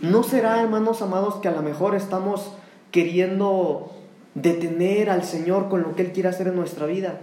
¿No 0.00 0.24
será, 0.24 0.60
hermanos 0.60 1.02
amados, 1.02 1.36
que 1.36 1.46
a 1.46 1.52
lo 1.52 1.62
mejor 1.62 1.94
estamos 1.94 2.52
queriendo 2.90 3.91
detener 4.34 5.10
al 5.10 5.24
Señor 5.24 5.68
con 5.68 5.82
lo 5.82 5.94
que 5.94 6.02
Él 6.02 6.12
quiere 6.12 6.28
hacer 6.28 6.48
en 6.48 6.56
nuestra 6.56 6.86
vida? 6.86 7.20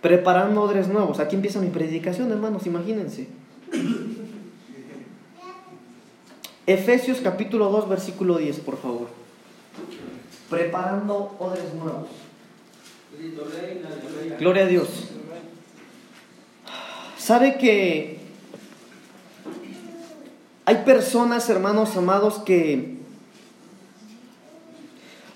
Preparando 0.00 0.62
odres 0.62 0.88
nuevos. 0.88 1.18
Aquí 1.20 1.36
empieza 1.36 1.60
mi 1.60 1.68
predicación, 1.68 2.30
hermanos, 2.30 2.66
imagínense. 2.66 3.28
Efesios 6.66 7.20
capítulo 7.22 7.70
2, 7.70 7.88
versículo 7.88 8.38
10, 8.38 8.60
por 8.60 8.78
favor. 8.78 9.08
Preparando 10.48 11.36
odres 11.38 11.74
nuevos. 11.74 12.08
Gloria 14.38 14.64
a 14.64 14.66
Dios. 14.66 14.88
Sabe 17.18 17.56
que 17.56 18.18
hay 20.66 20.76
personas, 20.84 21.48
hermanos 21.48 21.96
amados, 21.96 22.38
que... 22.40 22.93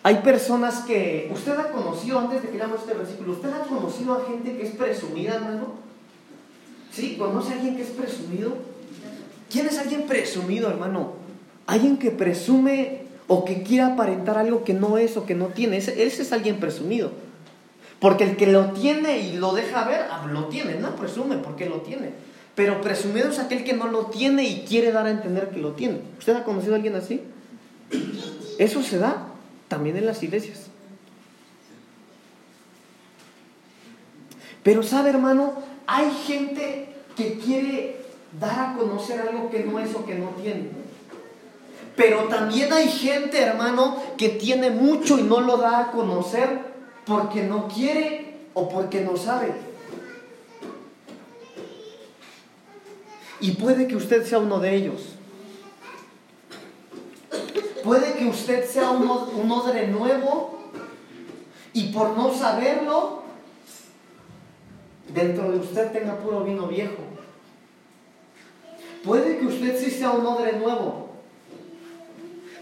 Hay 0.03 0.17
personas 0.17 0.85
que... 0.85 1.31
Usted 1.35 1.59
ha 1.59 1.71
conocido, 1.71 2.19
antes 2.19 2.43
de 2.43 2.49
que 2.49 2.59
leamos 2.59 2.81
este 2.81 2.95
versículo, 2.95 3.33
¿usted 3.33 3.51
ha 3.51 3.67
conocido 3.67 4.15
a 4.15 4.25
gente 4.27 4.57
que 4.57 4.67
es 4.67 4.75
presumida, 4.75 5.35
hermano? 5.35 5.75
¿Sí? 6.93 7.17
¿Conoce 7.19 7.53
a 7.53 7.57
alguien 7.57 7.77
que 7.77 7.83
es 7.83 7.91
presumido? 7.91 8.57
¿Quién 9.51 9.67
es 9.67 9.79
alguien 9.79 10.03
presumido, 10.07 10.71
hermano? 10.71 11.15
Alguien 11.67 11.99
que 11.99 12.11
presume 12.11 13.03
o 13.27 13.45
que 13.45 13.63
quiere 13.63 13.83
aparentar 13.83 14.39
algo 14.39 14.65
que 14.65 14.73
no 14.73 14.99
es 14.99 15.17
o 15.17 15.27
que 15.27 15.35
no 15.35 15.47
tiene. 15.47 15.79
Ese, 15.79 16.03
ese 16.05 16.23
es 16.23 16.33
alguien 16.33 16.61
presumido. 16.61 17.11
Porque 18.01 18.25
el 18.25 18.37
que 18.37 18.47
lo 18.47 18.71
tiene 18.73 19.19
y 19.19 19.37
lo 19.37 19.53
deja 19.53 19.85
ver, 19.85 20.07
ah, 20.11 20.27
lo 20.31 20.47
tiene, 20.47 20.77
no 20.77 20.95
presume 20.95 21.37
porque 21.39 21.67
lo 21.67 21.81
tiene. 21.81 22.13
Pero 22.55 22.81
presumido 22.81 23.31
es 23.31 23.39
aquel 23.39 23.65
que 23.65 23.73
no 23.73 23.89
lo 23.89 24.07
tiene 24.07 24.45
y 24.45 24.65
quiere 24.67 24.93
dar 24.93 25.07
a 25.07 25.11
entender 25.11 25.51
que 25.51 25.61
lo 25.61 25.73
tiene. 25.73 26.01
¿Usted 26.19 26.37
ha 26.37 26.45
conocido 26.45 26.75
a 26.75 26.77
alguien 26.77 26.95
así? 26.95 27.21
Eso 28.59 28.83
se 28.83 28.99
da 28.99 29.28
también 29.69 29.97
en 29.97 30.07
las 30.07 30.23
iglesias. 30.23 30.66
Pero 34.62 34.83
sabe, 34.83 35.11
hermano, 35.11 35.55
hay 35.87 36.11
gente 36.27 36.89
que 37.16 37.39
quiere 37.39 37.97
dar 38.39 38.71
a 38.71 38.77
conocer 38.77 39.21
algo 39.21 39.51
que 39.51 39.61
no 39.61 39.79
es 39.79 39.95
o 39.95 40.05
que 40.05 40.14
no 40.14 40.31
tiene. 40.43 40.69
Pero 41.97 42.25
también 42.25 42.73
hay 42.73 42.89
gente, 42.89 43.41
hermano, 43.41 44.01
que 44.16 44.29
tiene 44.29 44.71
mucho 44.71 45.19
y 45.19 45.23
no 45.23 45.41
lo 45.41 45.57
da 45.57 45.81
a 45.81 45.91
conocer 45.91 46.61
porque 47.05 47.43
no 47.43 47.69
quiere 47.69 48.35
o 48.55 48.69
porque 48.69 49.01
no 49.01 49.16
sabe. 49.16 49.53
Y 53.41 53.53
puede 53.53 53.87
que 53.87 53.97
usted 53.97 54.25
sea 54.25 54.39
uno 54.39 54.61
de 54.61 54.75
ellos. 54.75 55.18
Puede 57.89 58.12
que 58.12 58.26
usted 58.26 58.68
sea 58.68 58.91
un, 58.91 59.09
un 59.09 59.51
odre 59.51 59.86
nuevo 59.89 60.59
y 61.72 61.84
por 61.84 62.14
no 62.14 62.34
saberlo, 62.34 63.22
dentro 65.14 65.51
de 65.51 65.59
usted 65.59 65.91
tenga 65.91 66.18
puro 66.18 66.45
vino 66.45 66.66
viejo. 66.66 66.99
Puede 69.03 69.39
que 69.39 69.47
usted 69.47 69.82
sí 69.82 69.91
sea 69.91 70.11
un 70.11 70.26
odre 70.26 70.59
nuevo, 70.59 71.09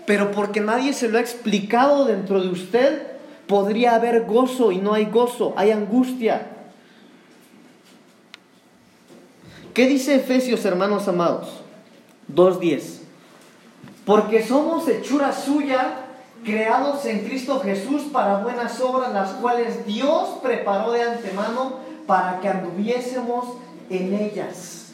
pero 0.07 0.31
porque 0.31 0.61
nadie 0.61 0.93
se 0.93 1.09
lo 1.09 1.19
ha 1.19 1.23
explicado 1.23 2.05
dentro 2.05 2.41
de 2.41 2.49
usted, 2.49 3.03
podría 3.49 3.97
haber 3.97 4.27
gozo 4.27 4.71
y 4.71 4.79
no 4.79 4.95
hay 4.95 5.07
gozo, 5.07 5.55
hay 5.57 5.73
angustia. 5.73 6.47
¿Qué 9.75 9.89
dice 9.89 10.15
Efesios, 10.15 10.65
hermanos 10.65 11.09
amados? 11.09 11.49
2.10. 12.33 13.06
Porque 14.07 14.47
somos 14.47 14.89
hechura 14.89 15.33
suya, 15.33 16.07
creados 16.45 17.05
en 17.07 17.27
Cristo 17.27 17.61
Jesús 17.61 18.05
para 18.13 18.39
buenas 18.39 18.81
obras, 18.81 19.13
las 19.13 19.33
cuales 19.33 19.85
Dios 19.85 20.39
preparó 20.43 20.93
de 20.93 21.03
antemano 21.03 21.81
para 22.07 22.41
que 22.41 22.49
anduviésemos 22.49 23.57
en 23.91 24.15
ellas. 24.15 24.93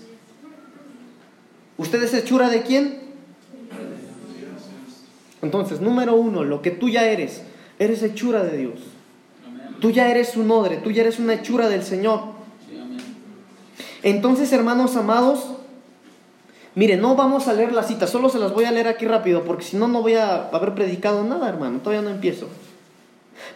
¿Usted 1.77 2.03
es 2.03 2.15
hechura 2.15 2.49
de 2.49 2.63
quién? 2.63 3.03
Entonces, 5.43 5.83
número 5.83 6.15
uno, 6.15 6.43
lo 6.43 6.63
que 6.63 6.71
tú 6.71 6.89
ya 6.89 7.05
eres, 7.07 7.43
eres 7.79 8.03
hechura 8.03 8.43
de 8.45 8.57
Dios. 8.57 8.81
Tú 9.81 9.91
ya 9.91 10.09
eres 10.09 10.39
un 10.39 10.51
odre, 10.51 10.79
tú 10.79 10.91
ya 10.91 11.03
eres 11.03 11.19
una 11.19 11.35
hechura 11.35 11.69
del 11.69 11.83
Señor. 11.83 12.21
Entonces, 14.03 14.53
hermanos 14.53 14.97
amados, 14.97 15.57
miren, 16.75 17.01
no 17.01 17.15
vamos 17.17 17.49
a 17.49 17.53
leer 17.53 17.73
la 17.73 17.83
cita, 17.83 18.07
solo 18.07 18.29
se 18.29 18.39
las 18.39 18.53
voy 18.53 18.65
a 18.65 18.73
leer 18.73 18.89
aquí 18.89 19.07
rápido, 19.07 19.45
porque 19.45 19.65
si 19.65 19.77
no, 19.77 19.89
no 19.89 20.03
voy 20.03 20.15
a 20.15 20.49
haber 20.49 20.75
predicado 20.75 21.25
nada, 21.25 21.49
hermano, 21.49 21.81
todavía 21.81 22.03
no 22.03 22.11
empiezo. 22.11 22.49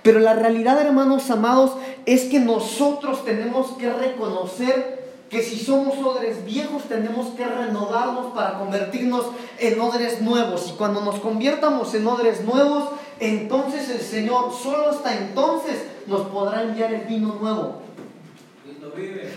Pero 0.02 0.20
la 0.20 0.34
realidad, 0.34 0.80
hermanos 0.80 1.30
amados, 1.30 1.72
es 2.06 2.24
que 2.24 2.40
nosotros 2.40 3.24
tenemos 3.24 3.72
que 3.78 3.92
reconocer 3.92 4.96
que 5.30 5.42
si 5.42 5.58
somos 5.58 5.98
odres 5.98 6.44
viejos 6.44 6.84
tenemos 6.84 7.28
que 7.28 7.44
renovarnos 7.44 8.32
para 8.32 8.58
convertirnos 8.58 9.26
en 9.58 9.80
odres 9.80 10.22
nuevos. 10.22 10.70
Y 10.70 10.76
cuando 10.76 11.00
nos 11.00 11.16
conviertamos 11.16 11.92
en 11.94 12.06
odres 12.06 12.44
nuevos, 12.44 12.90
entonces 13.18 13.90
el 13.90 14.00
Señor 14.00 14.52
solo 14.52 14.90
hasta 14.90 15.16
entonces 15.16 15.84
nos 16.06 16.28
podrá 16.28 16.62
enviar 16.62 16.92
el 16.94 17.02
vino 17.02 17.36
nuevo. 17.40 17.82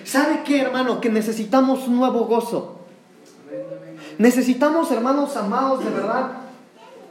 ¿Sabe 0.05 0.41
qué, 0.45 0.61
hermano? 0.61 1.01
Que 1.01 1.09
necesitamos 1.09 1.88
un 1.88 1.97
nuevo 1.97 2.25
gozo. 2.25 2.78
Necesitamos, 4.18 4.91
hermanos 4.91 5.36
amados, 5.38 5.84
de 5.84 5.91
verdad, 5.91 6.32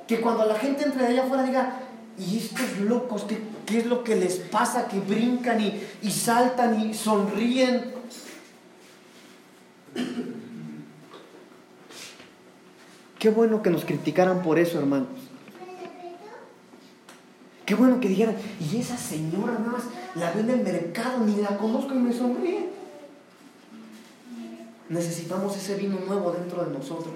que 0.07 0.21
cuando 0.21 0.45
la 0.45 0.55
gente 0.55 0.85
entre 0.85 1.03
de 1.03 1.09
allá 1.09 1.25
afuera 1.25 1.43
diga, 1.43 1.81
¿y 2.19 2.39
estos 2.39 2.79
locos 2.81 3.25
qué, 3.25 3.41
qué 3.67 3.79
es 3.79 3.87
lo 3.87 4.05
que 4.05 4.17
les 4.17 4.37
pasa? 4.37 4.89
Que 4.89 5.01
brincan 5.01 5.61
y, 5.61 5.81
y 6.03 6.11
saltan 6.11 6.81
y 6.81 6.95
sonríen. 6.95 7.93
Qué 13.19 13.31
bueno 13.31 13.63
que 13.63 13.71
nos 13.71 13.85
criticaran 13.85 14.43
por 14.43 14.59
eso, 14.59 14.79
hermanos. 14.79 15.09
Qué 17.67 17.75
bueno 17.75 18.01
que 18.01 18.09
dijeran, 18.09 18.37
y 18.61 18.79
esa 18.79 18.97
señora 18.97 19.53
nada 19.59 19.73
más 19.73 19.83
la 20.15 20.31
veo 20.31 20.43
en 20.43 20.51
el 20.51 20.63
mercado, 20.63 21.19
ni 21.27 21.37
la 21.37 21.59
conozco 21.59 21.93
y 21.93 21.99
me 21.99 22.13
sonríe. 22.15 22.78
Necesitamos 24.89 25.57
ese 25.57 25.75
vino 25.75 25.99
nuevo 26.07 26.33
dentro 26.33 26.65
de 26.65 26.73
nosotros. 26.77 27.15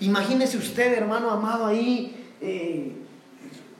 Imagínese 0.00 0.58
usted, 0.58 0.92
hermano 0.92 1.30
amado, 1.30 1.66
ahí, 1.66 2.30
eh, 2.40 2.96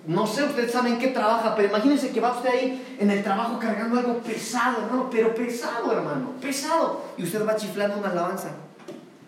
no 0.07 0.26
sé, 0.26 0.45
ustedes 0.45 0.70
saben 0.70 0.99
qué 0.99 1.09
trabaja, 1.09 1.57
pero 1.57 1.68
imagínese 1.68 2.11
que 2.11 2.20
va 2.20 2.37
usted 2.37 2.51
ahí 2.51 2.97
en 3.01 3.11
el 3.11 3.22
trabajo 3.24 3.59
cargando 3.59 3.99
algo 3.99 4.18
pesado, 4.18 4.82
hermano, 4.82 5.09
pero 5.11 5.35
pesado, 5.35 5.93
hermano, 5.93 6.30
pesado. 6.41 7.03
Y 7.16 7.24
usted 7.24 7.47
va 7.47 7.57
chiflando 7.57 7.99
una 7.99 8.11
alabanza, 8.11 8.53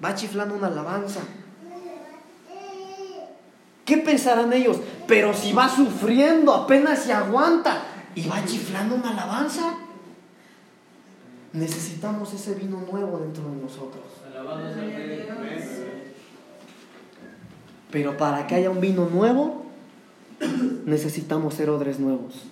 va 0.02 0.14
chiflando 0.14 0.54
una 0.54 0.68
alabanza. 0.68 1.20
¿Qué 3.84 3.98
pensarán 3.98 4.52
ellos? 4.52 4.78
Pero 5.06 5.32
si 5.32 5.52
va 5.52 5.68
sufriendo, 5.68 6.52
apenas 6.52 7.04
se 7.04 7.12
aguanta 7.12 7.82
y 8.14 8.26
va 8.28 8.44
chiflando 8.44 8.96
una 8.96 9.10
alabanza. 9.10 9.74
Necesitamos 11.56 12.34
ese 12.34 12.54
vino 12.54 12.84
nuevo 12.90 13.18
dentro 13.18 13.44
de 13.44 13.56
nosotros. 13.56 14.04
Pero 17.90 18.18
para 18.18 18.46
que 18.46 18.56
haya 18.56 18.68
un 18.68 18.82
vino 18.82 19.08
nuevo, 19.08 19.64
necesitamos 20.84 21.54
ser 21.54 21.70
odres 21.70 21.98
nuevos. 21.98 22.42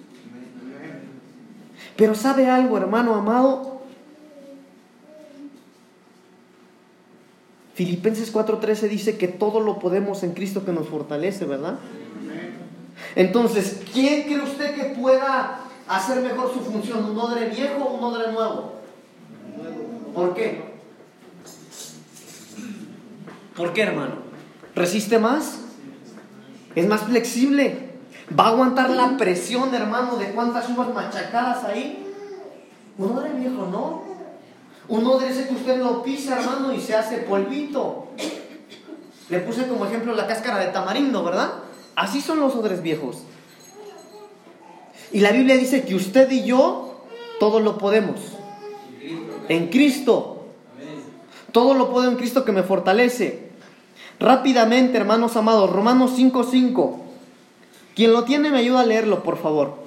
Pero 1.96 2.14
¿sabe 2.14 2.48
algo, 2.48 2.78
hermano 2.78 3.14
amado? 3.14 3.82
Filipenses 7.74 8.32
4:13 8.32 8.88
dice 8.88 9.18
que 9.18 9.28
todo 9.28 9.60
lo 9.60 9.80
podemos 9.80 10.22
en 10.22 10.32
Cristo 10.32 10.64
que 10.64 10.72
nos 10.72 10.88
fortalece, 10.88 11.44
¿verdad? 11.44 11.78
Entonces, 13.16 13.82
¿quién 13.92 14.22
cree 14.22 14.40
usted 14.40 14.74
que 14.74 14.98
pueda 14.98 15.60
hacer 15.88 16.22
mejor 16.22 16.54
su 16.54 16.60
función? 16.60 17.04
¿Un 17.04 17.18
odre 17.18 17.50
viejo 17.50 17.84
o 17.84 17.98
un 17.98 18.04
odre 18.04 18.32
nuevo? 18.32 18.73
¿Por 20.14 20.34
qué? 20.34 20.74
¿Por 23.56 23.72
qué, 23.72 23.82
hermano? 23.82 24.16
¿Resiste 24.74 25.18
más? 25.18 25.58
¿Es 26.74 26.86
más 26.86 27.02
flexible? 27.02 27.90
¿Va 28.38 28.46
a 28.46 28.48
aguantar 28.48 28.90
la 28.90 29.16
presión, 29.16 29.74
hermano, 29.74 30.16
de 30.16 30.30
cuántas 30.30 30.68
uvas 30.70 30.92
machacadas 30.94 31.64
ahí? 31.64 32.06
Un 32.96 33.10
odre 33.10 33.32
viejo, 33.34 33.66
¿no? 33.66 34.02
Un 34.88 35.06
odre 35.06 35.30
ese 35.30 35.48
que 35.48 35.54
usted 35.54 35.78
lo 35.78 36.02
pisa, 36.02 36.38
hermano, 36.38 36.72
y 36.72 36.80
se 36.80 36.94
hace 36.94 37.18
polvito. 37.18 38.08
Le 39.28 39.40
puse 39.40 39.66
como 39.66 39.86
ejemplo 39.86 40.14
la 40.14 40.26
cáscara 40.26 40.58
de 40.58 40.72
tamarindo, 40.72 41.24
¿verdad? 41.24 41.52
Así 41.96 42.20
son 42.20 42.40
los 42.40 42.54
odres 42.54 42.82
viejos. 42.82 43.22
Y 45.12 45.20
la 45.20 45.32
Biblia 45.32 45.56
dice 45.56 45.84
que 45.84 45.94
usted 45.94 46.30
y 46.30 46.44
yo 46.44 47.04
todo 47.38 47.60
lo 47.60 47.78
podemos. 47.78 48.20
En 49.48 49.68
Cristo. 49.68 50.46
Todo 51.52 51.74
lo 51.74 51.90
puedo 51.90 52.10
en 52.10 52.16
Cristo 52.16 52.44
que 52.44 52.52
me 52.52 52.62
fortalece. 52.62 53.50
Rápidamente, 54.18 54.96
hermanos 54.96 55.36
amados, 55.36 55.70
Romanos 55.70 56.12
5:5. 56.16 57.00
Quien 57.94 58.12
lo 58.12 58.24
tiene 58.24 58.50
me 58.50 58.58
ayuda 58.58 58.80
a 58.80 58.86
leerlo, 58.86 59.22
por 59.22 59.38
favor. 59.38 59.78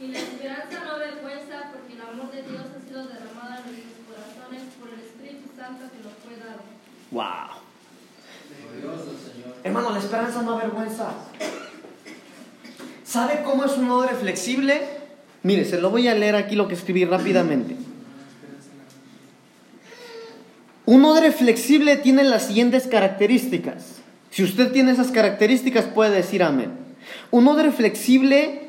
Y 0.00 0.08
la 0.08 0.18
esperanza 0.18 0.84
no 0.84 0.92
avergüenza, 0.92 1.72
porque 1.72 1.94
el 1.94 2.00
amor 2.02 2.30
de 2.30 2.42
Dios 2.42 2.60
ha 2.60 2.88
sido 2.88 3.06
derramado 3.06 3.62
en 3.64 3.72
nuestros 3.72 4.04
corazones 4.06 4.62
por 4.78 4.88
el 4.90 5.00
Espíritu 5.00 5.48
Santo 5.56 5.84
que 5.90 6.02
nos 6.02 6.12
fue 6.24 6.36
dado. 6.36 6.60
Wow. 7.10 7.60
Hermano, 9.64 9.90
la 9.90 9.98
esperanza 9.98 10.42
no 10.42 10.52
avergüenza. 10.52 11.12
¿Sabe 13.04 13.42
cómo 13.44 13.64
es 13.64 13.76
un 13.76 13.90
odre 13.90 14.14
flexible? 14.14 14.80
Mire, 15.42 15.64
se 15.64 15.80
lo 15.80 15.90
voy 15.90 16.06
a 16.08 16.14
leer 16.14 16.36
aquí 16.36 16.54
lo 16.54 16.68
que 16.68 16.74
escribí 16.74 17.04
rápidamente. 17.04 17.76
Un 20.90 21.04
odre 21.04 21.30
flexible 21.30 21.94
tiene 21.98 22.24
las 22.24 22.46
siguientes 22.46 22.88
características. 22.88 24.00
Si 24.32 24.42
usted 24.42 24.72
tiene 24.72 24.90
esas 24.90 25.12
características 25.12 25.84
puede 25.84 26.10
decir 26.16 26.42
amén. 26.42 26.72
Un 27.30 27.46
odre 27.46 27.70
flexible 27.70 28.62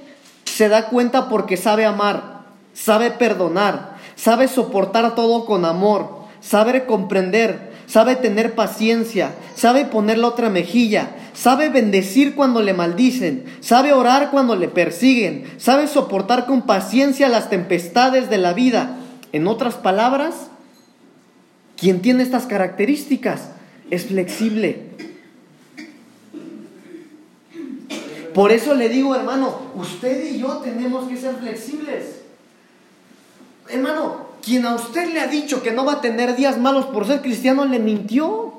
se 0.46 0.70
da 0.70 0.90
cuenta 0.90 1.30
porque 1.30 1.58
sabe 1.58 1.84
amar, 1.84 2.42
sabe 2.76 3.10
perdonar, 3.10 3.98
sabe 4.16 4.48
soportar 4.48 5.16
todo 5.16 5.46
con 5.46 5.66
amor, 5.66 6.28
sabe 6.42 6.86
comprender, 6.86 7.72
sabe 7.88 8.16
tener 8.16 8.54
paciencia, 8.54 9.32
sabe 9.56 9.86
poner 9.86 10.20
la 10.20 10.28
otra 10.28 10.52
mejilla, 10.52 11.16
sabe 11.34 11.70
bendecir 11.70 12.36
cuando 12.36 12.62
le 12.62 12.76
maldicen, 12.76 13.46
sabe 13.62 13.94
orar 13.94 14.30
cuando 14.30 14.56
le 14.56 14.68
persiguen, 14.68 15.52
sabe 15.58 15.88
soportar 15.88 16.46
con 16.46 16.68
paciencia 16.68 17.30
las 17.30 17.50
tempestades 17.50 18.30
de 18.30 18.38
la 18.38 18.54
vida. 18.54 18.98
En 19.32 19.48
otras 19.48 19.74
palabras, 19.74 20.51
quien 21.82 22.04
tiene 22.04 22.22
estas 22.22 22.46
características 22.46 23.50
es 23.90 24.06
flexible. 24.06 24.92
Por 28.36 28.52
eso 28.52 28.76
le 28.76 28.88
digo, 28.88 29.16
hermano, 29.16 29.72
usted 29.74 30.32
y 30.32 30.38
yo 30.38 30.58
tenemos 30.58 31.10
que 31.10 31.18
ser 31.18 31.38
flexibles. 31.38 32.22
Hermano, 33.68 34.28
quien 34.44 34.68
a 34.68 34.76
usted 34.76 35.12
le 35.12 35.22
ha 35.22 35.26
dicho 35.26 35.64
que 35.64 35.72
no 35.72 35.84
va 35.84 35.94
a 35.94 36.02
tener 36.02 36.36
días 36.36 36.60
malos 36.60 36.86
por 36.86 37.08
ser 37.08 37.24
cristiano, 37.24 37.66
le 37.66 37.80
mintió. 37.80 38.54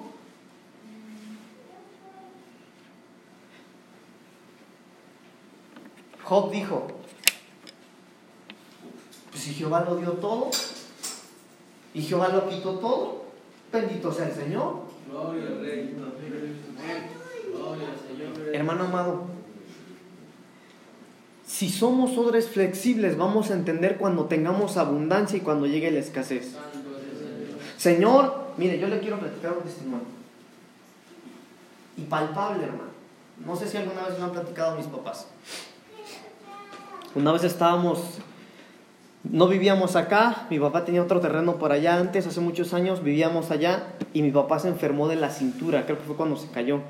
Job 6.24 6.50
dijo, 6.50 6.88
pues 9.30 9.44
si 9.44 9.54
Jehová 9.54 9.84
lo 9.88 9.94
dio 9.94 10.10
todo 10.14 10.50
y 11.95 12.03
Jehová 12.03 12.28
lo 12.28 12.49
quitó 12.49 12.74
todo, 12.78 13.24
bendito 13.72 14.12
sea 14.12 14.28
el 14.28 14.34
Señor. 14.34 14.82
Gloria 15.11 15.47
al 15.47 15.61
Rey. 15.61 15.97
Gloria 17.53 17.88
al 17.88 18.32
Señor. 18.32 18.55
Hermano 18.55 18.84
amado, 18.84 19.24
si 21.47 21.68
somos 21.68 22.16
odres 22.16 22.49
flexibles, 22.49 23.16
vamos 23.16 23.51
a 23.51 23.55
entender 23.55 23.99
cuando 23.99 24.24
tengamos 24.24 24.78
abundancia 24.78 25.36
y 25.36 25.43
cuando 25.43 25.66
llegue 25.66 25.90
la 25.90 25.99
escasez. 25.99 26.57
Señor. 27.76 28.22
Señor, 28.22 28.47
mire, 28.57 28.78
yo 28.78 28.88
le 28.88 29.01
quiero 29.01 29.18
platicar 29.18 29.53
un 29.53 29.62
testimonio. 29.62 30.07
Y 31.97 32.03
palpable, 32.03 32.64
hermano. 32.64 32.90
No 33.45 33.55
sé 33.57 33.68
si 33.68 33.76
alguna 33.76 34.09
vez 34.09 34.18
me 34.18 34.24
han 34.24 34.32
platicado 34.32 34.76
mis 34.76 34.86
papás. 34.86 35.26
Una 37.14 37.32
vez 37.32 37.45
estábamos, 37.45 38.18
no 39.24 39.48
vivíamos 39.48 39.96
acá, 39.96 40.46
mi 40.50 40.58
papá 40.58 40.84
tenía 40.84 41.02
otro 41.02 41.20
terreno 41.20 41.56
por 41.56 41.72
allá 41.72 41.96
antes, 41.96 42.26
hace 42.26 42.40
muchos 42.40 42.74
años 42.74 43.02
vivíamos 43.02 43.50
allá 43.50 43.94
y 44.12 44.22
mi 44.22 44.30
papá 44.30 44.58
se 44.58 44.68
enfermó 44.68 45.08
de 45.08 45.16
la 45.16 45.30
cintura, 45.30 45.84
creo 45.84 45.98
que 45.98 46.04
fue 46.04 46.16
cuando 46.16 46.36
se 46.36 46.50
cayó. 46.50 46.80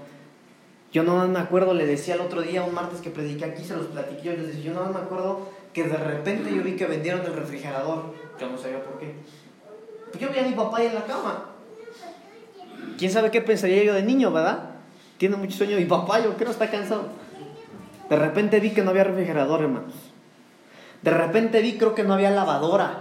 Yo 0.93 1.03
no 1.03 1.27
me 1.27 1.39
acuerdo, 1.39 1.73
le 1.73 1.87
decía 1.87 2.15
el 2.15 2.21
otro 2.21 2.43
día, 2.43 2.63
un 2.63 2.75
martes 2.75 3.01
que 3.01 3.11
prediqué 3.11 3.47
aquí, 3.47 3.65
se 3.65 3.77
los 3.77 3.87
platiqué, 3.87 4.23
yo 4.25 4.33
les 4.33 4.49
decía, 4.49 4.73
yo 4.73 4.75
no 4.75 4.93
me 4.93 4.99
acuerdo 4.99 5.49
que 5.73 5.85
de 5.85 5.97
repente 5.97 6.55
yo 6.55 6.63
vi 6.63 6.77
que 6.77 6.87
vendieron 6.87 7.25
el 7.25 7.33
refrigerador. 7.35 8.15
Yo 8.39 8.49
no 8.49 8.59
sabía 8.59 8.83
por 8.83 8.99
qué. 8.99 9.15
Yo 10.19 10.29
vi 10.31 10.39
a 10.39 10.43
mi 10.43 10.53
papá 10.53 10.79
ahí 10.79 10.87
en 10.87 10.95
la 10.95 11.05
cama. 11.05 11.47
¿Quién 12.99 13.11
sabe 13.11 13.31
qué 13.31 13.41
pensaría 13.41 13.83
yo 13.85 13.95
de 13.95 14.03
niño, 14.03 14.31
verdad? 14.33 14.71
Tiene 15.17 15.37
mucho 15.37 15.57
sueño. 15.57 15.77
Mi 15.77 15.85
papá, 15.85 16.23
yo 16.23 16.37
creo, 16.37 16.51
está 16.51 16.71
cansado. 16.71 17.07
De 18.11 18.17
repente 18.17 18.61
vi 18.61 18.71
que 18.71 18.83
no 18.83 18.91
había 18.91 19.05
refrigerador, 19.05 19.63
hermanos. 19.63 20.12
De 21.03 21.11
repente 21.11 21.61
vi, 21.61 21.77
creo 21.77 21.95
que 21.95 22.05
no 22.05 22.15
había 22.15 22.31
lavadora. 22.31 22.99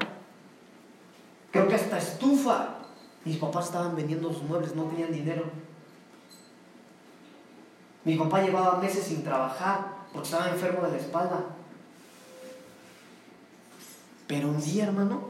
Creo 1.51 1.67
que 1.67 1.75
hasta 1.75 1.97
estufa. 1.97 2.77
Mis 3.23 3.37
papás 3.37 3.65
estaban 3.65 3.95
vendiendo 3.95 4.33
sus 4.33 4.43
muebles, 4.43 4.75
no 4.75 4.85
tenían 4.85 5.11
dinero. 5.11 5.43
Mi 8.03 8.15
papá 8.15 8.41
llevaba 8.41 8.79
meses 8.79 9.03
sin 9.03 9.23
trabajar 9.23 9.85
porque 10.11 10.27
estaba 10.27 10.49
enfermo 10.49 10.81
de 10.85 10.91
la 10.93 10.97
espalda. 10.97 11.45
Pero 14.25 14.49
un 14.49 14.59
día, 14.59 14.85
hermano, 14.85 15.29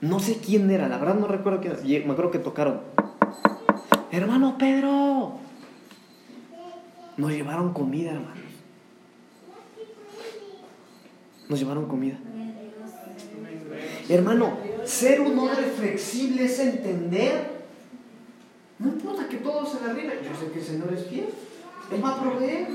no 0.00 0.20
sé 0.20 0.38
quién 0.38 0.70
era, 0.70 0.86
la 0.86 0.98
verdad 0.98 1.14
no 1.14 1.26
recuerdo 1.26 1.60
quién 1.60 1.72
era. 1.72 2.06
Me 2.06 2.12
acuerdo 2.12 2.30
que 2.30 2.38
tocaron. 2.38 2.80
Hermano 4.12 4.56
Pedro. 4.58 5.38
Nos 7.16 7.30
llevaron 7.30 7.72
comida, 7.72 8.12
hermanos. 8.12 8.43
Nos 11.48 11.58
llevaron 11.58 11.86
comida. 11.86 12.18
Hermano, 14.08 14.58
ser 14.84 15.20
un 15.20 15.38
hombre 15.38 15.64
flexible 15.76 16.44
es 16.44 16.58
entender. 16.58 17.64
No 18.78 18.88
importa 18.88 19.28
que 19.28 19.38
todo 19.38 19.66
se 19.66 19.82
le 19.82 19.90
arribe. 19.90 20.20
Yo 20.22 20.38
sé 20.38 20.52
que 20.52 20.58
el 20.58 20.64
Señor 20.64 20.92
es 20.92 21.06
fiel. 21.06 21.28
Él 21.92 22.04
va 22.04 22.10
a 22.10 22.20
proveer. 22.20 22.68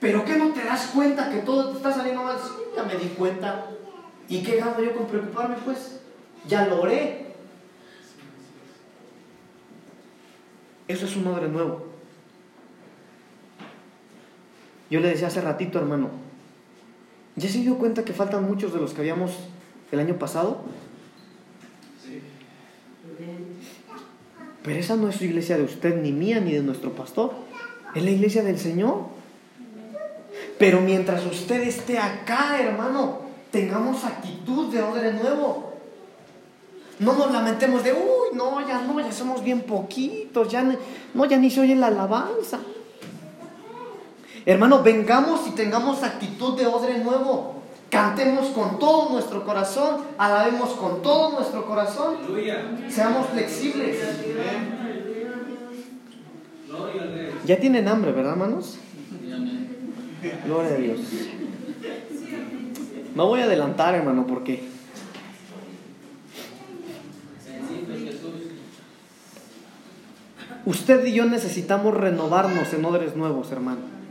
Pero 0.00 0.24
que 0.24 0.36
no 0.36 0.52
te 0.52 0.64
das 0.64 0.90
cuenta 0.94 1.30
que 1.30 1.38
todo 1.38 1.70
te 1.70 1.76
está 1.76 1.92
saliendo 1.92 2.22
mal. 2.22 2.36
Ya 2.76 2.84
me 2.84 2.96
di 2.96 3.08
cuenta. 3.08 3.66
¿Y 4.28 4.42
qué 4.42 4.56
gano 4.56 4.80
yo 4.82 4.94
con 4.94 5.06
preocuparme? 5.06 5.56
Pues 5.64 6.00
ya 6.46 6.66
lo 6.66 6.80
oré. 6.80 7.26
Eso 10.88 11.06
es 11.06 11.16
un 11.16 11.26
odre 11.26 11.48
nuevo. 11.48 11.86
Yo 14.90 15.00
le 15.00 15.08
decía 15.08 15.28
hace 15.28 15.40
ratito, 15.40 15.78
hermano, 15.78 16.10
¿ya 17.36 17.48
se 17.48 17.58
dio 17.58 17.78
cuenta 17.78 18.04
que 18.04 18.12
faltan 18.12 18.46
muchos 18.46 18.72
de 18.72 18.80
los 18.80 18.92
que 18.92 19.00
habíamos 19.00 19.32
el 19.90 20.00
año 20.00 20.18
pasado? 20.18 20.62
Pero 24.62 24.78
esa 24.78 24.96
no 24.96 25.08
es 25.08 25.16
su 25.16 25.24
iglesia 25.24 25.56
de 25.56 25.64
usted, 25.64 26.00
ni 26.00 26.12
mía, 26.12 26.40
ni 26.40 26.52
de 26.52 26.62
nuestro 26.62 26.92
pastor. 26.92 27.32
Es 27.94 28.02
la 28.02 28.10
iglesia 28.10 28.42
del 28.42 28.58
Señor. 28.58 29.06
Pero 30.58 30.80
mientras 30.80 31.26
usted 31.26 31.62
esté 31.62 31.98
acá, 31.98 32.60
hermano, 32.60 33.22
tengamos 33.50 34.04
actitud 34.04 34.72
de 34.72 34.82
odre 34.82 35.12
nuevo. 35.12 35.72
No 37.00 37.14
nos 37.14 37.32
lamentemos 37.32 37.82
de, 37.82 37.92
uy, 37.92 38.36
no, 38.36 38.66
ya 38.66 38.80
no, 38.82 39.00
ya 39.00 39.10
somos 39.10 39.42
bien 39.42 39.62
poquitos, 39.62 40.48
ya, 40.48 40.62
no, 41.14 41.24
ya 41.24 41.36
ni 41.36 41.50
se 41.50 41.60
oye 41.60 41.74
la 41.74 41.88
alabanza. 41.88 42.60
Hermano, 44.44 44.82
vengamos 44.82 45.46
y 45.46 45.50
tengamos 45.52 46.02
actitud 46.02 46.58
de 46.58 46.66
odre 46.66 46.98
nuevo. 46.98 47.62
Cantemos 47.90 48.48
con 48.48 48.78
todo 48.78 49.10
nuestro 49.10 49.44
corazón, 49.44 50.00
alabemos 50.18 50.70
con 50.70 51.02
todo 51.02 51.32
nuestro 51.32 51.66
corazón. 51.66 52.16
Seamos 52.88 53.28
flexibles. 53.28 53.98
Ya 57.44 57.60
tienen 57.60 57.86
hambre, 57.88 58.12
¿verdad, 58.12 58.32
hermanos? 58.32 58.78
Gloria 60.46 60.72
a 60.72 60.76
Dios. 60.76 61.00
No 63.14 63.26
voy 63.26 63.40
a 63.40 63.44
adelantar, 63.44 63.94
hermano, 63.94 64.26
porque 64.26 64.64
usted 70.64 71.04
y 71.04 71.12
yo 71.12 71.26
necesitamos 71.26 71.94
renovarnos 71.94 72.72
en 72.72 72.84
odres 72.84 73.16
nuevos, 73.16 73.52
hermano. 73.52 74.01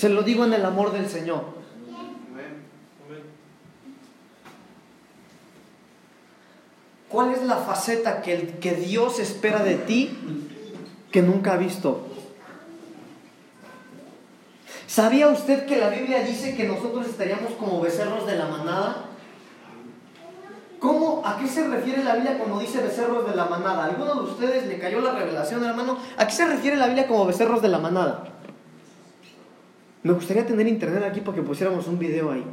Se 0.00 0.08
lo 0.08 0.22
digo 0.22 0.46
en 0.46 0.54
el 0.54 0.64
amor 0.64 0.92
del 0.92 1.10
Señor. 1.10 1.44
¿Cuál 7.08 7.32
es 7.32 7.42
la 7.42 7.56
faceta 7.56 8.22
que, 8.22 8.34
el- 8.34 8.58
que 8.60 8.72
Dios 8.74 9.18
espera 9.18 9.62
de 9.64 9.74
ti 9.76 10.16
que 11.10 11.22
nunca 11.22 11.54
ha 11.54 11.56
visto? 11.56 12.06
¿Sabía 14.86 15.28
usted 15.28 15.66
que 15.66 15.76
la 15.76 15.88
Biblia 15.90 16.22
dice 16.22 16.54
que 16.56 16.64
nosotros 16.66 17.06
estaríamos 17.06 17.52
como 17.58 17.80
becerros 17.80 18.26
de 18.26 18.36
la 18.36 18.46
manada? 18.46 19.04
¿Cómo? 20.78 21.22
¿A 21.26 21.38
qué 21.38 21.46
se 21.46 21.68
refiere 21.68 22.02
la 22.02 22.14
Biblia 22.14 22.38
cuando 22.38 22.58
dice 22.58 22.80
becerros 22.80 23.28
de 23.28 23.36
la 23.36 23.44
manada? 23.46 23.84
¿A 23.84 23.86
¿Alguno 23.88 24.14
de 24.14 24.30
ustedes 24.30 24.66
le 24.66 24.78
cayó 24.78 25.00
la 25.00 25.12
revelación, 25.12 25.62
hermano? 25.64 25.98
¿A 26.16 26.26
qué 26.26 26.32
se 26.32 26.46
refiere 26.46 26.76
la 26.76 26.86
Biblia 26.86 27.06
como 27.06 27.26
becerros 27.26 27.60
de 27.60 27.68
la 27.68 27.78
manada? 27.78 28.24
Me 30.02 30.12
gustaría 30.12 30.46
tener 30.46 30.66
internet 30.66 31.04
aquí 31.04 31.20
para 31.20 31.36
que 31.36 31.42
pusiéramos 31.42 31.86
un 31.86 31.98
video 31.98 32.30
ahí. 32.30 32.44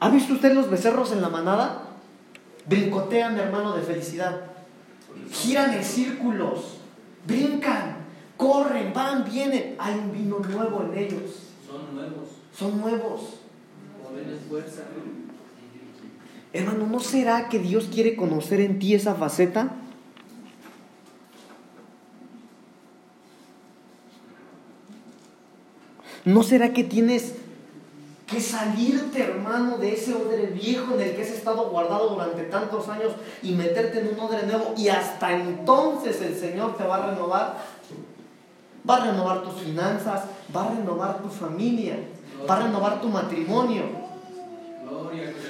¿Ha 0.00 0.10
visto 0.10 0.34
usted 0.34 0.52
los 0.52 0.68
becerros 0.68 1.12
en 1.12 1.22
la 1.22 1.28
manada? 1.28 1.90
Brincotean, 2.66 3.38
hermano, 3.38 3.76
de 3.76 3.82
felicidad. 3.82 4.40
Giran 5.30 5.72
en 5.74 5.84
círculos. 5.84 6.78
Brincan. 7.26 7.98
Corren, 8.36 8.92
van, 8.92 9.24
vienen. 9.24 9.76
Hay 9.78 9.94
un 9.94 10.12
vino 10.12 10.40
nuevo 10.40 10.82
en 10.82 10.98
ellos. 10.98 11.50
Son 11.66 11.94
nuevos. 11.94 12.28
Son 12.56 12.80
nuevos. 12.80 13.20
Jóvenes 14.02 14.40
fuerza. 14.48 14.82
Hermano, 16.52 16.86
¿no 16.86 17.00
será 17.00 17.48
que 17.48 17.58
Dios 17.60 17.88
quiere 17.92 18.16
conocer 18.16 18.60
en 18.60 18.78
ti 18.78 18.94
esa 18.94 19.14
faceta? 19.14 19.76
¿No 26.24 26.42
será 26.42 26.72
que 26.72 26.84
tienes 26.84 27.34
que 28.32 28.40
salirte, 28.40 29.22
hermano, 29.22 29.76
de 29.76 29.92
ese 29.92 30.14
odre 30.14 30.46
viejo 30.46 30.94
en 30.94 31.02
el 31.02 31.14
que 31.14 31.22
has 31.22 31.28
estado 31.28 31.68
guardado 31.68 32.08
durante 32.10 32.44
tantos 32.44 32.88
años 32.88 33.12
y 33.42 33.52
meterte 33.52 34.00
en 34.00 34.08
un 34.08 34.20
odre 34.20 34.46
nuevo. 34.46 34.72
Y 34.76 34.88
hasta 34.88 35.32
entonces 35.32 36.20
el 36.22 36.34
Señor 36.34 36.76
te 36.76 36.84
va 36.84 36.96
a 36.96 37.10
renovar. 37.10 37.58
Va 38.88 38.96
a 38.96 39.06
renovar 39.06 39.42
tus 39.42 39.60
finanzas, 39.62 40.24
va 40.54 40.64
a 40.64 40.70
renovar 40.70 41.22
tu 41.22 41.28
familia, 41.28 41.96
va 42.48 42.56
a 42.56 42.62
renovar 42.62 43.00
tu 43.00 43.08
matrimonio. 43.08 43.82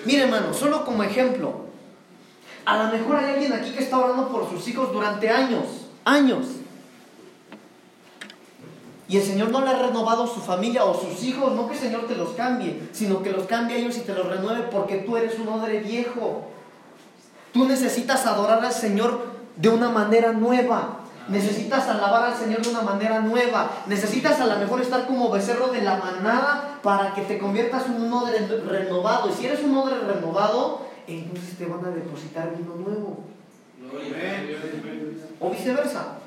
Mire, 0.05 0.25
hermano, 0.25 0.53
solo 0.53 0.85
como 0.85 1.03
ejemplo, 1.03 1.53
a 2.67 2.85
lo 2.85 2.93
mejor 2.93 3.17
hay 3.17 3.35
alguien 3.35 3.53
aquí 3.53 3.71
que 3.71 3.85
está 3.85 3.99
orando 3.99 4.29
por 4.29 4.51
sus 4.51 4.67
hijos 4.69 4.93
durante 4.93 5.31
años, 5.31 5.65
años. 6.05 6.47
Y 9.13 9.19
el 9.19 9.23
Señor 9.23 9.51
no 9.51 9.61
le 9.61 9.69
ha 9.69 9.75
renovado 9.75 10.27
su 10.27 10.41
familia 10.41 10.87
o 10.87 10.99
sus 10.99 11.23
hijos, 11.23 11.55
no 11.55 11.67
que 11.67 11.75
el 11.75 11.79
Señor 11.79 12.07
te 12.07 12.17
los 12.17 12.31
cambie, 12.31 12.89
sino 12.93 13.23
que 13.23 13.31
los 13.31 13.45
cambie 13.45 13.77
a 13.77 13.79
ellos 13.79 13.99
y 13.99 14.01
te 14.01 14.15
los 14.15 14.27
renueve 14.27 14.63
porque 14.73 15.01
tú 15.01 15.19
eres 15.19 15.39
un 15.39 15.49
odre 15.49 15.81
viejo. 15.81 16.47
Tú 17.53 17.67
necesitas 17.67 18.25
adorar 18.25 18.65
al 18.65 18.73
Señor 18.73 19.21
de 19.57 19.69
una 19.69 19.91
manera 19.91 20.33
nueva. 20.33 21.01
Necesitas 21.29 21.89
alabar 21.89 22.31
al 22.31 22.35
Señor 22.35 22.63
de 22.63 22.71
una 22.71 22.81
manera 22.81 23.21
nueva. 23.21 23.83
Necesitas 23.87 24.41
a 24.41 24.47
lo 24.47 24.57
mejor 24.57 24.81
estar 24.81 25.07
como 25.07 25.29
becerro 25.29 25.69
de 25.69 25.83
la 25.83 25.99
manada 25.99 26.79
para 26.83 27.13
que 27.13 27.21
te 27.21 27.37
conviertas 27.37 27.85
en 27.89 28.01
un 28.01 28.11
odre 28.15 28.39
renovado. 28.67 29.29
Y 29.29 29.35
si 29.35 29.45
eres 29.45 29.63
un 29.63 29.77
odre 29.77 29.99
renovado, 29.99 30.87
entonces 31.07 31.59
te 31.59 31.67
van 31.67 31.85
a 31.85 31.91
depositar 31.91 32.57
vino 32.57 32.77
nuevo. 32.77 33.25
O 35.39 35.51
viceversa. 35.51 36.22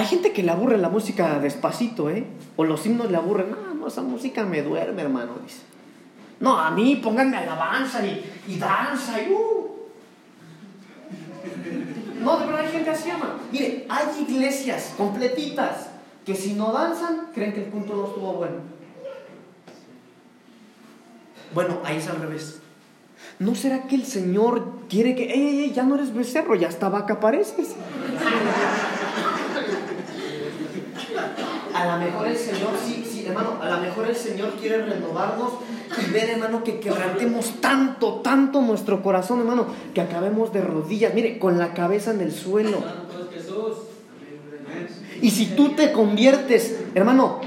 Hay 0.00 0.06
gente 0.06 0.32
que 0.32 0.42
le 0.42 0.50
aburre 0.50 0.78
la 0.78 0.88
música 0.88 1.38
despacito, 1.40 2.08
¿eh? 2.08 2.24
O 2.56 2.64
los 2.64 2.86
himnos 2.86 3.10
le 3.10 3.18
aburren. 3.18 3.54
No, 3.78 3.86
esa 3.86 4.00
música 4.00 4.46
me 4.46 4.62
duerme, 4.62 5.02
hermano. 5.02 5.32
Dice. 5.44 5.60
No, 6.40 6.58
a 6.58 6.70
mí 6.70 6.96
pónganme 6.96 7.36
alabanza 7.36 8.06
y, 8.06 8.24
y 8.48 8.56
danza 8.56 9.20
y 9.20 9.30
uh. 9.30 9.76
No, 12.18 12.38
de 12.38 12.46
verdad 12.46 12.64
hay 12.64 12.72
gente 12.72 12.88
así, 12.88 13.10
hermano. 13.10 13.34
Mire, 13.52 13.84
hay 13.90 14.06
iglesias 14.26 14.94
completitas 14.96 15.90
que 16.24 16.34
si 16.34 16.54
no 16.54 16.72
danzan, 16.72 17.28
creen 17.34 17.52
que 17.52 17.64
el 17.64 17.70
punto 17.70 17.94
no 17.94 18.06
estuvo 18.06 18.32
bueno. 18.32 18.56
Bueno, 21.52 21.76
ahí 21.84 21.98
es 21.98 22.08
al 22.08 22.22
revés. 22.22 22.58
¿No 23.38 23.54
será 23.54 23.82
que 23.82 23.96
el 23.96 24.06
Señor 24.06 24.86
quiere 24.88 25.14
que, 25.14 25.24
ey, 25.24 25.46
ey, 25.46 25.60
ey, 25.60 25.72
ya 25.72 25.82
no 25.82 25.96
eres 25.96 26.14
becerro, 26.14 26.54
ya 26.54 26.68
hasta 26.68 26.88
vaca 26.88 27.20
pareces? 27.20 27.74
A 31.80 31.96
lo 31.96 32.04
mejor 32.04 32.28
el 32.28 32.36
Señor, 32.36 32.72
sí, 32.84 33.02
sí, 33.10 33.24
hermano, 33.26 33.56
a 33.58 33.70
lo 33.70 33.78
mejor 33.78 34.06
el 34.06 34.14
Señor 34.14 34.50
quiere 34.60 34.84
renovarnos 34.84 35.52
y 35.98 36.10
ver, 36.10 36.28
hermano, 36.28 36.62
que 36.62 36.78
quebrantemos 36.78 37.58
tanto, 37.62 38.16
tanto 38.16 38.60
nuestro 38.60 39.02
corazón, 39.02 39.40
hermano, 39.40 39.66
que 39.94 40.02
acabemos 40.02 40.52
de 40.52 40.60
rodillas, 40.60 41.14
mire, 41.14 41.38
con 41.38 41.58
la 41.58 41.72
cabeza 41.72 42.10
en 42.10 42.20
el 42.20 42.32
suelo. 42.32 42.84
Y 45.22 45.30
si 45.30 45.46
tú 45.46 45.70
te 45.70 45.92
conviertes, 45.92 46.80
hermano, 46.94 47.40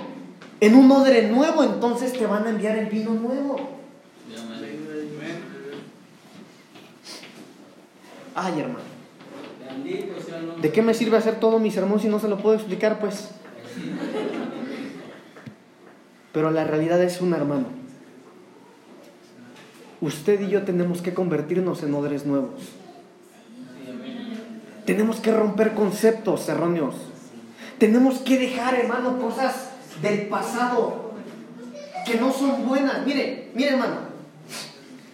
en 0.60 0.74
un 0.74 0.92
odre 0.92 1.28
nuevo, 1.28 1.64
entonces 1.64 2.14
te 2.14 2.26
van 2.26 2.48
a 2.48 2.50
enviar 2.50 2.76
el 2.76 2.88
vino 2.88 3.12
nuevo. 3.14 3.58
Ay, 8.34 8.60
hermano. 8.62 8.94
¿De 10.60 10.72
qué 10.72 10.82
me 10.82 10.96
sirve 10.96 11.18
hacer 11.18 11.40
todo 11.40 11.60
mi 11.60 11.70
sermón 11.70 12.00
si 12.00 12.08
no 12.08 12.20
se 12.20 12.28
lo 12.28 12.40
puedo 12.40 12.56
explicar, 12.56 13.00
pues? 13.00 13.30
Pero 16.34 16.52
la 16.52 16.66
realidad 16.66 17.02
es 17.02 17.22
una, 17.22 17.38
hermano. 17.38 17.68
Usted 20.02 20.42
y 20.42 20.50
yo 20.50 20.64
tenemos 20.64 21.02
que 21.02 21.14
convertirnos 21.14 21.84
en 21.84 21.94
odres 21.94 22.26
nuevos. 22.26 22.60
Tenemos 24.86 25.22
que 25.22 25.32
romper 25.32 25.74
conceptos 25.76 26.50
erróneos. 26.50 26.96
Tenemos 27.78 28.20
que 28.20 28.38
dejar, 28.38 28.76
hermano, 28.76 29.18
cosas 29.20 29.70
del 30.02 30.28
pasado 30.28 31.14
que 32.06 32.16
no 32.16 32.34
son 32.34 32.68
buenas. 32.68 33.06
Mire, 33.06 33.52
mire, 33.54 33.70
hermano. 33.70 34.14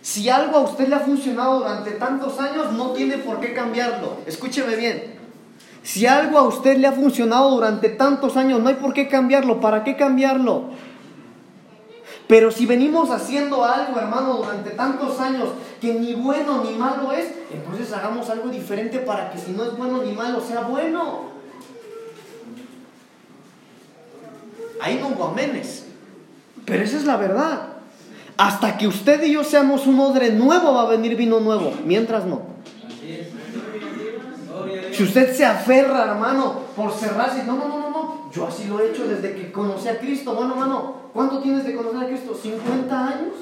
Si 0.01 0.27
algo 0.27 0.57
a 0.57 0.61
usted 0.61 0.87
le 0.87 0.95
ha 0.95 1.01
funcionado 1.01 1.59
durante 1.59 1.91
tantos 1.91 2.39
años, 2.39 2.73
no 2.73 2.93
tiene 2.93 3.17
por 3.17 3.39
qué 3.39 3.53
cambiarlo. 3.53 4.17
Escúcheme 4.25 4.75
bien. 4.75 5.19
Si 5.83 6.07
algo 6.07 6.39
a 6.39 6.47
usted 6.47 6.77
le 6.77 6.87
ha 6.87 6.91
funcionado 6.91 7.51
durante 7.51 7.89
tantos 7.89 8.35
años, 8.37 8.59
no 8.59 8.69
hay 8.69 8.75
por 8.75 8.93
qué 8.93 9.07
cambiarlo. 9.07 9.59
¿Para 9.59 9.83
qué 9.83 9.95
cambiarlo? 9.95 10.71
Pero 12.29 12.51
si 12.51 12.67
venimos 12.67 13.09
haciendo 13.09 13.65
algo, 13.65 13.99
hermano, 13.99 14.35
durante 14.35 14.69
tantos 14.69 15.19
años 15.19 15.49
que 15.81 15.95
ni 15.95 16.13
bueno 16.13 16.63
ni 16.63 16.77
malo 16.77 17.11
es, 17.11 17.25
entonces 17.51 17.91
hagamos 17.91 18.29
algo 18.29 18.49
diferente 18.49 18.99
para 18.99 19.31
que 19.31 19.39
si 19.39 19.49
no 19.49 19.63
es 19.63 19.75
bueno 19.75 20.03
ni 20.03 20.11
malo 20.11 20.39
sea 20.39 20.61
bueno. 20.61 21.31
Ahí 24.79 25.01
no 25.01 25.25
amenes. 25.25 25.87
Pero 26.65 26.83
esa 26.83 26.97
es 26.97 27.05
la 27.05 27.17
verdad. 27.17 27.61
Hasta 28.37 28.77
que 28.77 28.87
usted 28.87 29.23
y 29.23 29.33
yo 29.33 29.43
seamos 29.43 29.87
un 29.87 29.99
odre 29.99 30.29
nuevo, 30.29 30.71
va 30.71 30.83
a 30.83 30.89
venir 30.89 31.15
vino 31.15 31.39
nuevo. 31.39 31.73
Mientras 31.83 32.25
no. 32.25 32.43
Si 34.91 35.01
usted 35.01 35.35
se 35.35 35.45
aferra, 35.45 36.03
hermano, 36.03 36.59
por 36.75 36.93
cerrarse, 36.93 37.43
no, 37.43 37.55
no, 37.55 37.67
no. 37.67 37.88
Yo 38.31 38.47
así 38.47 38.65
lo 38.67 38.79
he 38.79 38.91
hecho 38.91 39.07
desde 39.07 39.33
que 39.33 39.51
conocí 39.51 39.87
a 39.87 39.99
Cristo. 39.99 40.35
Bueno, 40.35 40.53
hermano, 40.53 40.95
¿cuánto 41.13 41.39
tienes 41.39 41.65
de 41.65 41.75
conocer 41.75 42.03
a 42.03 42.07
Cristo? 42.07 42.33
¿50 42.33 42.91
años? 42.91 43.33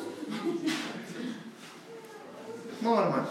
No, 2.81 2.99
hermano. 2.99 3.27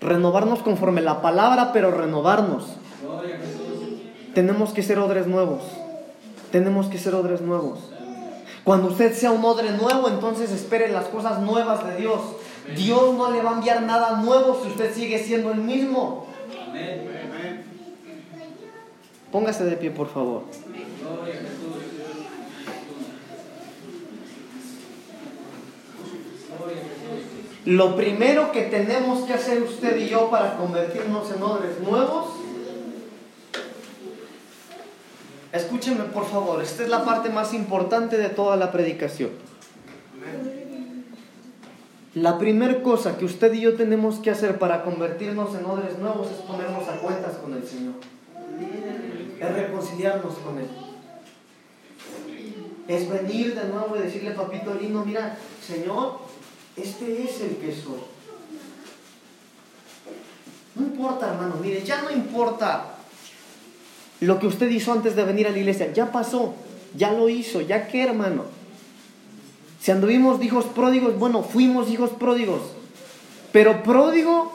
Renovarnos 0.00 0.60
conforme 0.60 1.00
la 1.00 1.22
palabra, 1.22 1.72
pero 1.72 1.90
renovarnos. 1.90 2.76
Tenemos 4.34 4.72
que 4.72 4.82
ser 4.82 4.98
odres 4.98 5.26
nuevos. 5.26 5.62
Tenemos 6.50 6.86
que 6.88 6.98
ser 6.98 7.14
odres 7.14 7.40
nuevos. 7.40 7.78
Cuando 8.64 8.88
usted 8.88 9.14
sea 9.14 9.30
un 9.30 9.44
odre 9.44 9.70
nuevo, 9.70 10.08
entonces 10.08 10.50
espere 10.50 10.88
las 10.88 11.06
cosas 11.06 11.40
nuevas 11.40 11.86
de 11.86 11.96
Dios. 11.96 12.20
Dios 12.76 13.14
no 13.14 13.30
le 13.30 13.40
va 13.40 13.50
a 13.50 13.54
enviar 13.54 13.82
nada 13.82 14.20
nuevo 14.22 14.60
si 14.60 14.68
usted 14.70 14.92
sigue 14.92 15.22
siendo 15.22 15.52
el 15.52 15.60
mismo. 15.60 16.26
Amén. 16.68 17.25
Póngase 19.32 19.64
de 19.64 19.76
pie, 19.76 19.90
por 19.90 20.08
favor. 20.08 20.42
Lo 27.66 27.96
primero 27.96 28.52
que 28.52 28.62
tenemos 28.62 29.24
que 29.24 29.34
hacer 29.34 29.60
usted 29.60 29.96
y 29.96 30.08
yo 30.08 30.30
para 30.30 30.56
convertirnos 30.56 31.28
en 31.32 31.42
odres 31.42 31.80
nuevos, 31.80 32.26
escúchenme 35.52 36.04
por 36.04 36.26
favor, 36.26 36.62
esta 36.62 36.84
es 36.84 36.88
la 36.88 37.04
parte 37.04 37.28
más 37.28 37.52
importante 37.54 38.18
de 38.18 38.28
toda 38.28 38.56
la 38.56 38.70
predicación. 38.70 39.30
La 42.14 42.38
primera 42.38 42.82
cosa 42.84 43.18
que 43.18 43.24
usted 43.24 43.52
y 43.52 43.62
yo 43.62 43.74
tenemos 43.74 44.20
que 44.20 44.30
hacer 44.30 44.60
para 44.60 44.84
convertirnos 44.84 45.54
en 45.56 45.66
odres 45.66 45.98
nuevos 45.98 46.30
es 46.30 46.38
ponernos 46.38 46.88
a 46.88 46.98
cuentas 46.98 47.34
con 47.34 47.52
el 47.52 47.66
Señor. 47.66 47.94
Es 49.40 49.52
reconciliarnos 49.54 50.34
con 50.36 50.58
Él. 50.58 50.68
Es 52.88 53.08
venir 53.08 53.54
de 53.54 53.68
nuevo 53.68 53.96
y 53.96 54.02
decirle, 54.02 54.30
papito 54.30 54.74
lindo, 54.74 55.04
mira, 55.04 55.36
Señor, 55.66 56.20
este 56.76 57.24
es 57.24 57.40
el 57.40 57.56
que 57.56 57.72
soy. 57.72 58.00
No 60.76 60.86
importa, 60.86 61.32
hermano, 61.32 61.56
mire, 61.60 61.82
ya 61.82 62.02
no 62.02 62.10
importa 62.10 62.96
lo 64.20 64.38
que 64.38 64.46
usted 64.46 64.70
hizo 64.70 64.92
antes 64.92 65.16
de 65.16 65.24
venir 65.24 65.46
a 65.46 65.50
la 65.50 65.58
iglesia, 65.58 65.92
ya 65.92 66.12
pasó, 66.12 66.54
ya 66.94 67.12
lo 67.12 67.28
hizo, 67.28 67.60
ya 67.60 67.88
qué, 67.88 68.04
hermano. 68.04 68.44
Si 69.80 69.90
anduvimos 69.90 70.42
hijos 70.42 70.66
pródigos, 70.66 71.18
bueno, 71.18 71.42
fuimos 71.42 71.90
hijos 71.90 72.10
pródigos. 72.10 72.60
Pero 73.52 73.82
pródigo 73.82 74.52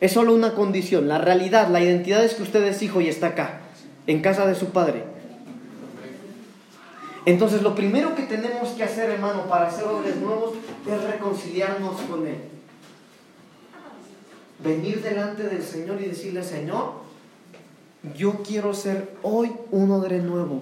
es 0.00 0.12
solo 0.12 0.34
una 0.34 0.54
condición. 0.54 1.08
La 1.08 1.18
realidad, 1.18 1.68
la 1.68 1.82
identidad 1.82 2.24
es 2.24 2.34
que 2.34 2.42
usted 2.42 2.62
es 2.64 2.82
hijo 2.82 3.00
y 3.00 3.08
está 3.08 3.28
acá, 3.28 3.60
en 4.06 4.20
casa 4.20 4.46
de 4.46 4.54
su 4.54 4.66
padre. 4.66 5.04
Entonces, 7.26 7.62
lo 7.62 7.74
primero 7.74 8.14
que 8.14 8.24
tenemos 8.24 8.70
que 8.70 8.84
hacer, 8.84 9.10
hermano, 9.10 9.46
para 9.48 9.70
ser 9.70 9.84
hombres 9.84 10.16
nuevos 10.16 10.54
es 10.86 11.04
reconciliarnos 11.04 12.00
con 12.02 12.26
Él. 12.26 12.36
Venir 14.62 15.02
delante 15.02 15.44
del 15.44 15.62
Señor 15.62 16.00
y 16.00 16.06
decirle, 16.06 16.42
Señor, 16.42 16.92
yo 18.16 18.42
quiero 18.46 18.74
ser 18.74 19.14
hoy 19.22 19.52
un 19.70 19.90
odre 19.90 20.18
nuevo. 20.18 20.60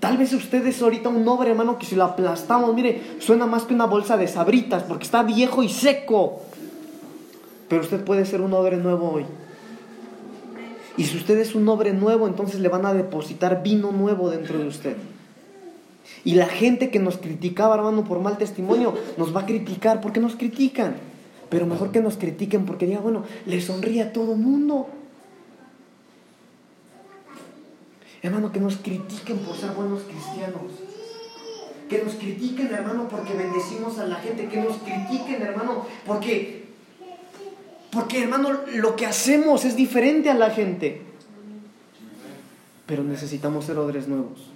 Tal 0.00 0.16
vez 0.16 0.32
usted 0.32 0.64
es 0.66 0.80
ahorita 0.82 1.08
un 1.08 1.26
odre, 1.26 1.50
hermano, 1.50 1.78
que 1.78 1.86
si 1.86 1.94
lo 1.94 2.04
aplastamos, 2.04 2.74
mire, 2.74 3.16
suena 3.20 3.46
más 3.46 3.64
que 3.64 3.74
una 3.74 3.86
bolsa 3.86 4.16
de 4.16 4.28
sabritas, 4.28 4.82
porque 4.84 5.04
está 5.04 5.22
viejo 5.22 5.62
y 5.62 5.68
seco. 5.68 6.42
Pero 7.68 7.82
usted 7.82 8.04
puede 8.04 8.24
ser 8.24 8.40
un 8.40 8.52
odre 8.52 8.76
nuevo 8.76 9.10
hoy. 9.10 9.26
Y 10.98 11.04
si 11.04 11.16
usted 11.16 11.38
es 11.38 11.54
un 11.54 11.66
hombre 11.68 11.94
nuevo, 11.94 12.26
entonces 12.26 12.60
le 12.60 12.68
van 12.68 12.84
a 12.84 12.92
depositar 12.92 13.62
vino 13.62 13.92
nuevo 13.92 14.28
dentro 14.28 14.58
de 14.58 14.66
usted. 14.66 14.96
Y 16.24 16.34
la 16.34 16.46
gente 16.46 16.90
que 16.90 16.98
nos 16.98 17.18
criticaba, 17.18 17.76
hermano, 17.76 18.04
por 18.04 18.20
mal 18.20 18.36
testimonio, 18.36 18.94
nos 19.16 19.34
va 19.34 19.42
a 19.42 19.46
criticar. 19.46 20.00
¿Por 20.00 20.12
qué 20.12 20.20
nos 20.20 20.34
critican? 20.34 20.96
Pero 21.48 21.66
mejor 21.66 21.92
que 21.92 22.00
nos 22.00 22.16
critiquen 22.16 22.66
porque 22.66 22.86
diga, 22.86 23.00
bueno, 23.00 23.22
le 23.46 23.60
sonríe 23.60 24.02
a 24.02 24.12
todo 24.12 24.34
mundo. 24.34 24.88
Hermano, 28.20 28.50
que 28.50 28.60
nos 28.60 28.76
critiquen 28.76 29.38
por 29.38 29.56
ser 29.56 29.70
buenos 29.70 30.02
cristianos. 30.02 30.72
Que 31.88 32.02
nos 32.02 32.14
critiquen, 32.14 32.74
hermano, 32.74 33.08
porque 33.08 33.34
bendecimos 33.34 33.98
a 33.98 34.06
la 34.06 34.16
gente. 34.16 34.48
Que 34.48 34.60
nos 34.60 34.76
critiquen, 34.78 35.40
hermano, 35.40 35.86
porque, 36.04 36.67
porque, 37.92 38.22
hermano, 38.22 38.50
lo 38.74 38.96
que 38.96 39.06
hacemos 39.06 39.64
es 39.64 39.76
diferente 39.76 40.30
a 40.30 40.34
la 40.34 40.50
gente. 40.50 41.02
Pero 42.86 43.02
necesitamos 43.02 43.64
ser 43.64 43.78
odres 43.78 44.08
nuevos. 44.08 44.50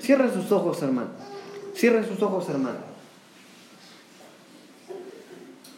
Cierre 0.00 0.32
sus 0.32 0.50
ojos, 0.52 0.82
hermano. 0.82 1.10
Cierre 1.74 2.06
sus 2.06 2.22
ojos, 2.22 2.48
hermano. 2.48 2.78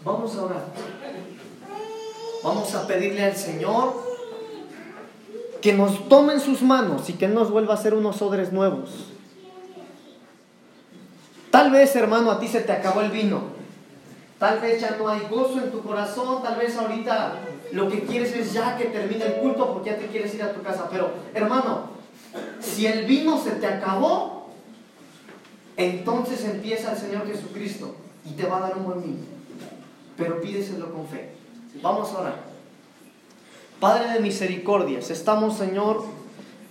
Vamos 0.04 0.36
a 0.36 0.42
orar. 0.42 0.64
Vamos 2.42 2.74
a 2.74 2.86
pedirle 2.86 3.24
al 3.24 3.36
Señor 3.36 3.94
que 5.60 5.72
nos 5.72 6.08
tome 6.08 6.34
en 6.34 6.40
sus 6.40 6.62
manos 6.62 7.10
y 7.10 7.14
que 7.14 7.26
nos 7.26 7.50
vuelva 7.50 7.74
a 7.74 7.76
ser 7.76 7.94
unos 7.94 8.22
odres 8.22 8.52
nuevos. 8.52 8.90
Tal 11.50 11.72
vez, 11.72 11.96
hermano, 11.96 12.30
a 12.30 12.38
ti 12.38 12.46
se 12.46 12.60
te 12.60 12.70
acabó 12.70 13.00
el 13.00 13.10
vino. 13.10 13.57
Tal 14.38 14.60
vez 14.60 14.80
ya 14.80 14.96
no 14.96 15.08
hay 15.08 15.26
gozo 15.28 15.58
en 15.58 15.70
tu 15.70 15.82
corazón. 15.82 16.42
Tal 16.42 16.56
vez 16.56 16.76
ahorita 16.76 17.40
lo 17.72 17.88
que 17.88 18.02
quieres 18.04 18.34
es 18.34 18.52
ya 18.52 18.76
que 18.76 18.86
termine 18.86 19.24
el 19.24 19.34
culto 19.34 19.72
porque 19.72 19.90
ya 19.90 19.96
te 19.96 20.06
quieres 20.06 20.34
ir 20.34 20.42
a 20.42 20.52
tu 20.52 20.62
casa. 20.62 20.88
Pero, 20.90 21.10
hermano, 21.34 21.90
si 22.60 22.86
el 22.86 23.04
vino 23.06 23.42
se 23.42 23.52
te 23.52 23.66
acabó, 23.66 24.50
entonces 25.76 26.44
empieza 26.44 26.92
el 26.92 26.98
Señor 26.98 27.26
Jesucristo 27.26 27.94
y 28.24 28.32
te 28.32 28.46
va 28.46 28.58
a 28.58 28.60
dar 28.60 28.76
un 28.76 28.84
buen 28.84 29.02
vino. 29.02 29.18
Pero 30.16 30.40
pídeselo 30.40 30.92
con 30.92 31.06
fe. 31.06 31.30
Vamos 31.82 32.12
a 32.12 32.18
orar. 32.18 32.48
Padre 33.80 34.12
de 34.12 34.20
misericordias, 34.20 35.10
estamos, 35.10 35.56
Señor, 35.56 36.04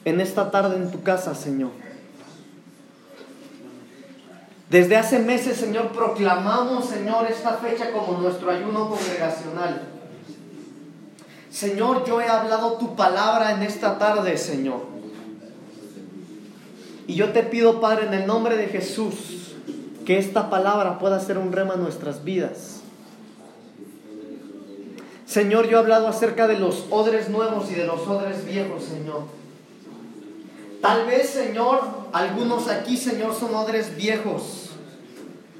en 0.03 0.19
esta 0.19 0.51
tarde 0.51 0.75
en 0.75 0.91
tu 0.91 1.03
casa, 1.03 1.35
Señor. 1.35 1.71
Desde 4.69 4.97
hace 4.97 5.19
meses, 5.19 5.57
Señor, 5.57 5.93
proclamamos, 5.93 6.85
Señor, 6.85 7.25
esta 7.27 7.53
fecha 7.53 7.91
como 7.91 8.19
nuestro 8.19 8.51
ayuno 8.51 8.89
congregacional. 8.89 9.81
Señor, 11.49 12.05
yo 12.05 12.19
he 12.19 12.27
hablado 12.27 12.73
tu 12.73 12.95
palabra 12.95 13.51
en 13.51 13.63
esta 13.63 13.97
tarde, 13.97 14.37
Señor. 14.37 14.81
Y 17.07 17.15
yo 17.15 17.31
te 17.31 17.43
pido, 17.43 17.79
Padre, 17.79 18.07
en 18.07 18.13
el 18.13 18.27
nombre 18.27 18.57
de 18.57 18.67
Jesús, 18.67 19.55
que 20.05 20.17
esta 20.17 20.49
palabra 20.49 20.99
pueda 20.99 21.19
ser 21.21 21.37
un 21.37 21.53
rema 21.53 21.75
en 21.75 21.81
nuestras 21.81 22.25
vidas. 22.25 22.81
Señor, 25.25 25.69
yo 25.69 25.77
he 25.77 25.79
hablado 25.79 26.07
acerca 26.07 26.47
de 26.47 26.59
los 26.59 26.85
odres 26.89 27.29
nuevos 27.29 27.71
y 27.71 27.75
de 27.75 27.85
los 27.85 28.05
odres 28.05 28.45
viejos, 28.45 28.83
Señor. 28.83 29.36
Tal 30.81 31.05
vez, 31.05 31.29
Señor, 31.29 31.81
algunos 32.13 32.67
aquí, 32.67 32.97
Señor, 32.97 33.33
son 33.33 33.55
odres 33.55 33.95
viejos. 33.95 34.69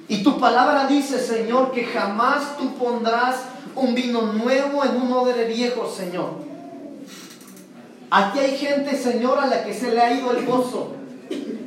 Y 0.08 0.24
tu 0.24 0.40
palabra 0.40 0.88
dice, 0.88 1.20
Señor, 1.20 1.72
que 1.72 1.86
jamás 1.86 2.58
tú 2.58 2.76
pondrás 2.76 3.38
un 3.76 3.94
vino 3.94 4.22
nuevo 4.34 4.84
en 4.86 5.02
un 5.02 5.12
odre 5.12 5.46
viejo, 5.46 5.90
Señor. 5.90 6.46
Aquí 8.10 8.40
hay 8.40 8.58
gente, 8.58 8.96
Señor, 8.96 9.40
a 9.40 9.48
la 9.48 9.64
que 9.66 9.74
se 9.74 9.92
le 9.92 10.02
ha 10.02 10.14
ido 10.14 10.32
el 10.32 10.46
gozo. 10.46 10.94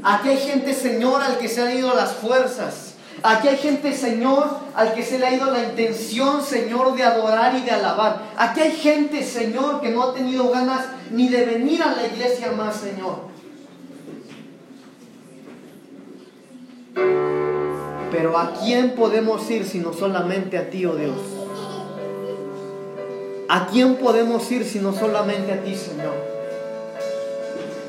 Aquí 0.02 0.30
hay 0.30 0.38
gente, 0.38 0.72
Señor, 0.72 1.22
al 1.22 1.36
que 1.36 1.48
se 1.48 1.60
han 1.60 1.76
ido 1.76 1.94
las 1.94 2.12
fuerzas. 2.12 2.94
Aquí 3.22 3.48
hay 3.48 3.58
gente, 3.58 3.94
Señor, 3.94 4.48
al 4.74 4.94
que 4.94 5.04
se 5.04 5.18
le 5.18 5.26
ha 5.26 5.34
ido 5.34 5.50
la 5.50 5.62
intención, 5.62 6.42
Señor, 6.42 6.96
de 6.96 7.02
adorar 7.02 7.54
y 7.54 7.60
de 7.60 7.70
alabar. 7.70 8.30
Aquí 8.38 8.60
hay 8.60 8.72
gente, 8.72 9.22
Señor, 9.22 9.82
que 9.82 9.90
no 9.90 10.04
ha 10.04 10.14
tenido 10.14 10.48
ganas 10.48 10.86
ni 11.10 11.28
de 11.28 11.44
venir 11.44 11.82
a 11.82 11.94
la 11.94 12.06
iglesia 12.06 12.52
más, 12.52 12.76
Señor. 12.76 13.29
Pero 16.94 18.38
¿a 18.38 18.54
quién 18.54 18.94
podemos 18.94 19.48
ir 19.50 19.64
sino 19.64 19.92
solamente 19.92 20.58
a 20.58 20.70
ti, 20.70 20.84
oh 20.86 20.94
Dios? 20.94 21.16
¿A 23.48 23.66
quién 23.66 23.96
podemos 23.96 24.50
ir 24.52 24.64
sino 24.64 24.92
solamente 24.92 25.52
a 25.52 25.62
ti, 25.62 25.74
Señor? 25.74 26.14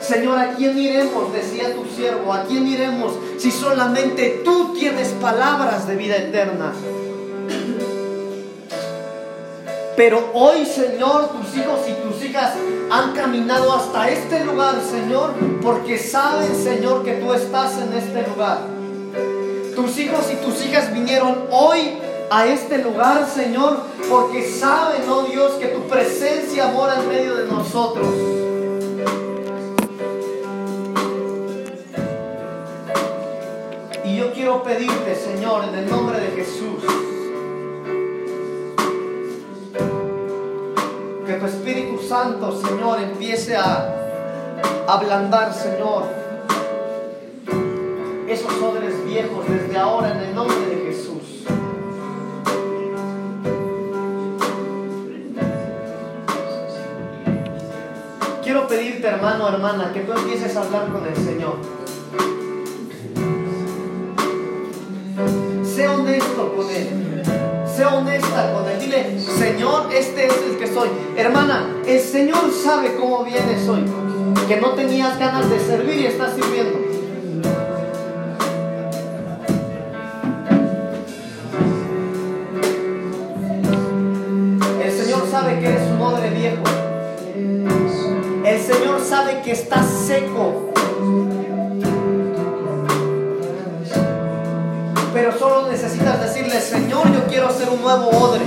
Señor, 0.02 0.38
¿a 0.40 0.54
quién 0.56 0.78
iremos? 0.78 1.32
Decía 1.32 1.76
tu 1.76 1.86
siervo, 1.86 2.34
¿a 2.34 2.44
quién 2.46 2.68
iremos 2.68 3.14
si 3.38 3.52
solamente 3.52 4.42
tú 4.44 4.74
tienes 4.74 5.10
palabras 5.22 5.88
de 5.88 5.96
vida 5.96 6.18
eterna? 6.18 6.74
Pero 9.96 10.32
hoy, 10.34 10.66
Señor, 10.66 11.30
tus 11.30 11.56
hijos 11.56 11.82
y 11.88 11.94
tus 12.02 12.26
hijas 12.26 12.54
han 12.90 13.14
caminado 13.14 13.72
hasta 13.74 14.10
este 14.10 14.44
lugar, 14.46 14.82
Señor, 14.82 15.34
porque 15.62 16.00
saben, 16.00 16.56
Señor, 16.56 17.04
que 17.04 17.14
tú 17.14 17.34
estás 17.34 17.78
en 17.78 17.94
este 17.94 18.28
lugar. 18.28 18.81
Tus 19.76 19.98
hijos 19.98 20.30
y 20.32 20.36
tus 20.46 20.66
hijas 20.66 20.94
vinieron 20.94 21.46
hoy 21.50 21.98
a 22.30 22.46
este 22.46 22.78
lugar, 22.80 23.26
Señor, 23.28 23.80
porque 24.10 24.50
saben, 24.50 25.02
oh 25.10 25.24
Dios, 25.24 25.54
que 25.54 25.68
tu 25.68 25.88
presencia 25.88 26.68
mora 26.68 26.96
en 27.02 27.08
medio 27.08 27.36
de 27.36 27.48
nosotros. 27.48 28.08
Y 34.04 34.18
yo 34.18 34.34
quiero 34.34 34.62
pedirte, 34.64 35.16
Señor, 35.16 35.64
en 35.66 35.76
el 35.76 35.90
nombre 35.90 36.20
de 36.20 36.28
Jesús, 36.32 36.84
que 41.26 41.34
tu 41.34 41.46
Espíritu 41.46 42.02
Santo, 42.02 42.62
Señor, 42.62 43.02
empiece 43.02 43.56
a 43.56 43.96
ablandar, 44.88 45.54
Señor, 45.54 46.21
esos 48.32 48.54
odres 48.62 48.94
viejos 49.06 49.46
desde 49.50 49.78
ahora 49.78 50.14
en 50.14 50.30
el 50.30 50.36
nombre 50.36 50.56
de 50.70 50.86
Jesús. 50.86 51.44
Quiero 58.42 58.68
pedirte, 58.70 59.06
hermano, 59.08 59.50
hermana, 59.50 59.92
que 59.94 60.02
tú 60.02 60.14
empieces 60.14 60.56
a 60.56 60.62
hablar 60.62 60.88
con 60.94 61.06
el 61.06 61.16
Señor. 61.16 61.58
Sé 65.66 65.88
honesto 65.90 66.56
con 66.56 66.70
Él. 66.70 67.24
Sé 67.76 67.86
honesta 67.86 68.54
con 68.54 68.70
Él. 68.70 68.80
Dile, 68.80 69.20
Señor, 69.20 69.94
este 69.94 70.28
es 70.28 70.38
el 70.50 70.58
que 70.58 70.68
soy. 70.68 70.88
Hermana, 71.18 71.68
el 71.86 72.00
Señor 72.00 72.50
sabe 72.52 72.96
cómo 72.96 73.26
vienes 73.26 73.68
hoy. 73.68 73.84
Que 74.48 74.56
no 74.56 74.70
tenías 74.70 75.20
ganas 75.20 75.50
de 75.50 75.60
servir 75.60 75.96
y 75.96 76.06
estás 76.06 76.34
sirviendo. 76.36 76.81
Señor 88.72 89.02
sabe 89.02 89.42
que 89.42 89.52
estás 89.52 89.86
seco. 90.08 90.72
Pero 95.14 95.38
solo 95.38 95.70
necesitas 95.70 96.22
decirle, 96.22 96.62
Señor, 96.62 97.12
yo 97.12 97.26
quiero 97.28 97.50
hacer 97.50 97.68
un 97.70 97.82
nuevo 97.82 98.08
odre. 98.10 98.46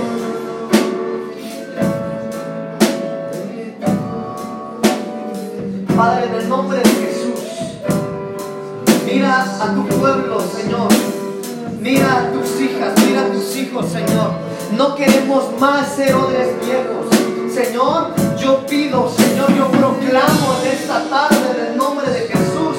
Padre, 5.95 6.25
en 6.25 6.35
el 6.35 6.49
nombre 6.49 6.79
de 6.79 6.89
Jesús, 6.89 7.39
mira 9.05 9.43
a 9.43 9.73
tu 9.75 9.85
pueblo, 9.87 10.39
Señor. 10.41 10.87
Mira 11.79 12.17
a 12.17 12.31
tus 12.31 12.59
hijas, 12.61 12.93
mira 13.05 13.21
a 13.21 13.31
tus 13.31 13.55
hijos, 13.55 13.85
Señor. 13.91 14.31
No 14.75 14.95
queremos 14.95 15.43
más 15.59 15.87
ser 15.95 16.15
odres 16.15 16.49
viejos. 16.65 17.53
Señor, 17.53 18.24
yo 18.45 18.63
pido, 18.67 19.09
Señor, 19.09 19.51
yo 19.55 19.71
proclamo 19.71 20.55
en 20.61 20.71
esta 20.71 21.03
tarde, 21.09 21.35
en 21.57 21.65
el 21.65 21.77
nombre 21.77 22.07
de 22.11 22.27
Jesús, 22.27 22.77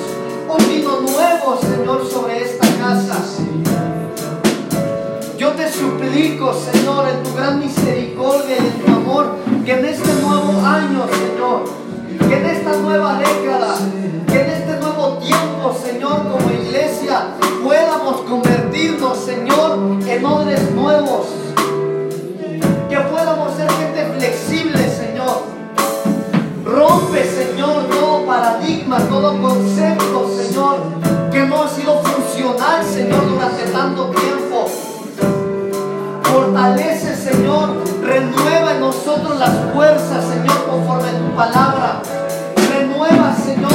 un 0.49 0.69
vino 0.69 1.01
nuevo, 1.01 1.59
Señor, 1.61 2.09
sobre 2.09 2.45
esta 2.45 2.69
casa. 2.79 3.17
Yo 5.37 5.51
te 5.55 5.73
suplico, 5.73 6.55
Señor, 6.55 7.09
en 7.09 7.21
tu 7.25 7.35
gran 7.35 7.59
misericordia 7.59 8.57
y 8.59 8.65
en 8.65 8.81
tu 8.81 8.93
amor, 8.93 9.35
que 9.65 9.73
en 9.73 9.85
este 9.87 10.13
nuevo 10.23 10.65
año, 10.65 11.05
Señor, 11.09 11.65
que 12.29 12.37
en 12.37 12.47
esta 12.47 12.73
nueva 12.77 13.19
década, 13.19 13.77
que 14.29 14.41
en 14.41 14.51
este 14.51 14.79
nuevo 14.79 15.19
tiempo, 15.19 15.77
Señor, 15.85 16.29
como 16.31 16.49
iglesia, 16.49 17.35
podamos 17.65 18.21
convertirnos, 18.21 19.19
Señor, 19.19 19.99
en 20.07 20.25
odres 20.25 20.71
nuevos. 20.71 21.27
Que 22.89 22.97
podamos 23.01 23.53
ser 23.57 23.69
gente 23.69 24.07
flexible, 24.17 24.56
Señor. 26.67 27.67
concepto, 29.41 30.31
Señor, 30.37 30.77
que 31.31 31.41
no 31.47 31.63
ha 31.63 31.69
sido 31.69 32.03
funcional, 32.03 32.85
Señor, 32.85 33.29
durante 33.29 33.65
tanto 33.65 34.11
tiempo. 34.11 34.69
Fortalece, 36.23 37.15
Señor, 37.17 37.71
renueva 38.03 38.73
en 38.75 38.81
nosotros 38.81 39.39
las 39.39 39.73
fuerzas, 39.73 40.25
Señor, 40.25 40.67
conforme 40.69 41.09
a 41.09 41.19
tu 41.19 41.37
palabra. 41.37 42.03
Renueva, 42.71 43.35
Señor, 43.35 43.73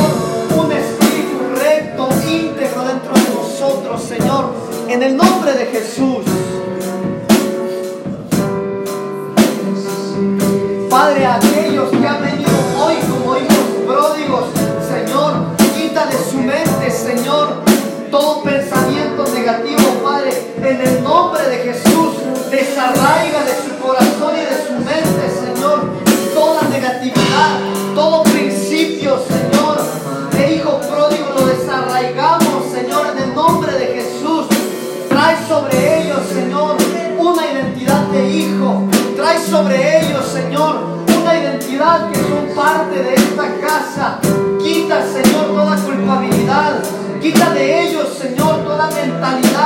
un 0.64 0.72
espíritu 0.72 1.40
recto, 1.56 2.10
íntegro 2.28 2.84
dentro 2.84 3.14
de 3.14 3.30
nosotros, 3.34 4.04
Señor, 4.04 4.54
en 4.88 5.04
el 5.04 5.18
nombre 5.18 5.54
de 5.54 5.66
Jesús. 5.68 6.26
Padre, 10.90 11.26
desarraiga 22.52 23.46
de 23.46 23.56
su 23.64 23.78
corazón 23.82 24.34
y 24.36 24.42
de 24.42 24.68
su 24.68 24.74
mente, 24.74 25.56
Señor, 25.56 25.90
toda 26.34 26.64
negatividad, 26.64 27.60
todo 27.96 28.24
principio, 28.24 29.18
Señor, 29.26 29.78
de 30.34 30.56
hijo 30.56 30.80
pródigo, 30.82 31.30
lo 31.34 31.46
desarraigamos, 31.46 32.72
Señor, 32.74 33.08
en 33.16 33.24
el 33.24 33.34
nombre 33.34 33.72
de 33.72 33.86
Jesús. 33.86 34.48
Trae 35.08 35.38
sobre 35.48 36.02
ellos, 36.04 36.20
Señor, 36.28 36.76
una 37.18 37.52
identidad 37.52 38.02
de 38.08 38.30
hijo. 38.30 38.84
Trae 39.16 39.40
sobre 39.40 40.02
ellos, 40.02 40.26
Señor, 40.26 41.06
una 41.22 41.38
identidad 41.38 42.10
que 42.12 42.20
son 42.20 42.54
parte 42.54 43.02
de 43.02 43.14
esta 43.14 43.48
casa. 43.66 44.20
Quita, 44.62 45.02
Señor, 45.06 45.48
toda 45.56 45.78
culpabilidad. 45.78 46.84
Quita 47.22 47.52
de 47.52 47.88
ellos, 47.88 48.10
Señor, 48.20 48.64
toda 48.64 48.90
mentalidad, 48.90 49.61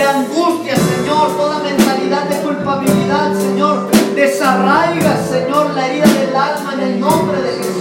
de 0.00 0.06
angustia, 0.06 0.74
Señor, 0.76 1.36
toda 1.36 1.58
mentalidad 1.58 2.24
de 2.24 2.36
culpabilidad, 2.36 3.34
Señor. 3.38 3.90
Desarraiga, 4.14 5.14
Señor, 5.28 5.74
la 5.74 5.86
herida 5.88 6.06
del 6.06 6.34
alma 6.34 6.72
en 6.72 6.80
el 6.80 7.00
nombre 7.00 7.42
de 7.42 7.58
Jesús. 7.58 7.79